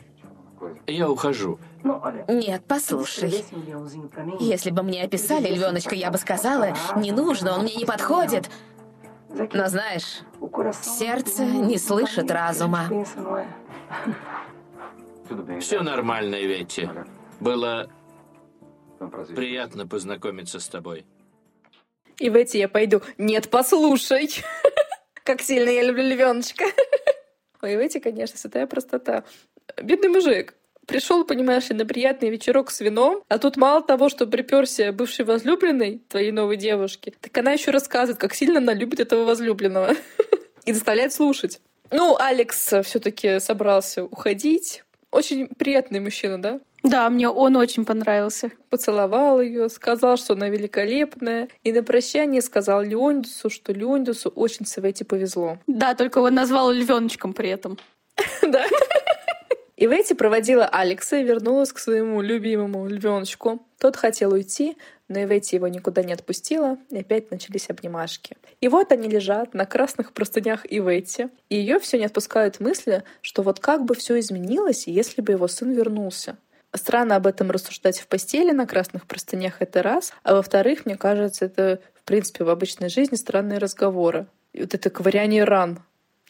я 0.86 1.08
ухожу. 1.08 1.58
Нет, 2.28 2.62
послушай. 2.68 3.44
Если 4.38 4.70
бы 4.70 4.82
мне 4.82 5.02
описали 5.02 5.48
львеночка, 5.48 5.94
я 5.94 6.10
бы 6.10 6.18
сказала, 6.18 6.74
не 6.96 7.10
нужно, 7.10 7.54
он 7.54 7.62
мне 7.62 7.74
не 7.74 7.84
подходит. 7.84 8.50
Но 9.34 9.68
знаешь, 9.68 10.20
сердце 10.82 11.44
не 11.44 11.78
слышит 11.78 12.30
разума. 12.30 12.88
Все 15.60 15.80
нормально, 15.80 16.36
Иветти. 16.36 16.88
Было 17.40 17.90
приятно 19.34 19.86
познакомиться 19.86 20.60
с 20.60 20.68
тобой. 20.68 21.06
И 22.18 22.30
в 22.30 22.36
эти 22.36 22.58
я 22.58 22.68
пойду. 22.68 23.02
Нет, 23.18 23.50
послушай. 23.50 24.28
Как 25.24 25.40
сильно 25.40 25.70
я 25.70 25.82
люблю 25.82 26.04
львеночка. 26.04 26.64
Ой, 27.62 27.76
в 27.76 27.78
эти, 27.80 27.98
конечно, 27.98 28.38
святая 28.38 28.66
простота. 28.66 29.24
Бедный 29.80 30.08
мужик. 30.08 30.54
Пришел, 30.86 31.24
понимаешь 31.24 31.68
ли, 31.70 31.76
на 31.76 31.86
приятный 31.86 32.30
вечерок 32.30 32.70
с 32.70 32.80
вином, 32.80 33.22
а 33.28 33.38
тут 33.38 33.56
мало 33.56 33.82
того, 33.82 34.08
что 34.08 34.26
приперся 34.26 34.92
бывший 34.92 35.24
возлюбленный 35.24 36.02
твоей 36.08 36.32
новой 36.32 36.56
девушки, 36.56 37.14
так 37.20 37.36
она 37.38 37.52
еще 37.52 37.70
рассказывает, 37.70 38.20
как 38.20 38.34
сильно 38.34 38.58
она 38.58 38.74
любит 38.74 39.00
этого 39.00 39.24
возлюбленного. 39.24 39.94
И 40.64 40.72
заставляет 40.72 41.12
слушать. 41.12 41.60
Ну, 41.90 42.16
Алекс 42.18 42.72
все-таки 42.84 43.38
собрался 43.40 44.04
уходить. 44.04 44.82
Очень 45.10 45.48
приятный 45.48 46.00
мужчина, 46.00 46.40
да? 46.40 46.60
Да, 46.82 47.08
мне 47.10 47.28
он 47.28 47.56
очень 47.56 47.84
понравился. 47.84 48.50
Поцеловал 48.70 49.40
ее, 49.40 49.68
сказал, 49.68 50.16
что 50.16 50.32
она 50.32 50.48
великолепная. 50.48 51.48
И 51.62 51.72
на 51.72 51.82
прощание 51.82 52.42
сказал 52.42 52.82
Леондису, 52.82 53.50
что 53.50 53.72
Леондису 53.72 54.30
очень 54.30 54.66
с 54.66 54.78
Эвети 54.78 55.04
повезло. 55.04 55.58
Да, 55.66 55.94
только 55.94 56.18
он 56.18 56.34
назвал 56.34 56.72
львеночком 56.72 57.34
при 57.34 57.50
этом. 57.50 57.78
Да. 58.42 58.66
И 59.82 59.86
Ветти 59.88 60.14
проводила 60.14 60.64
Алекса 60.64 61.16
и 61.16 61.24
вернулась 61.24 61.72
к 61.72 61.80
своему 61.80 62.20
любимому 62.20 62.86
львеночку. 62.86 63.66
Тот 63.80 63.96
хотел 63.96 64.32
уйти, 64.32 64.76
но 65.08 65.20
Иветти 65.20 65.56
его 65.56 65.66
никуда 65.66 66.04
не 66.04 66.12
отпустила, 66.12 66.78
и 66.90 66.98
опять 67.00 67.32
начались 67.32 67.68
обнимашки. 67.68 68.36
И 68.60 68.68
вот 68.68 68.92
они 68.92 69.08
лежат 69.08 69.54
на 69.54 69.66
красных 69.66 70.12
простынях 70.12 70.64
Иветти, 70.70 71.30
и 71.48 71.56
ее 71.56 71.80
все 71.80 71.98
не 71.98 72.04
отпускают 72.04 72.60
мысли, 72.60 73.02
что 73.22 73.42
вот 73.42 73.58
как 73.58 73.84
бы 73.84 73.96
все 73.96 74.20
изменилось, 74.20 74.86
если 74.86 75.20
бы 75.20 75.32
его 75.32 75.48
сын 75.48 75.72
вернулся. 75.72 76.36
Странно 76.72 77.16
об 77.16 77.26
этом 77.26 77.50
рассуждать 77.50 77.98
в 77.98 78.06
постели 78.06 78.52
на 78.52 78.68
красных 78.68 79.08
простынях— 79.08 79.56
это 79.58 79.82
раз, 79.82 80.12
а 80.22 80.36
во-вторых, 80.36 80.86
мне 80.86 80.96
кажется, 80.96 81.46
это, 81.46 81.80
в 81.96 82.04
принципе, 82.04 82.44
в 82.44 82.50
обычной 82.50 82.88
жизни 82.88 83.16
странные 83.16 83.58
разговоры. 83.58 84.26
И 84.52 84.60
вот 84.60 84.74
это 84.74 84.90
ковыряние 84.90 85.42
ран 85.42 85.80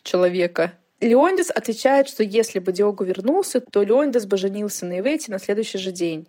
человека, 0.03 0.73
Леондис 1.03 1.51
отвечает, 1.51 2.09
что 2.09 2.23
если 2.23 2.61
бы 2.61 2.73
Диогу 2.73 3.03
вернулся, 3.03 3.61
то 3.61 3.83
Леондис 3.83 4.25
бы 4.25 4.37
женился 4.37 4.87
на 4.87 5.01
Ивете 5.01 5.33
на 5.33 5.41
следующий 5.41 5.79
же 5.79 5.91
день. 5.91 6.29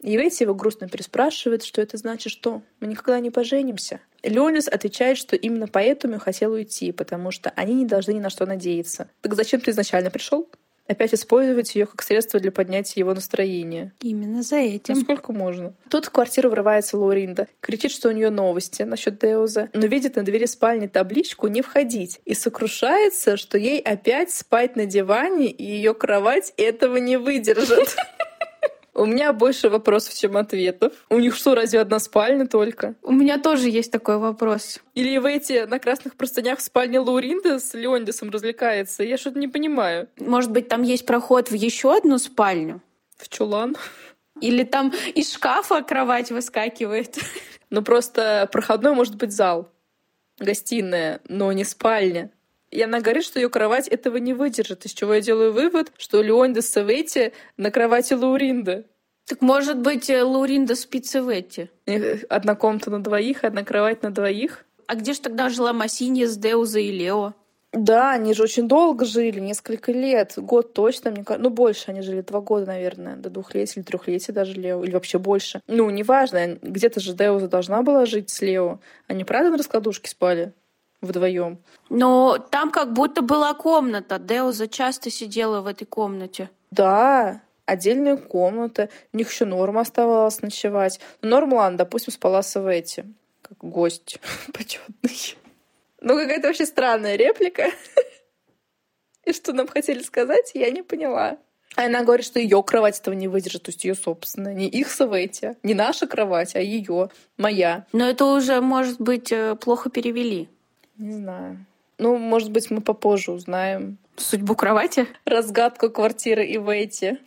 Ивете 0.00 0.44
его 0.44 0.54
грустно 0.54 0.88
переспрашивает, 0.88 1.64
что 1.64 1.80
это 1.82 1.96
значит, 1.96 2.32
что 2.32 2.62
мы 2.80 2.86
никогда 2.86 3.18
не 3.18 3.30
поженимся. 3.30 4.00
Леонис 4.22 4.68
отвечает, 4.68 5.18
что 5.18 5.36
именно 5.36 5.66
поэтому 5.66 6.18
хотел 6.20 6.52
уйти, 6.52 6.92
потому 6.92 7.32
что 7.32 7.50
они 7.56 7.74
не 7.74 7.84
должны 7.84 8.12
ни 8.12 8.20
на 8.20 8.30
что 8.30 8.46
надеяться. 8.46 9.08
Так 9.20 9.34
зачем 9.34 9.60
ты 9.60 9.72
изначально 9.72 10.10
пришел? 10.10 10.48
Опять 10.92 11.14
использовать 11.14 11.74
ее 11.74 11.86
как 11.86 12.02
средство 12.02 12.40
для 12.40 12.52
поднятия 12.52 13.00
его 13.00 13.14
настроения. 13.14 13.92
Именно 14.00 14.42
за 14.42 14.56
этим. 14.56 14.94
Ну, 14.94 15.00
сколько 15.00 15.32
можно? 15.32 15.74
Тут 15.90 16.06
в 16.06 16.10
квартиру 16.10 16.50
врывается 16.50 16.96
Лоринда, 16.96 17.48
кричит, 17.60 17.90
что 17.90 18.08
у 18.08 18.12
нее 18.12 18.30
новости 18.30 18.82
насчет 18.82 19.18
Деуза, 19.18 19.68
но 19.72 19.86
видит 19.86 20.16
на 20.16 20.22
двери 20.22 20.46
спальни 20.46 20.86
табличку 20.86 21.48
«Не 21.48 21.62
входить» 21.62 22.20
и 22.24 22.34
сокрушается, 22.34 23.36
что 23.36 23.58
ей 23.58 23.80
опять 23.80 24.32
спать 24.32 24.76
на 24.76 24.86
диване, 24.86 25.46
и 25.48 25.64
ее 25.64 25.94
кровать 25.94 26.54
этого 26.56 26.96
не 26.96 27.16
выдержит. 27.16 27.96
У 28.94 29.06
меня 29.06 29.32
больше 29.32 29.70
вопросов, 29.70 30.14
чем 30.14 30.36
ответов. 30.36 30.92
У 31.08 31.18
них 31.18 31.34
что, 31.34 31.54
разве 31.54 31.80
одна 31.80 31.98
спальня 31.98 32.46
только? 32.46 32.94
У 33.02 33.12
меня 33.12 33.38
тоже 33.38 33.70
есть 33.70 33.90
такой 33.90 34.18
вопрос. 34.18 34.80
Или 34.94 35.16
в 35.16 35.24
эти 35.24 35.64
на 35.64 35.78
красных 35.78 36.14
простынях 36.14 36.58
в 36.58 36.62
спальне 36.62 37.00
Лауринда 37.00 37.58
с 37.58 37.72
Леондисом 37.72 38.30
развлекается? 38.30 39.02
Я 39.02 39.16
что-то 39.16 39.38
не 39.38 39.48
понимаю. 39.48 40.08
Может 40.18 40.50
быть, 40.50 40.68
там 40.68 40.82
есть 40.82 41.06
проход 41.06 41.50
в 41.50 41.54
еще 41.54 41.96
одну 41.96 42.18
спальню? 42.18 42.82
В 43.16 43.28
чулан? 43.30 43.76
Или 44.40 44.64
там 44.64 44.92
из 45.14 45.32
шкафа 45.32 45.82
кровать 45.82 46.30
выскакивает? 46.30 47.18
Ну 47.70 47.82
просто 47.82 48.46
проходной 48.52 48.94
может 48.94 49.16
быть 49.16 49.32
зал, 49.32 49.70
гостиная, 50.38 51.20
но 51.28 51.50
не 51.52 51.64
спальня. 51.64 52.30
И 52.72 52.80
она 52.82 53.00
говорит, 53.00 53.24
что 53.24 53.38
ее 53.38 53.50
кровать 53.50 53.86
этого 53.86 54.16
не 54.16 54.32
выдержит, 54.32 54.86
из 54.86 54.92
чего 54.92 55.14
я 55.14 55.20
делаю 55.20 55.52
вывод, 55.52 55.92
что 55.98 56.22
Леонда 56.22 56.62
Саветти 56.62 57.32
на 57.58 57.70
кровати 57.70 58.14
Лауринда. 58.14 58.84
Так 59.26 59.42
может 59.42 59.78
быть, 59.78 60.08
э, 60.08 60.22
Лауринда 60.22 60.74
спит 60.74 61.06
Саветти? 61.06 61.70
Одна 62.30 62.54
комната 62.56 62.90
на 62.90 63.02
двоих, 63.02 63.44
одна 63.44 63.62
кровать 63.62 64.02
на 64.02 64.10
двоих. 64.10 64.64
А 64.86 64.94
где 64.94 65.12
же 65.12 65.20
тогда 65.20 65.50
жила 65.50 65.74
Массини 65.74 66.24
с 66.24 66.36
Деуза 66.36 66.80
и 66.80 66.90
Лео? 66.90 67.34
Да, 67.72 68.12
они 68.12 68.34
же 68.34 68.42
очень 68.42 68.68
долго 68.68 69.04
жили, 69.04 69.40
несколько 69.40 69.92
лет, 69.92 70.34
год 70.36 70.74
точно, 70.74 71.10
мне 71.10 71.24
кажется, 71.24 71.42
ну 71.42 71.48
больше 71.48 71.90
они 71.90 72.02
жили, 72.02 72.20
два 72.20 72.40
года, 72.40 72.66
наверное, 72.66 73.16
до 73.16 73.30
двухлетия 73.30 73.80
или 73.80 73.86
трехлетия 73.86 74.34
даже 74.34 74.52
Лео, 74.52 74.84
или 74.84 74.92
вообще 74.92 75.18
больше. 75.18 75.62
Ну, 75.68 75.88
неважно, 75.88 76.58
где-то 76.60 77.00
же 77.00 77.14
Деуза 77.14 77.48
должна 77.48 77.82
была 77.82 78.04
жить 78.04 78.28
с 78.28 78.42
Лео. 78.42 78.78
Они 79.06 79.24
правда 79.24 79.50
на 79.50 79.56
раскладушке 79.56 80.10
спали? 80.10 80.52
Вдвоем. 81.02 81.58
Но 81.90 82.38
там 82.38 82.70
как 82.70 82.92
будто 82.92 83.20
была 83.20 83.52
комната. 83.52 84.18
Деуза 84.18 84.68
часто 84.68 85.10
сидела 85.10 85.60
в 85.60 85.66
этой 85.66 85.84
комнате. 85.84 86.48
Да, 86.70 87.42
отдельная 87.66 88.16
комната. 88.16 88.88
У 89.12 89.18
них 89.18 89.30
еще 89.30 89.44
Норма 89.44 89.82
оставалась 89.82 90.40
ночевать. 90.40 91.00
Но 91.20 91.28
Норма, 91.28 91.56
ладно, 91.56 91.78
допустим, 91.78 92.12
спала 92.12 92.42
с 92.42 92.56
Эвети, 92.56 93.04
как 93.42 93.58
гость 93.58 94.18
почетный. 94.54 95.36
Ну, 96.00 96.16
какая-то 96.16 96.48
вообще 96.48 96.66
странная 96.66 97.16
реплика. 97.16 97.66
И 99.24 99.32
что 99.32 99.52
нам 99.52 99.68
хотели 99.68 100.02
сказать, 100.02 100.52
я 100.54 100.70
не 100.70 100.82
поняла. 100.82 101.38
А 101.76 101.86
она 101.86 102.02
говорит, 102.02 102.26
что 102.26 102.38
ее 102.38 102.62
кровать 102.62 102.98
этого 102.98 103.14
не 103.14 103.28
выдержит, 103.28 103.62
то 103.62 103.70
есть 103.70 103.84
ее 103.84 103.94
собственная, 103.94 104.52
не 104.52 104.68
их 104.68 104.90
Савети, 104.90 105.56
не 105.62 105.74
наша 105.74 106.06
кровать, 106.06 106.54
а 106.54 106.60
ее, 106.60 107.08
моя. 107.38 107.86
Но 107.92 108.08
это 108.08 108.26
уже, 108.26 108.60
может 108.60 109.00
быть, 109.00 109.32
э, 109.32 109.56
плохо 109.56 109.88
перевели. 109.88 110.48
Не 111.02 111.14
знаю. 111.14 111.66
Ну, 111.98 112.16
может 112.16 112.52
быть, 112.52 112.70
мы 112.70 112.80
попозже 112.80 113.32
узнаем. 113.32 113.98
Судьбу 114.16 114.54
кровати? 114.54 115.08
Разгадку 115.24 115.90
квартиры 115.90 116.46
и 116.46 116.58
Ивэти. 116.58 117.18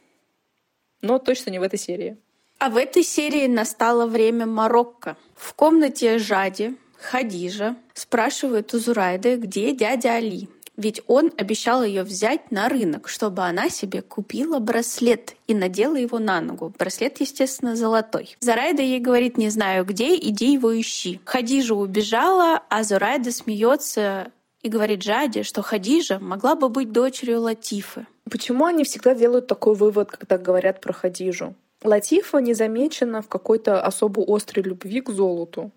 Но 1.02 1.20
точно 1.20 1.50
не 1.50 1.60
в 1.60 1.62
этой 1.62 1.78
серии. 1.78 2.16
А 2.58 2.70
в 2.70 2.78
этой 2.78 3.04
серии 3.04 3.48
настало 3.48 4.08
время 4.08 4.46
Марокко. 4.46 5.18
В 5.36 5.54
комнате 5.56 6.20
Жади 6.20 6.78
Хадижа 7.02 7.76
спрашивает 7.94 8.74
у 8.74 8.80
Зурайды, 8.80 9.36
где 9.36 9.74
дядя 9.74 10.14
Али. 10.14 10.48
Ведь 10.78 11.02
он 11.08 11.32
обещал 11.38 11.84
ее 11.84 12.04
взять 12.04 12.52
на 12.52 12.68
рынок, 12.68 13.08
чтобы 13.08 13.44
она 13.44 13.70
себе 13.70 14.02
купила 14.02 14.60
браслет 14.60 15.36
и 15.48 15.54
надела 15.54 15.96
его 15.96 16.20
на 16.20 16.42
ногу. 16.42 16.74
Браслет, 16.78 17.22
естественно, 17.22 17.76
золотой. 17.76 18.36
Зарайда 18.42 18.82
ей 18.82 19.00
говорит, 19.00 19.38
не 19.38 19.50
знаю 19.50 19.86
где, 19.86 20.16
иди 20.16 20.52
его 20.54 20.78
ищи. 20.80 21.22
Хадижа 21.24 21.76
убежала, 21.76 22.62
а 22.70 22.84
Зурайда 22.84 23.32
смеется 23.32 24.32
и 24.62 24.70
говорит 24.70 25.04
Жаде, 25.04 25.44
что 25.44 25.62
Хадижа 25.62 26.20
могла 26.20 26.56
бы 26.56 26.70
быть 26.70 26.92
дочерью 26.92 27.42
Латифы. 27.42 28.06
Почему 28.30 28.66
они 28.66 28.84
всегда 28.84 29.14
делают 29.14 29.48
такой 29.48 29.76
вывод, 29.76 30.12
когда 30.12 30.38
говорят 30.38 30.82
про 30.82 30.92
Хадижу? 30.92 31.54
Латифа 31.84 32.40
не 32.40 32.54
замечена 32.54 33.22
в 33.22 33.28
какой-то 33.28 33.82
особо 33.82 34.24
острой 34.28 34.64
любви 34.64 35.02
к 35.02 35.10
золоту. 35.10 35.72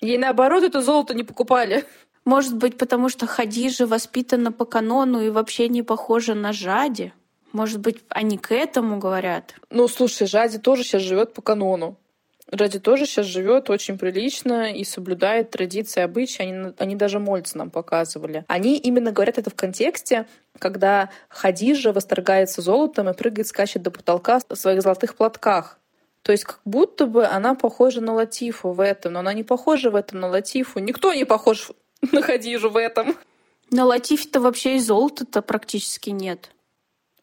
Ей 0.00 0.18
наоборот 0.18 0.62
это 0.62 0.80
золото 0.82 1.14
не 1.14 1.24
покупали. 1.24 1.84
Может 2.24 2.56
быть, 2.56 2.78
потому 2.78 3.08
что 3.08 3.26
Хадижа 3.26 3.86
воспитана 3.86 4.52
по 4.52 4.64
канону 4.64 5.20
и 5.20 5.30
вообще 5.30 5.68
не 5.68 5.82
похожа 5.82 6.34
на 6.34 6.52
Жади? 6.52 7.12
Может 7.52 7.80
быть, 7.80 8.02
они 8.08 8.38
к 8.38 8.52
этому 8.52 8.98
говорят? 8.98 9.54
Ну, 9.70 9.88
слушай, 9.88 10.26
Жади 10.26 10.58
тоже 10.58 10.84
сейчас 10.84 11.02
живет 11.02 11.34
по 11.34 11.42
канону. 11.42 11.96
Ради 12.52 12.78
тоже 12.78 13.06
сейчас 13.06 13.24
живет 13.26 13.70
очень 13.70 13.96
прилично 13.96 14.72
и 14.72 14.84
соблюдает 14.84 15.50
традиции, 15.50 16.02
обычаи. 16.02 16.42
Они, 16.42 16.74
они 16.76 16.96
даже 16.96 17.18
молятся 17.18 17.56
нам 17.56 17.70
показывали. 17.70 18.44
Они 18.46 18.76
именно 18.76 19.10
говорят 19.10 19.38
это 19.38 19.48
в 19.48 19.54
контексте, 19.54 20.26
когда 20.58 21.08
Хадижа 21.30 21.94
восторгается 21.94 22.60
золотом 22.60 23.08
и 23.08 23.14
прыгает, 23.14 23.46
скачет 23.46 23.82
до 23.82 23.90
потолка 23.90 24.40
в 24.46 24.54
своих 24.54 24.82
золотых 24.82 25.14
платках. 25.16 25.78
То 26.22 26.32
есть 26.32 26.44
как 26.44 26.60
будто 26.66 27.06
бы 27.06 27.24
она 27.24 27.54
похожа 27.54 28.02
на 28.02 28.12
Латифу 28.12 28.72
в 28.72 28.80
этом, 28.80 29.14
но 29.14 29.20
она 29.20 29.32
не 29.32 29.44
похожа 29.44 29.90
в 29.90 29.96
этом 29.96 30.20
на 30.20 30.28
Латифу. 30.28 30.78
Никто 30.78 31.14
не 31.14 31.24
похож 31.24 31.70
на 32.12 32.22
Хадижу 32.22 32.70
в 32.70 32.76
этом. 32.76 33.16
На 33.70 33.84
Латифе-то 33.84 34.40
вообще 34.40 34.76
и 34.76 34.80
золота-то 34.80 35.40
практически 35.42 36.10
нет. 36.10 36.50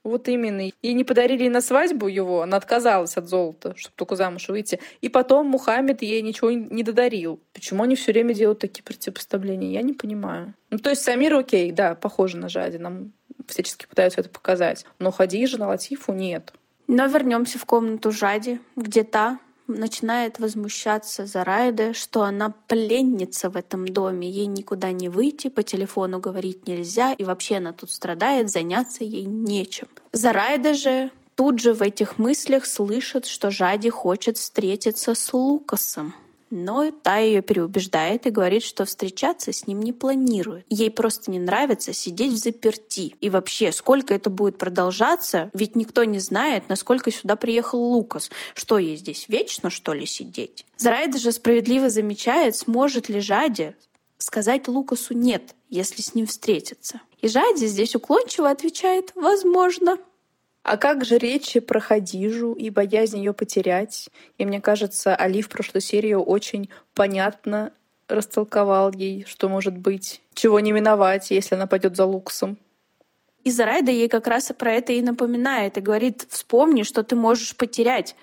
Вот 0.03 0.27
именно. 0.29 0.71
Ей 0.81 0.93
не 0.93 1.03
подарили 1.03 1.47
на 1.49 1.61
свадьбу 1.61 2.07
его, 2.07 2.41
она 2.41 2.57
отказалась 2.57 3.17
от 3.17 3.27
золота, 3.27 3.73
чтобы 3.75 3.93
только 3.95 4.15
замуж 4.15 4.47
выйти. 4.47 4.79
И 5.01 5.09
потом 5.09 5.47
Мухаммед 5.47 6.01
ей 6.01 6.21
ничего 6.21 6.51
не 6.51 6.83
додарил. 6.83 7.39
Почему 7.53 7.83
они 7.83 7.95
все 7.95 8.13
время 8.13 8.33
делают 8.33 8.59
такие 8.59 8.83
противопоставления, 8.83 9.71
я 9.71 9.81
не 9.81 9.93
понимаю. 9.93 10.53
Ну, 10.69 10.79
то 10.79 10.89
есть 10.89 11.03
Самир, 11.03 11.35
окей, 11.35 11.71
да, 11.71 11.95
похоже 11.95 12.37
на 12.37 12.47
Жади, 12.47 12.77
нам 12.77 13.11
всячески 13.47 13.85
пытаются 13.87 14.21
это 14.21 14.29
показать. 14.29 14.85
Но 14.99 15.11
Хадижа 15.11 15.59
на 15.59 15.67
Латифу 15.67 16.13
нет. 16.13 16.53
Но 16.87 17.05
вернемся 17.05 17.59
в 17.59 17.65
комнату 17.65 18.11
Жади, 18.11 18.59
где 18.75 19.03
та 19.03 19.39
начинает 19.69 20.39
возмущаться 20.39 21.25
Зарайда, 21.25 21.93
что 21.93 22.23
она 22.23 22.53
пленница 22.67 23.49
в 23.49 23.55
этом 23.55 23.87
доме, 23.87 24.29
ей 24.29 24.47
никуда 24.47 24.91
не 24.91 25.09
выйти, 25.09 25.47
по 25.49 25.63
телефону 25.63 26.19
говорить 26.19 26.67
нельзя, 26.67 27.13
и 27.13 27.23
вообще 27.23 27.57
она 27.57 27.73
тут 27.73 27.91
страдает, 27.91 28.49
заняться 28.49 29.03
ей 29.03 29.25
нечем. 29.25 29.87
Зарайда 30.11 30.73
же 30.73 31.11
тут 31.35 31.59
же 31.59 31.73
в 31.73 31.81
этих 31.81 32.17
мыслях 32.17 32.65
слышит, 32.65 33.25
что 33.25 33.49
Жади 33.49 33.89
хочет 33.89 34.37
встретиться 34.37 35.15
с 35.15 35.33
Лукасом. 35.33 36.13
Но 36.49 36.91
та 36.91 37.17
ее 37.17 37.41
переубеждает 37.41 38.25
и 38.25 38.31
говорит, 38.31 38.63
что 38.63 38.85
встречаться 38.85 39.53
с 39.53 39.67
ним 39.67 39.81
не 39.81 39.93
планирует. 39.93 40.65
Ей 40.69 40.89
просто 40.89 41.31
не 41.31 41.39
нравится 41.39 41.93
сидеть 41.93 42.33
в 42.33 42.37
заперти. 42.37 43.15
И 43.21 43.29
вообще, 43.29 43.71
сколько 43.71 44.13
это 44.13 44.29
будет 44.29 44.57
продолжаться, 44.57 45.49
ведь 45.53 45.75
никто 45.75 46.03
не 46.03 46.19
знает, 46.19 46.69
насколько 46.69 47.11
сюда 47.11 47.35
приехал 47.35 47.79
Лукас. 47.79 48.29
Что 48.55 48.77
ей 48.77 48.97
здесь, 48.97 49.25
вечно, 49.27 49.69
что 49.69 49.93
ли, 49.93 50.05
сидеть? 50.05 50.65
Зарайда 50.77 51.17
же 51.17 51.31
справедливо 51.31 51.89
замечает, 51.89 52.55
сможет 52.55 53.09
ли 53.09 53.19
Жади 53.19 53.75
сказать 54.17 54.67
Лукасу 54.67 55.13
«нет», 55.13 55.55
если 55.69 56.01
с 56.01 56.13
ним 56.13 56.27
встретиться. 56.27 57.01
И 57.21 57.27
Жади 57.27 57.65
здесь 57.65 57.95
уклончиво 57.95 58.49
отвечает 58.49 59.11
«возможно». 59.15 59.97
А 60.63 60.77
как 60.77 61.05
же 61.05 61.17
речи 61.17 61.59
про 61.59 61.79
Хадижу 61.79 62.53
и 62.53 62.69
боязнь 62.69 63.17
ее 63.17 63.33
потерять? 63.33 64.09
И 64.37 64.45
мне 64.45 64.61
кажется, 64.61 65.15
Али 65.15 65.41
в 65.41 65.49
прошлой 65.49 65.81
серии 65.81 66.13
очень 66.13 66.69
понятно 66.93 67.71
растолковал 68.07 68.91
ей, 68.91 69.23
что 69.25 69.49
может 69.49 69.77
быть, 69.77 70.21
чего 70.33 70.59
не 70.59 70.71
миновать, 70.71 71.31
если 71.31 71.55
она 71.55 71.67
пойдет 71.67 71.95
за 71.95 72.05
Луксом. 72.05 72.57
И 73.43 73.51
Зарайда 73.51 73.91
ей 73.91 74.09
как 74.09 74.27
раз 74.27 74.51
про 74.57 74.73
это 74.73 74.91
и 74.93 75.01
напоминает, 75.01 75.77
и 75.77 75.81
говорит, 75.81 76.25
вспомни, 76.29 76.83
что 76.83 77.03
ты 77.03 77.15
можешь 77.15 77.55
потерять, 77.55 78.15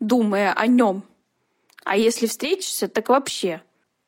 думая 0.00 0.52
о 0.54 0.66
нем. 0.66 1.02
А 1.84 1.96
если 1.96 2.26
встретишься, 2.26 2.88
так 2.88 3.08
вообще. 3.08 3.60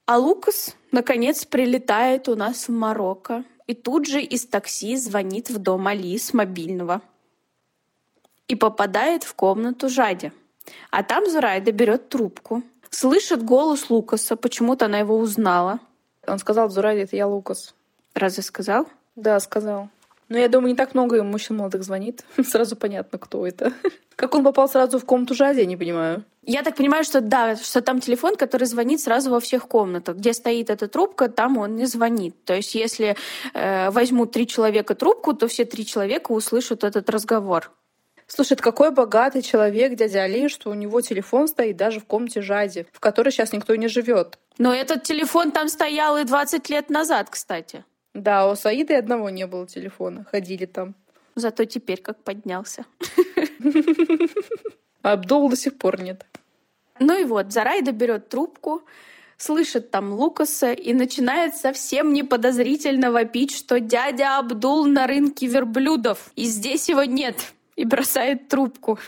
А 0.06 0.18
Лукас, 0.18 0.76
наконец, 0.92 1.44
прилетает 1.44 2.28
у 2.28 2.36
нас 2.36 2.68
в 2.68 2.72
Марокко. 2.72 3.44
И 3.66 3.74
тут 3.74 4.06
же 4.06 4.20
из 4.22 4.46
такси 4.46 4.96
звонит 4.96 5.50
в 5.50 5.58
дом 5.58 5.86
Али 5.86 6.18
с 6.18 6.32
мобильного 6.32 7.02
и 8.50 8.56
попадает 8.56 9.22
в 9.22 9.34
комнату 9.34 9.88
Жади. 9.88 10.32
А 10.90 11.04
там 11.04 11.30
Зурайда 11.30 11.70
берет 11.70 12.08
трубку, 12.08 12.62
слышит 12.90 13.44
голос 13.44 13.90
Лукаса, 13.90 14.34
почему-то 14.34 14.86
она 14.86 14.98
его 14.98 15.16
узнала. 15.16 15.78
Он 16.26 16.38
сказал 16.40 16.68
Зурайде, 16.68 17.04
это 17.04 17.14
я 17.14 17.28
Лукас. 17.28 17.74
Разве 18.12 18.42
сказал? 18.42 18.88
Да, 19.14 19.38
сказал. 19.38 19.88
Но 20.28 20.36
я 20.36 20.48
думаю, 20.48 20.70
не 20.70 20.76
так 20.76 20.94
много 20.94 21.22
мужчин 21.22 21.58
молодых 21.58 21.84
звонит. 21.84 22.24
Сразу 22.44 22.74
понятно, 22.74 23.18
кто 23.18 23.46
это. 23.46 23.72
Как 24.16 24.34
он 24.34 24.42
попал 24.42 24.68
сразу 24.68 24.98
в 24.98 25.04
комнату 25.04 25.34
Жади, 25.34 25.60
я 25.60 25.66
не 25.66 25.76
понимаю. 25.76 26.24
Я 26.42 26.62
так 26.62 26.76
понимаю, 26.76 27.04
что 27.04 27.20
да, 27.20 27.56
что 27.56 27.80
там 27.80 28.00
телефон, 28.00 28.36
который 28.36 28.64
звонит 28.64 29.00
сразу 29.00 29.30
во 29.30 29.38
всех 29.38 29.68
комнатах. 29.68 30.16
Где 30.16 30.32
стоит 30.32 30.70
эта 30.70 30.88
трубка, 30.88 31.28
там 31.28 31.56
он 31.56 31.76
не 31.76 31.86
звонит. 31.86 32.34
То 32.44 32.54
есть 32.54 32.74
если 32.74 33.16
э, 33.54 33.90
возьмут 33.90 34.32
три 34.32 34.46
человека 34.46 34.94
трубку, 34.94 35.34
то 35.34 35.46
все 35.46 35.64
три 35.64 35.86
человека 35.86 36.32
услышат 36.32 36.84
этот 36.84 37.08
разговор. 37.08 37.70
Слушай, 38.32 38.52
это 38.52 38.62
какой 38.62 38.92
богатый 38.92 39.42
человек 39.42 39.96
дядя 39.96 40.22
Али, 40.22 40.46
что 40.48 40.70
у 40.70 40.74
него 40.74 41.00
телефон 41.00 41.48
стоит 41.48 41.76
даже 41.76 41.98
в 41.98 42.04
комнате 42.04 42.42
Жади, 42.42 42.86
в 42.92 43.00
которой 43.00 43.30
сейчас 43.30 43.52
никто 43.52 43.74
не 43.74 43.88
живет. 43.88 44.38
Но 44.56 44.72
этот 44.72 45.02
телефон 45.02 45.50
там 45.50 45.68
стоял 45.68 46.16
и 46.16 46.22
20 46.22 46.70
лет 46.70 46.90
назад, 46.90 47.28
кстати. 47.28 47.84
Да, 48.14 48.48
у 48.48 48.54
Саиды 48.54 48.94
одного 48.94 49.30
не 49.30 49.48
было 49.48 49.66
телефона. 49.66 50.24
Ходили 50.30 50.66
там. 50.66 50.94
Зато 51.34 51.64
теперь 51.64 52.00
как 52.00 52.22
поднялся. 52.22 52.84
Абдул 55.02 55.50
до 55.50 55.56
сих 55.56 55.76
пор 55.76 56.00
нет. 56.00 56.24
Ну 57.00 57.20
и 57.20 57.24
вот, 57.24 57.52
Зарайда 57.52 57.90
берет 57.90 58.28
трубку, 58.28 58.82
слышит 59.38 59.90
там 59.90 60.12
Лукаса 60.12 60.72
и 60.72 60.92
начинает 60.92 61.56
совсем 61.56 62.12
неподозрительно 62.12 63.10
вопить, 63.10 63.56
что 63.56 63.80
дядя 63.80 64.38
Абдул 64.38 64.86
на 64.86 65.08
рынке 65.08 65.48
верблюдов, 65.48 66.30
и 66.36 66.44
здесь 66.44 66.88
его 66.88 67.02
нет 67.02 67.34
и 67.80 67.84
бросает 67.86 68.48
трубку. 68.48 68.98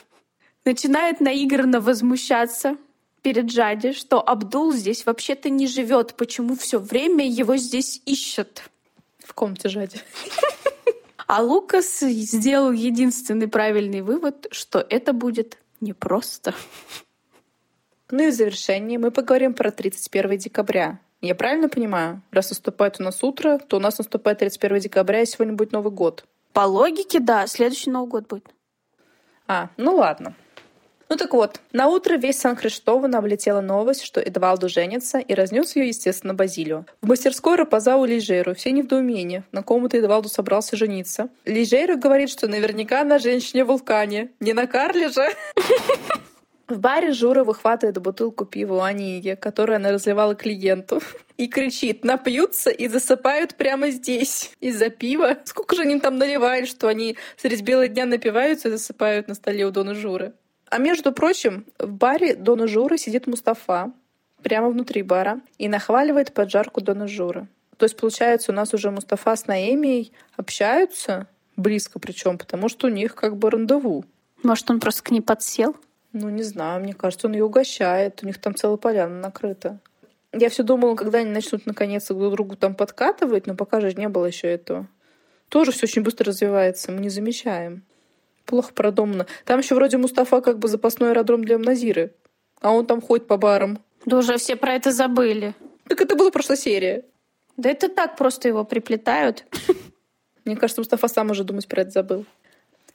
Начинает 0.65 1.21
наигранно 1.21 1.79
возмущаться 1.79 2.79
перед 3.21 3.51
Жади, 3.51 3.93
что 3.93 4.27
Абдул 4.27 4.73
здесь 4.73 5.05
вообще-то 5.05 5.51
не 5.51 5.67
живет, 5.67 6.15
почему 6.15 6.57
все 6.57 6.79
время 6.79 7.29
его 7.29 7.57
здесь 7.59 8.01
ищут. 8.07 8.63
В 9.19 9.35
комнате 9.35 9.69
Жади. 9.69 10.01
А 11.27 11.43
Лукас 11.43 12.01
сделал 12.01 12.73
единственный 12.73 13.47
правильный 13.47 14.01
вывод, 14.01 14.47
что 14.51 14.79
это 14.89 15.13
будет 15.13 15.59
непросто. 15.83 16.55
Ну 18.11 18.23
и 18.23 18.31
в 18.31 18.35
завершении 18.35 18.97
мы 18.97 19.11
поговорим 19.11 19.53
про 19.53 19.71
31 19.71 20.39
декабря. 20.39 20.99
Я 21.21 21.35
правильно 21.35 21.69
понимаю? 21.69 22.23
Раз 22.31 22.49
наступает 22.49 23.01
у 23.01 23.03
нас 23.03 23.23
утро, 23.23 23.59
то 23.59 23.77
у 23.77 23.81
нас 23.81 23.99
наступает 23.99 24.39
31 24.39 24.79
декабря, 24.81 25.21
и 25.21 25.27
сегодня 25.27 25.53
будет 25.53 25.73
Новый 25.73 25.93
год. 25.93 26.25
По 26.55 26.67
логике, 26.67 27.21
да, 27.21 27.47
следующий 27.47 27.91
Новый 27.91 28.09
год 28.09 28.27
будет. 28.29 28.47
А, 29.55 29.69
ну 29.77 29.97
ладно. 29.97 30.35
Ну 31.11 31.17
так 31.17 31.35
вот, 31.35 31.61
на 31.73 31.89
утро 31.89 32.17
весь 32.17 32.39
Сан-Хриштован 32.39 33.15
облетела 33.15 33.61
новость, 33.61 34.03
что 34.03 34.19
Эдвалду 34.19 34.71
женится, 34.71 35.19
и 35.19 35.35
разнес 35.35 35.77
ее, 35.77 35.89
естественно, 35.89 36.33
Базилио. 36.33 36.87
В 37.03 37.09
мастерской 37.09 37.57
Рапозау 37.57 38.07
Лижеру 38.07 38.55
все 38.55 38.73
не 38.73 38.81
в 38.81 38.87
на 39.53 39.63
ком-то 39.63 39.99
Эдвалду 39.99 40.31
собрался 40.31 40.75
жениться. 40.75 41.29
Лижеру 41.45 41.99
говорит, 41.99 42.31
что 42.31 42.49
наверняка 42.49 43.05
на 43.05 43.19
женщине-вулкане. 43.19 44.31
Не 44.41 44.55
на 44.55 44.67
Карле 44.67 45.11
же. 45.11 45.29
В 46.69 46.79
баре 46.79 47.13
Жура 47.13 47.45
выхватывает 47.45 47.99
бутылку 48.01 48.45
пива 48.45 48.75
у 48.75 48.81
Ании, 48.81 49.35
которую 49.35 49.77
она 49.77 49.91
разливала 49.91 50.35
клиенту, 50.35 51.01
и 51.37 51.49
кричит 51.49 52.05
«напьются 52.05 52.71
и 52.71 52.89
засыпают 52.89 53.57
прямо 53.57 53.91
здесь 53.91 54.53
из-за 54.61 54.89
пива». 54.91 55.39
Сколько 55.45 55.77
же 55.77 55.83
они 55.83 55.99
там 56.01 56.19
наливают, 56.19 56.69
что 56.69 56.89
они 56.89 57.17
средь 57.37 57.63
бела 57.63 57.89
дня 57.89 58.07
напиваются 58.07 58.69
и 58.69 58.73
засыпают 58.73 59.29
на 59.29 59.35
столе 59.35 59.67
у 59.67 59.71
Дона 59.71 59.95
Журы. 59.95 60.33
А 60.71 60.79
между 60.79 61.13
прочим, 61.13 61.67
в 61.79 61.93
баре 61.93 62.35
Дона 62.35 62.67
Журы 62.67 62.97
сидит 62.97 63.27
Мустафа, 63.27 63.93
прямо 64.43 64.71
внутри 64.71 65.03
бара, 65.03 65.41
и 65.59 65.69
нахваливает 65.69 66.33
поджарку 66.33 66.81
Дона 66.81 67.07
Журы. 67.07 67.49
То 67.77 67.85
есть, 67.85 67.97
получается, 67.97 68.53
у 68.53 68.55
нас 68.55 68.73
уже 68.73 68.91
Мустафа 68.91 69.37
с 69.37 69.47
Наэмией 69.47 70.13
общаются, 70.37 71.27
близко 71.57 71.99
причем, 71.99 72.39
потому 72.39 72.69
что 72.69 72.87
у 72.87 72.91
них 72.91 73.15
как 73.15 73.37
бы 73.37 73.51
рандеву. 73.51 74.05
Может, 74.43 74.71
он 74.71 74.81
просто 74.81 75.03
к 75.03 75.11
ней 75.11 75.21
подсел? 75.21 75.77
Ну, 76.13 76.29
не 76.29 76.43
знаю, 76.43 76.83
мне 76.83 76.93
кажется, 76.93 77.27
он 77.27 77.33
ее 77.33 77.45
угощает. 77.45 78.23
У 78.23 78.27
них 78.27 78.39
там 78.41 78.55
целая 78.55 78.77
поляна 78.77 79.19
накрыта. 79.19 79.79
Я 80.33 80.49
все 80.49 80.63
думала, 80.63 80.95
когда 80.95 81.19
они 81.19 81.31
начнут 81.31 81.67
наконец 81.67 82.09
друг 82.09 82.33
другу 82.33 82.57
там 82.57 82.75
подкатывать, 82.75 83.47
но 83.47 83.55
пока 83.55 83.81
же 83.81 83.93
не 83.95 84.09
было 84.09 84.27
еще 84.27 84.49
этого. 84.49 84.87
Тоже 85.49 85.73
все 85.73 85.85
очень 85.85 86.03
быстро 86.03 86.27
развивается, 86.27 86.93
мы 86.93 87.01
не 87.01 87.11
замечаем. 87.11 87.83
Плохо 88.47 88.73
продумано. 88.73 89.27
Там 89.45 89.61
еще 89.61 89.75
вроде 89.75 89.99
Мустафа 89.99 90.41
как 90.41 90.59
бы 90.59 90.69
запасной 90.69 91.11
аэродром 91.11 91.45
для 91.45 91.59
Назиры. 91.59 92.15
А 92.61 92.73
он 92.73 92.87
там 92.87 93.01
ходит 93.01 93.27
по 93.27 93.37
барам. 93.37 93.79
Да 94.07 94.19
уже 94.19 94.37
все 94.39 94.57
про 94.57 94.75
это 94.75 94.91
забыли. 94.91 95.55
Так 95.89 96.01
это 96.01 96.17
была 96.17 96.31
прошлая 96.31 96.57
серия. 96.57 97.05
Да 97.57 97.71
это 97.71 97.89
так 97.89 98.17
просто 98.17 98.49
его 98.49 98.65
приплетают. 98.65 99.45
Мне 100.45 100.57
кажется, 100.57 100.81
Мустафа 100.81 101.09
сам 101.09 101.31
уже 101.31 101.45
думать 101.45 101.69
про 101.69 101.83
это 101.83 101.91
забыл. 101.91 102.25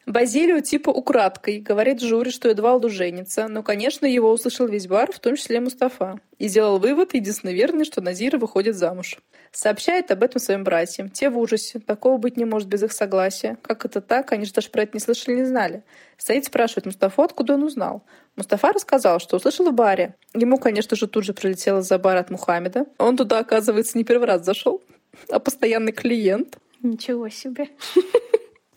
Базилио 0.08 0.62
типа 0.62 0.90
украдкой 0.90 1.60
говорит 1.60 2.02
Журе, 2.02 2.32
что 2.32 2.48
Эдвалду 2.48 2.88
женится, 2.88 3.50
но, 3.50 3.62
конечно, 3.62 4.06
его 4.06 4.32
услышал 4.32 4.66
весь 4.66 4.88
бар, 4.88 5.12
в 5.12 5.20
том 5.20 5.36
числе 5.36 5.60
Мустафа, 5.60 6.22
и 6.40 6.48
сделал 6.48 6.80
вывод, 6.80 7.14
единственно 7.14 7.52
верный, 7.52 7.84
что 7.84 8.00
Назира 8.00 8.38
выходит 8.38 8.78
замуж. 8.78 9.18
Сообщает 9.52 10.10
об 10.10 10.24
этом 10.24 10.40
своим 10.40 10.64
братьям. 10.64 11.10
Те 11.10 11.30
в 11.30 11.38
ужасе. 11.38 11.80
Такого 11.80 12.18
быть 12.18 12.38
не 12.38 12.46
может 12.46 12.70
без 12.70 12.84
их 12.84 12.94
согласия. 12.94 13.58
Как 13.62 13.84
это 13.84 14.00
так? 14.00 14.32
Они 14.32 14.46
же 14.46 14.54
даже 14.54 14.70
про 14.70 14.84
это 14.84 14.92
не 14.94 15.02
слышали, 15.02 15.36
не 15.36 15.44
знали. 15.44 15.84
Саид 16.18 16.46
спрашивает 16.46 16.86
Мустафу, 16.86 17.24
откуда 17.24 17.56
он 17.56 17.64
узнал. 17.64 18.04
Мустафа 18.38 18.72
рассказал, 18.72 19.20
что 19.20 19.36
услышал 19.36 19.70
в 19.70 19.74
баре. 19.74 20.16
Ему, 20.34 20.58
конечно 20.58 20.96
же, 20.96 21.08
тут 21.08 21.26
же 21.26 21.34
прилетело 21.34 21.82
за 21.82 22.00
бар 22.00 22.16
от 22.16 22.30
Мухаммеда. 22.30 22.86
Он 22.98 23.18
туда, 23.18 23.40
оказывается, 23.40 23.98
не 23.98 24.06
первый 24.06 24.28
раз 24.28 24.46
зашел, 24.46 24.82
а 25.30 25.40
постоянный 25.40 25.92
клиент. 25.92 26.58
Ничего 26.82 27.28
себе. 27.28 27.68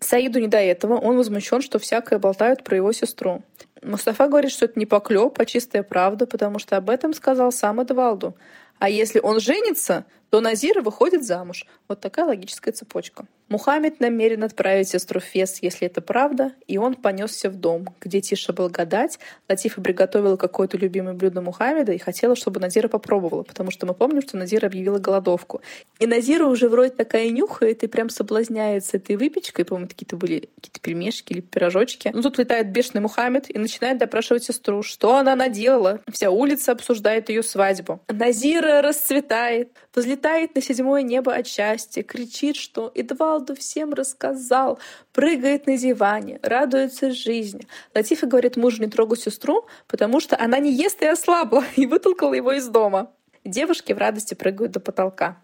Саиду 0.00 0.40
не 0.40 0.48
до 0.48 0.58
этого, 0.58 0.94
он 0.98 1.16
возмущен, 1.16 1.60
что 1.60 1.78
всякое 1.78 2.18
болтают 2.18 2.64
про 2.64 2.76
его 2.76 2.92
сестру. 2.92 3.42
Мустафа 3.82 4.28
говорит, 4.28 4.50
что 4.50 4.64
это 4.64 4.78
не 4.78 4.86
поклеп, 4.86 5.38
а 5.38 5.44
чистая 5.44 5.82
правда, 5.82 6.26
потому 6.26 6.58
что 6.58 6.76
об 6.76 6.90
этом 6.90 7.12
сказал 7.14 7.52
сам 7.52 7.80
Эдвалду. 7.80 8.34
А 8.78 8.88
если 8.88 9.20
он 9.20 9.40
женится, 9.40 10.06
то 10.30 10.40
Назира 10.40 10.80
выходит 10.80 11.24
замуж. 11.24 11.66
Вот 11.88 12.00
такая 12.00 12.26
логическая 12.26 12.72
цепочка. 12.72 13.26
Мухаммед 13.50 13.98
намерен 13.98 14.44
отправить 14.44 14.88
сестру 14.88 15.18
Фес, 15.18 15.58
если 15.60 15.88
это 15.88 16.00
правда, 16.00 16.52
и 16.68 16.78
он 16.78 16.94
понесся 16.94 17.50
в 17.50 17.56
дом, 17.56 17.88
где 18.00 18.20
Тиша 18.20 18.52
благодать. 18.52 19.18
Латифа 19.48 19.80
приготовила 19.80 20.36
какое-то 20.36 20.76
любимое 20.76 21.14
блюдо 21.14 21.42
Мухаммеда 21.42 21.90
и 21.90 21.98
хотела, 21.98 22.36
чтобы 22.36 22.60
Назира 22.60 22.86
попробовала, 22.86 23.42
потому 23.42 23.72
что 23.72 23.86
мы 23.86 23.94
помним, 23.94 24.22
что 24.22 24.36
Назира 24.36 24.68
объявила 24.68 24.98
голодовку. 24.98 25.62
И 25.98 26.06
Назира 26.06 26.46
уже 26.46 26.68
вроде 26.68 26.90
такая 26.90 27.28
нюхает 27.30 27.82
и 27.82 27.88
прям 27.88 28.08
соблазняется 28.08 28.98
этой 28.98 29.16
выпечкой. 29.16 29.64
По-моему, 29.64 29.88
какие-то 29.88 30.16
были 30.16 30.48
какие-то 30.54 30.80
пельмешки 30.80 31.32
или 31.32 31.40
пирожочки. 31.40 32.12
Ну 32.14 32.22
тут 32.22 32.38
летает 32.38 32.70
бешеный 32.70 33.00
Мухаммед 33.00 33.50
и 33.50 33.58
начинает 33.58 33.98
допрашивать 33.98 34.44
сестру, 34.44 34.84
что 34.84 35.16
она 35.16 35.34
наделала. 35.34 36.00
Вся 36.08 36.30
улица 36.30 36.70
обсуждает 36.70 37.28
ее 37.28 37.42
свадьбу. 37.42 38.00
Назира 38.08 38.80
расцветает, 38.80 39.72
взлетает 40.20 40.54
на 40.54 40.60
седьмое 40.60 41.02
небо 41.02 41.34
от 41.34 41.46
счастья, 41.46 42.02
кричит, 42.02 42.56
что 42.56 42.92
Эдвалду 42.94 43.54
всем 43.54 43.94
рассказал, 43.94 44.78
прыгает 45.12 45.66
на 45.66 45.78
диване, 45.78 46.38
радуется 46.42 47.10
жизни. 47.10 47.66
Латифа 47.94 48.26
говорит 48.26 48.56
мужу 48.56 48.82
не 48.82 48.90
трогай 48.90 49.16
сестру, 49.16 49.66
потому 49.88 50.20
что 50.20 50.36
она 50.38 50.58
не 50.58 50.72
ест 50.72 51.00
и 51.02 51.06
ослабла, 51.06 51.64
и 51.76 51.86
вытолкала 51.86 52.34
его 52.34 52.52
из 52.52 52.68
дома. 52.68 53.10
Девушки 53.44 53.94
в 53.94 53.98
радости 53.98 54.34
прыгают 54.34 54.72
до 54.72 54.80
потолка. 54.80 55.38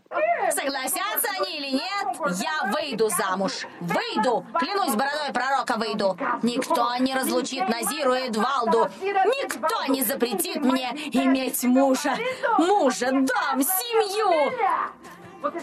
Согласятся 0.50 1.28
я 2.28 2.72
выйду 2.72 3.08
замуж. 3.08 3.66
Выйду! 3.80 4.44
Клянусь 4.58 4.94
бородой 4.94 5.32
пророка 5.32 5.76
выйду. 5.76 6.16
Никто 6.42 6.94
не 6.96 7.14
разлучит 7.14 7.68
Назиру 7.68 8.14
и 8.14 8.28
Эдвалду. 8.28 8.88
Никто 9.00 9.92
не 9.92 10.02
запретит 10.02 10.64
мне 10.64 10.90
иметь 11.12 11.62
мужа. 11.64 12.16
Мужа, 12.58 13.10
дом, 13.10 13.62
семью. 13.62 14.52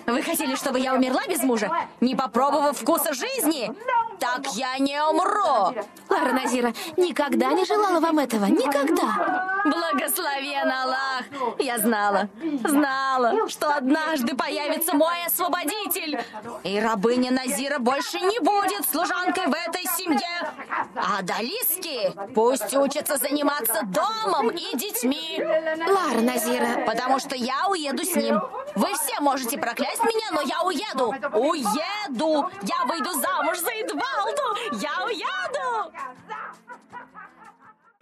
Вы 0.05 0.21
хотели, 0.21 0.55
чтобы 0.55 0.79
я 0.79 0.93
умерла 0.93 1.21
без 1.27 1.41
мужа, 1.43 1.71
не 2.01 2.15
попробовав 2.15 2.77
вкуса 2.77 3.13
жизни? 3.13 3.71
Так 4.19 4.47
я 4.53 4.77
не 4.77 5.01
умру. 5.03 5.75
Лара 6.09 6.31
Назира 6.31 6.73
никогда 6.97 7.51
не 7.51 7.65
желала 7.65 7.99
вам 7.99 8.19
этого. 8.19 8.45
Никогда. 8.45 9.61
Благословен 9.65 10.71
Аллах. 10.71 11.23
Я 11.59 11.77
знала, 11.79 12.29
знала, 12.63 13.49
что 13.49 13.75
однажды 13.75 14.35
появится 14.35 14.95
мой 14.95 15.25
освободитель. 15.25 16.19
И 16.63 16.79
рабыня 16.79 17.31
Назира 17.31 17.79
больше 17.79 18.19
не 18.19 18.39
будет 18.39 18.87
служанкой 18.89 19.47
в 19.47 19.53
этой 19.53 19.83
семье. 19.97 20.53
А 20.95 21.21
Далиски 21.21 22.13
пусть 22.33 22.73
учатся 22.75 23.17
заниматься 23.17 23.81
домом 23.83 24.49
и 24.49 24.77
детьми. 24.77 25.41
Лара 25.41 26.21
Назира, 26.21 26.85
потому 26.85 27.19
что 27.19 27.35
я 27.35 27.67
уеду 27.69 28.03
с 28.03 28.15
ним. 28.15 28.41
Вы 28.75 28.87
все 28.95 29.19
можете 29.19 29.57
проклясть 29.63 30.03
меня, 30.03 30.31
но 30.31 30.41
я 30.41 30.61
уеду. 30.63 31.09
Уеду. 31.37 32.49
Я 32.63 32.85
выйду 32.85 33.11
замуж 33.13 33.59
за 33.59 33.71
Эдвалду. 33.71 34.81
Я 34.81 35.05
уеду. 35.05 35.93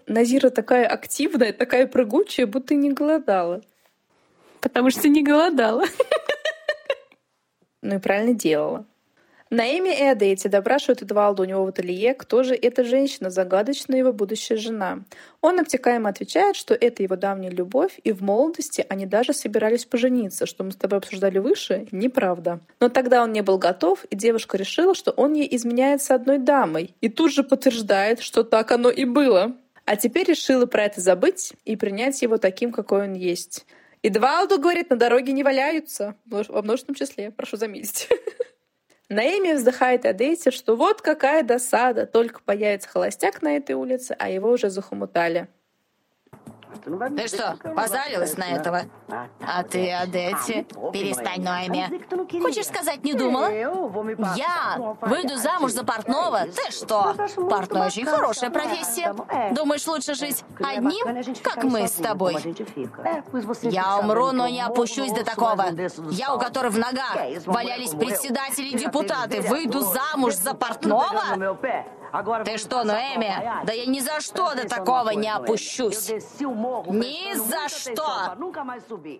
Назира 0.07 0.49
такая 0.49 0.88
активная, 0.88 1.53
такая 1.53 1.88
прыгучая, 1.88 2.47
будто 2.47 2.74
не 2.74 2.91
голодала. 2.91 3.62
Потому 4.59 4.89
что 4.89 5.07
не 5.07 5.24
голодала. 5.24 5.86
Ну 7.82 7.95
и 7.95 7.99
правильно 7.99 8.34
делала. 8.34 8.86
Наэми 9.52 9.89
и 9.89 10.04
Адейти 10.04 10.47
допрашивают 10.47 11.02
Эдвалда 11.02 11.43
у 11.43 11.45
него 11.45 11.66
в 11.66 11.68
ателье, 11.68 12.14
кто 12.14 12.41
же 12.41 12.56
эта 12.56 12.86
женщина, 12.86 13.30
загадочная 13.30 13.99
его 13.99 14.14
будущая 14.14 14.58
жена. 14.58 15.04
Он 15.41 15.60
обтекаемо 15.60 16.08
отвечает, 16.08 16.56
что 16.56 16.74
это 16.74 17.04
его 17.04 17.18
давняя 17.18 17.52
любовь, 17.52 17.99
и 18.06 18.14
в 18.14 18.24
молодости 18.24 18.86
они 18.88 19.06
даже 19.06 19.34
собирались 19.34 19.84
пожениться, 19.84 20.45
что 20.45 20.64
мы 20.64 20.72
с 20.72 20.78
тобой 20.78 20.99
обсуждали 20.99 21.39
выше, 21.39 21.86
неправда. 21.91 22.62
Но 22.80 22.88
тогда 22.88 23.22
он 23.24 23.34
не 23.34 23.41
был 23.41 23.58
готов, 23.58 24.06
и 24.06 24.16
девушка 24.16 24.56
решила, 24.56 24.95
что 24.95 25.12
он 25.12 25.34
ей 25.34 25.54
изменяет 25.54 26.02
с 26.02 26.12
одной 26.12 26.38
дамой, 26.38 26.95
и 27.02 27.10
тут 27.10 27.34
же 27.34 27.43
подтверждает, 27.43 28.22
что 28.22 28.45
так 28.45 28.72
оно 28.72 28.89
и 28.89 29.04
было. 29.04 29.52
А 29.84 29.97
теперь 29.97 30.30
решила 30.30 30.66
про 30.66 30.86
это 30.86 31.02
забыть 31.02 31.52
и 31.66 31.76
принять 31.76 32.22
его 32.22 32.38
таким, 32.38 32.72
какой 32.72 33.04
он 33.04 33.16
есть. 33.16 33.66
Эдвалду, 34.02 34.60
говорит, 34.60 34.89
на 34.91 34.95
дороге 34.95 35.34
не 35.34 35.43
валяются, 35.43 36.16
во 36.26 36.62
множественном 36.62 36.95
числе, 36.95 37.32
прошу 37.32 37.58
заметить. 37.58 38.08
Наэми 39.12 39.55
вздыхает 39.55 40.05
о 40.05 40.14
что 40.51 40.78
вот 40.78 41.01
какая 41.01 41.43
досада, 41.43 42.05
только 42.05 42.39
появится 42.39 42.88
холостяк 42.88 43.41
на 43.41 43.57
этой 43.57 43.76
улице, 43.76 44.16
а 44.18 44.30
его 44.30 44.49
уже 44.49 44.70
захомутали. 44.70 45.49
Ты 47.15 47.28
что, 47.28 47.57
позарилась 47.76 48.38
на 48.38 48.45
этого? 48.45 48.84
А 49.41 49.63
ты, 49.63 49.91
Адетти, 49.91 50.65
перестань, 50.93 51.41
Ноэми. 51.41 52.41
Хочешь 52.41 52.67
сказать, 52.67 53.03
не 53.03 53.13
думала? 53.13 53.49
Я 54.36 54.95
выйду 55.01 55.38
замуж 55.38 55.72
за 55.72 55.84
портного? 55.84 56.45
Ты 56.47 56.72
что? 56.72 57.15
Портной 57.49 57.88
очень 57.88 58.05
хорошая 58.05 58.49
профессия. 58.49 59.13
Думаешь, 59.51 59.86
лучше 59.88 60.13
жить 60.13 60.43
одним, 60.59 61.05
как 61.43 61.63
мы 61.63 61.88
с 61.88 61.93
тобой? 61.93 62.38
Я 63.63 63.97
умру, 63.99 64.32
но 64.32 64.47
не 64.47 64.61
опущусь 64.61 65.11
до 65.11 65.24
такого. 65.24 65.65
Я, 66.11 66.34
у 66.34 66.39
которого 66.39 66.72
в 66.72 66.78
ногах 66.78 67.15
валялись 67.45 67.91
председатели 67.91 68.69
и 68.69 68.78
депутаты, 68.78 69.41
выйду 69.41 69.82
замуж 69.82 70.36
за 70.36 70.53
портного? 70.53 71.57
Ты 72.45 72.57
что, 72.57 72.84
Ноэми? 72.84 73.66
Да 73.66 73.74
я 73.74 73.86
ни 73.86 73.99
за 73.99 74.20
что 74.22 74.53
до 74.55 74.68
такого 74.68 75.12
не 75.12 75.30
опущусь. 75.30 76.09
Ни 76.09 77.36
за 77.36 77.70
что. 77.70 78.38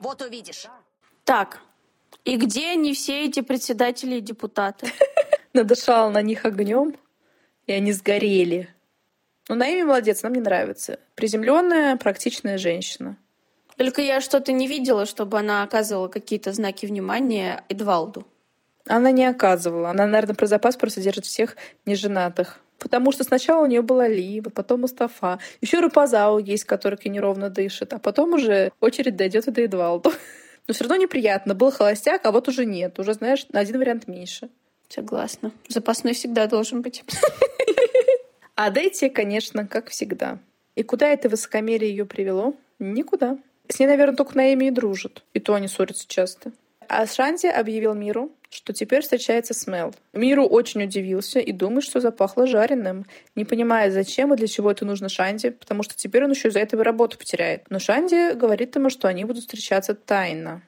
Вот 0.02 0.22
увидишь. 0.22 0.68
Так, 1.24 1.60
и 2.26 2.36
где 2.36 2.72
они 2.72 2.94
все 2.94 3.26
эти 3.26 3.42
председатели 3.42 4.16
и 4.16 4.22
депутаты? 4.22 4.92
Надышала 5.54 6.10
на 6.10 6.22
них 6.22 6.46
огнем, 6.46 6.96
и 7.68 7.72
они 7.74 7.94
сгорели. 7.94 8.74
Ну, 9.50 9.56
Наэми 9.56 9.84
молодец, 9.84 10.24
нам 10.24 10.34
не 10.34 10.40
нравится. 10.40 11.00
Приземленная, 11.16 11.98
практичная 11.98 12.58
женщина. 12.58 13.18
Только 13.78 14.02
я 14.02 14.22
что-то 14.22 14.52
не 14.52 14.68
видела, 14.68 15.06
чтобы 15.06 15.40
она 15.40 15.64
оказывала 15.64 16.08
какие-то 16.08 16.54
знаки 16.54 16.86
внимания 16.86 17.64
Эдвалду. 17.68 18.28
Она 18.88 19.12
не 19.12 19.26
оказывала. 19.26 19.90
Она, 19.90 20.06
наверное, 20.06 20.36
про 20.36 20.46
запас 20.46 20.76
просто 20.76 21.02
держит 21.02 21.26
всех 21.26 21.56
неженатых. 21.86 22.60
Потому 22.82 23.12
что 23.12 23.24
сначала 23.24 23.64
у 23.64 23.68
нее 23.68 23.84
была 23.84 24.08
Лива, 24.08 24.50
потом 24.50 24.82
Мустафа. 24.82 25.38
Еще 25.62 25.80
Рапазау 25.80 26.40
есть, 26.40 26.64
который 26.64 26.98
неровно 27.06 27.52
дышит. 27.52 27.94
А 27.94 28.00
потом 28.00 28.34
уже 28.34 28.72
очередь 28.80 29.16
дойдет 29.16 29.48
и 29.48 29.52
до 29.52 29.62
Эдвалду. 29.62 30.12
Но 30.68 30.74
все 30.74 30.86
равно 30.86 30.96
неприятно. 30.96 31.54
Был 31.54 31.72
холостяк, 31.72 32.26
а 32.26 32.32
вот 32.32 32.48
уже 32.48 32.66
нет. 32.66 32.98
Уже, 32.98 33.14
знаешь, 33.14 33.46
на 33.50 33.60
один 33.60 33.78
вариант 33.78 34.08
меньше. 34.08 34.50
Согласна. 34.90 35.52
Запасной 35.68 36.14
всегда 36.14 36.48
должен 36.48 36.82
быть. 36.82 37.04
А 38.56 38.70
Дейти, 38.70 39.10
конечно, 39.10 39.66
как 39.66 39.90
всегда. 39.90 40.40
И 40.76 40.84
куда 40.84 41.08
это 41.08 41.30
высокомерие 41.30 41.92
ее 41.92 42.06
привело? 42.06 42.56
Никуда. 42.80 43.38
С 43.68 43.80
ней, 43.80 43.88
наверное, 43.88 44.16
только 44.16 44.38
Наэми 44.38 44.66
и 44.66 44.72
дружит. 44.72 45.24
И 45.34 45.40
то 45.40 45.54
они 45.54 45.68
ссорятся 45.68 46.08
часто. 46.08 46.52
А 46.88 47.06
Шанти 47.06 47.48
объявил 47.48 47.94
миру, 47.94 48.32
что 48.52 48.74
теперь 48.74 49.02
встречается 49.02 49.54
с 49.54 49.66
Мел. 49.66 49.96
Миру 50.14 50.46
очень 50.46 50.84
удивился 50.84 51.40
и 51.40 51.52
думает, 51.54 51.86
что 51.86 52.02
запахло 52.02 52.46
жареным, 52.46 53.06
не 53.36 53.46
понимая, 53.46 53.90
зачем 53.92 54.34
и 54.34 54.38
для 54.38 54.48
чего 54.48 54.72
это 54.72 54.86
нужно 54.86 55.08
Шанди, 55.08 55.52
потому 55.52 55.84
что 55.84 55.96
теперь 55.96 56.26
он 56.26 56.32
еще 56.32 56.50
из-за 56.50 56.60
этого 56.60 56.84
работу 56.84 57.18
потеряет. 57.18 57.64
Но 57.70 57.80
Шанди 57.80 58.34
говорит 58.34 58.76
ему, 58.76 58.90
что 58.90 59.08
они 59.08 59.24
будут 59.24 59.44
встречаться 59.44 59.96
тайно. 59.96 60.62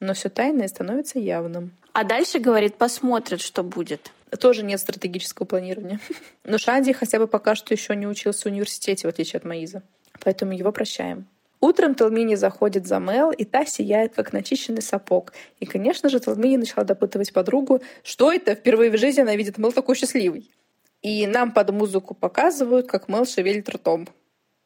Но 0.00 0.14
все 0.14 0.30
тайное 0.30 0.68
становится 0.68 1.18
явным. 1.18 1.72
А 1.92 2.04
дальше, 2.04 2.38
говорит, 2.38 2.76
посмотрят, 2.76 3.40
что 3.40 3.62
будет. 3.62 4.10
Тоже 4.40 4.62
нет 4.62 4.80
стратегического 4.80 5.46
планирования. 5.46 6.00
Но 6.44 6.56
Шанди 6.56 6.92
хотя 6.92 7.18
бы 7.18 7.26
пока 7.26 7.54
что 7.54 7.74
еще 7.74 7.94
не 7.96 8.06
учился 8.06 8.44
в 8.48 8.52
университете, 8.52 9.06
в 9.06 9.10
отличие 9.10 9.38
от 9.38 9.44
Маиза. 9.44 9.82
Поэтому 10.22 10.52
его 10.52 10.72
прощаем. 10.72 11.26
Утром 11.60 11.94
Талмини 11.94 12.36
заходит 12.36 12.86
за 12.86 12.98
Мел, 12.98 13.32
и 13.32 13.44
та 13.44 13.64
сияет, 13.64 14.14
как 14.14 14.32
начищенный 14.32 14.82
сапог. 14.82 15.32
И, 15.58 15.66
конечно 15.66 16.08
же, 16.08 16.20
Талмини 16.20 16.56
начала 16.56 16.84
допытывать 16.84 17.32
подругу, 17.32 17.82
что 18.04 18.32
это, 18.32 18.54
впервые 18.54 18.90
в 18.90 18.96
жизни 18.96 19.22
она 19.22 19.34
видит 19.34 19.58
Мел 19.58 19.72
такой 19.72 19.96
счастливый. 19.96 20.50
И 21.02 21.26
нам 21.26 21.52
под 21.52 21.70
музыку 21.70 22.14
показывают, 22.14 22.88
как 22.88 23.08
Мел 23.08 23.26
шевелит 23.26 23.68
ртом. 23.68 24.08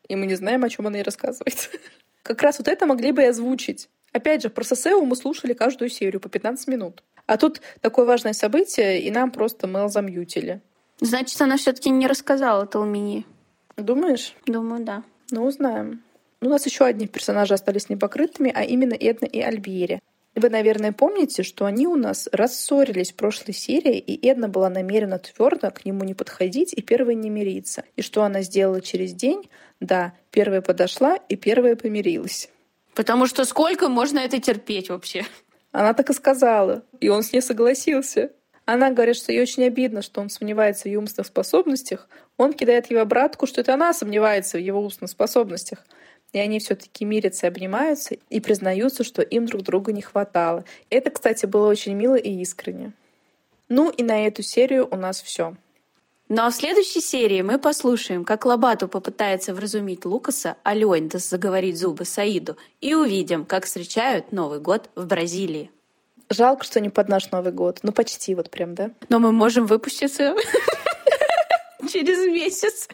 И 0.09 0.17
мы 0.17 0.27
не 0.27 0.35
знаем, 0.35 0.65
о 0.65 0.69
чем 0.69 0.87
она 0.87 0.99
ей 0.99 1.05
рассказывает. 1.05 1.71
Как 2.23 2.43
раз 2.43 2.59
вот 2.59 2.69
это 2.69 2.87
могли 2.87 3.13
бы 3.13 3.23
и 3.23 3.27
озвучить. 3.27 3.89
Опять 4.13 4.43
же, 4.43 4.51
про 4.51 4.63
Сосео 4.63 5.05
мы 5.05 5.17
слушали 5.17 5.55
каждую 5.55 5.89
серию 5.89 6.21
по 6.21 6.29
15 6.29 6.69
минут. 6.69 7.03
А 7.27 7.37
тут 7.37 7.61
такое 7.81 8.05
важное 8.05 8.33
событие, 8.33 9.01
и 9.01 9.11
нам 9.11 9.31
просто 9.31 9.67
Мел 9.67 9.89
замьютили. 9.89 10.61
Значит, 11.01 11.41
она 11.41 11.57
все 11.57 11.73
таки 11.73 11.91
не 11.91 12.07
рассказала 12.07 12.67
Талмини. 12.67 13.27
Думаешь? 13.77 14.35
Думаю, 14.47 14.85
да. 14.85 15.03
Ну, 15.31 15.45
узнаем. 15.45 16.03
У 16.43 16.49
нас 16.49 16.67
еще 16.67 16.85
одни 16.85 17.07
персонажи 17.07 17.55
остались 17.55 17.89
непокрытыми, 17.89 18.51
а 18.53 18.65
именно 18.65 18.95
Эдна 18.95 19.27
и 19.27 19.41
Альбьери. 19.41 20.01
Вы, 20.35 20.49
наверное, 20.49 20.91
помните, 20.91 21.45
что 21.45 21.67
они 21.67 21.87
у 21.87 21.95
нас 21.95 22.29
рассорились 22.33 23.13
в 23.13 23.15
прошлой 23.15 23.55
серии, 23.55 23.97
и 23.99 24.29
Эдна 24.29 24.49
была 24.49 24.69
намерена 24.69 25.21
твердо 25.21 25.71
к 25.71 25.85
нему 25.85 26.03
не 26.03 26.15
подходить 26.15 26.73
и 26.73 26.83
первой 26.83 27.15
не 27.15 27.31
мириться. 27.31 27.85
И 27.95 28.03
что 28.03 28.25
она 28.25 28.43
сделала 28.43 28.81
через 28.81 29.13
день? 29.13 29.49
Да, 29.79 30.15
первая 30.33 30.63
подошла 30.63 31.15
и 31.15 31.37
первая 31.37 31.77
помирилась. 31.77 32.49
Потому 32.95 33.27
что 33.27 33.45
сколько 33.45 33.89
можно 33.89 34.19
это 34.19 34.41
терпеть 34.41 34.91
вообще? 34.91 35.25
Она 35.71 35.95
так 35.95 36.11
и 36.11 36.13
сказала, 36.13 36.83
и 36.99 37.09
он 37.09 37.23
с 37.23 37.33
ней 37.33 37.41
согласился. 37.41 38.33
Она 38.65 38.91
говорит, 38.91 39.15
что 39.15 39.31
ей 39.31 39.43
очень 39.43 39.65
обидно, 39.65 40.03
что 40.03 40.21
он 40.21 40.29
сомневается 40.29 40.83
в 40.83 40.87
ее 40.87 40.99
умственных 40.99 41.29
способностях. 41.29 42.09
Он 42.37 42.53
кидает 42.53 42.91
его 42.91 43.01
обратку, 43.01 43.47
что 43.47 43.61
это 43.61 43.75
она 43.75 43.93
сомневается 43.93 44.57
в 44.59 44.61
его 44.61 44.83
умственных 44.83 45.11
способностях. 45.11 45.85
И 46.33 46.39
они 46.39 46.59
все-таки 46.61 47.05
мирятся 47.05 47.47
и 47.47 47.49
обнимаются 47.51 48.17
и 48.31 48.41
признаются, 48.41 49.05
что 49.05 49.23
им 49.23 49.47
друг 49.47 49.63
друга 49.63 49.93
не 49.93 50.03
хватало. 50.03 50.65
Это, 50.89 51.11
кстати, 51.11 51.47
было 51.47 51.69
очень 51.69 51.95
мило 51.95 52.15
и 52.15 52.41
искренне. 52.41 52.93
Ну 53.69 53.91
и 53.91 54.03
на 54.03 54.27
эту 54.27 54.43
серию 54.43 54.89
у 54.91 54.97
нас 54.97 55.21
все. 55.23 55.55
Ну 56.29 56.43
а 56.43 56.51
в 56.51 56.55
следующей 56.55 57.03
серии 57.03 57.43
мы 57.43 57.59
послушаем, 57.59 58.25
как 58.25 58.47
Лобату 58.47 58.89
попытается 58.89 59.53
вразумить 59.55 60.07
Лукаса, 60.07 60.57
а 60.63 60.73
Леонидас 60.73 61.29
заговорить 61.29 61.79
зубы 61.79 62.07
Саиду, 62.07 62.57
и 62.81 62.95
увидим, 62.95 63.45
как 63.45 63.67
встречают 63.67 64.33
Новый 64.33 64.59
год 64.59 64.89
в 64.95 65.07
Бразилии. 65.07 65.71
Жалко, 66.31 66.65
что 66.65 66.81
не 66.81 66.89
под 66.89 67.11
наш 67.11 67.31
Новый 67.31 67.53
год. 67.53 67.81
Ну, 67.83 67.93
почти 67.93 68.35
вот 68.35 68.51
прям, 68.51 68.75
да? 68.75 68.91
Но 69.11 69.19
мы 69.19 69.33
можем 69.33 69.67
выпуститься 69.67 70.35
через 71.93 72.27
месяц. 72.27 72.89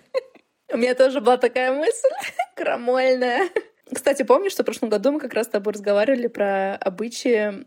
У 0.73 0.77
меня 0.77 0.95
тоже 0.95 1.21
была 1.21 1.39
такая 1.39 1.73
мысль 1.73 2.09
крамольная. 2.55 3.49
Кстати, 3.93 4.23
помнишь, 4.23 4.53
что 4.53 4.62
в 4.62 4.66
прошлом 4.66 4.91
году 4.91 5.12
мы 5.12 5.21
как 5.21 5.35
раз 5.35 5.47
с 5.47 5.51
тобой 5.51 5.73
разговаривали 5.73 6.27
про 6.27 6.77
обычаи 6.77 7.64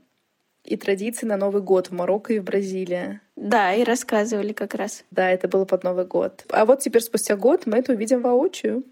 и 0.64 0.78
традиции 0.78 1.26
на 1.26 1.38
Новый 1.38 1.64
год 1.64 1.88
в 1.88 1.92
Марокко 1.94 2.34
и 2.34 2.40
в 2.40 2.44
Бразилии. 2.44 3.20
Да, 3.36 3.74
и 3.74 3.84
рассказывали 3.84 4.54
как 4.54 4.76
раз. 4.76 5.04
Да, 5.10 5.32
это 5.32 5.48
было 5.48 5.66
под 5.66 5.84
Новый 5.84 6.06
год. 6.06 6.46
А 6.50 6.66
вот 6.66 6.82
теперь 6.82 7.02
спустя 7.02 7.36
год 7.36 7.66
мы 7.66 7.80
это 7.80 7.94
увидим 7.94 8.22
воочию. 8.22 8.84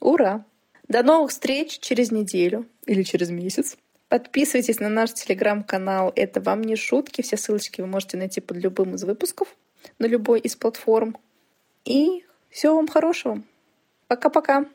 Ура! 0.00 0.44
До 0.88 1.02
новых 1.02 1.30
встреч 1.30 1.78
через 1.78 2.10
неделю 2.10 2.66
или 2.86 3.04
через 3.04 3.30
месяц. 3.30 3.76
Подписывайтесь 4.08 4.80
на 4.80 4.88
наш 4.88 5.12
телеграм-канал. 5.14 6.12
Это 6.14 6.40
вам 6.40 6.62
не 6.62 6.76
шутки. 6.76 7.22
Все 7.22 7.36
ссылочки 7.36 7.80
вы 7.80 7.86
можете 7.86 8.16
найти 8.16 8.40
под 8.40 8.58
любым 8.58 8.96
из 8.96 9.04
выпусков 9.04 9.56
на 9.98 10.06
любой 10.06 10.40
из 10.40 10.56
платформ. 10.56 11.16
И 11.84 12.24
всего 12.54 12.76
вам 12.76 12.86
хорошего. 12.86 13.42
Пока-пока. 14.06 14.66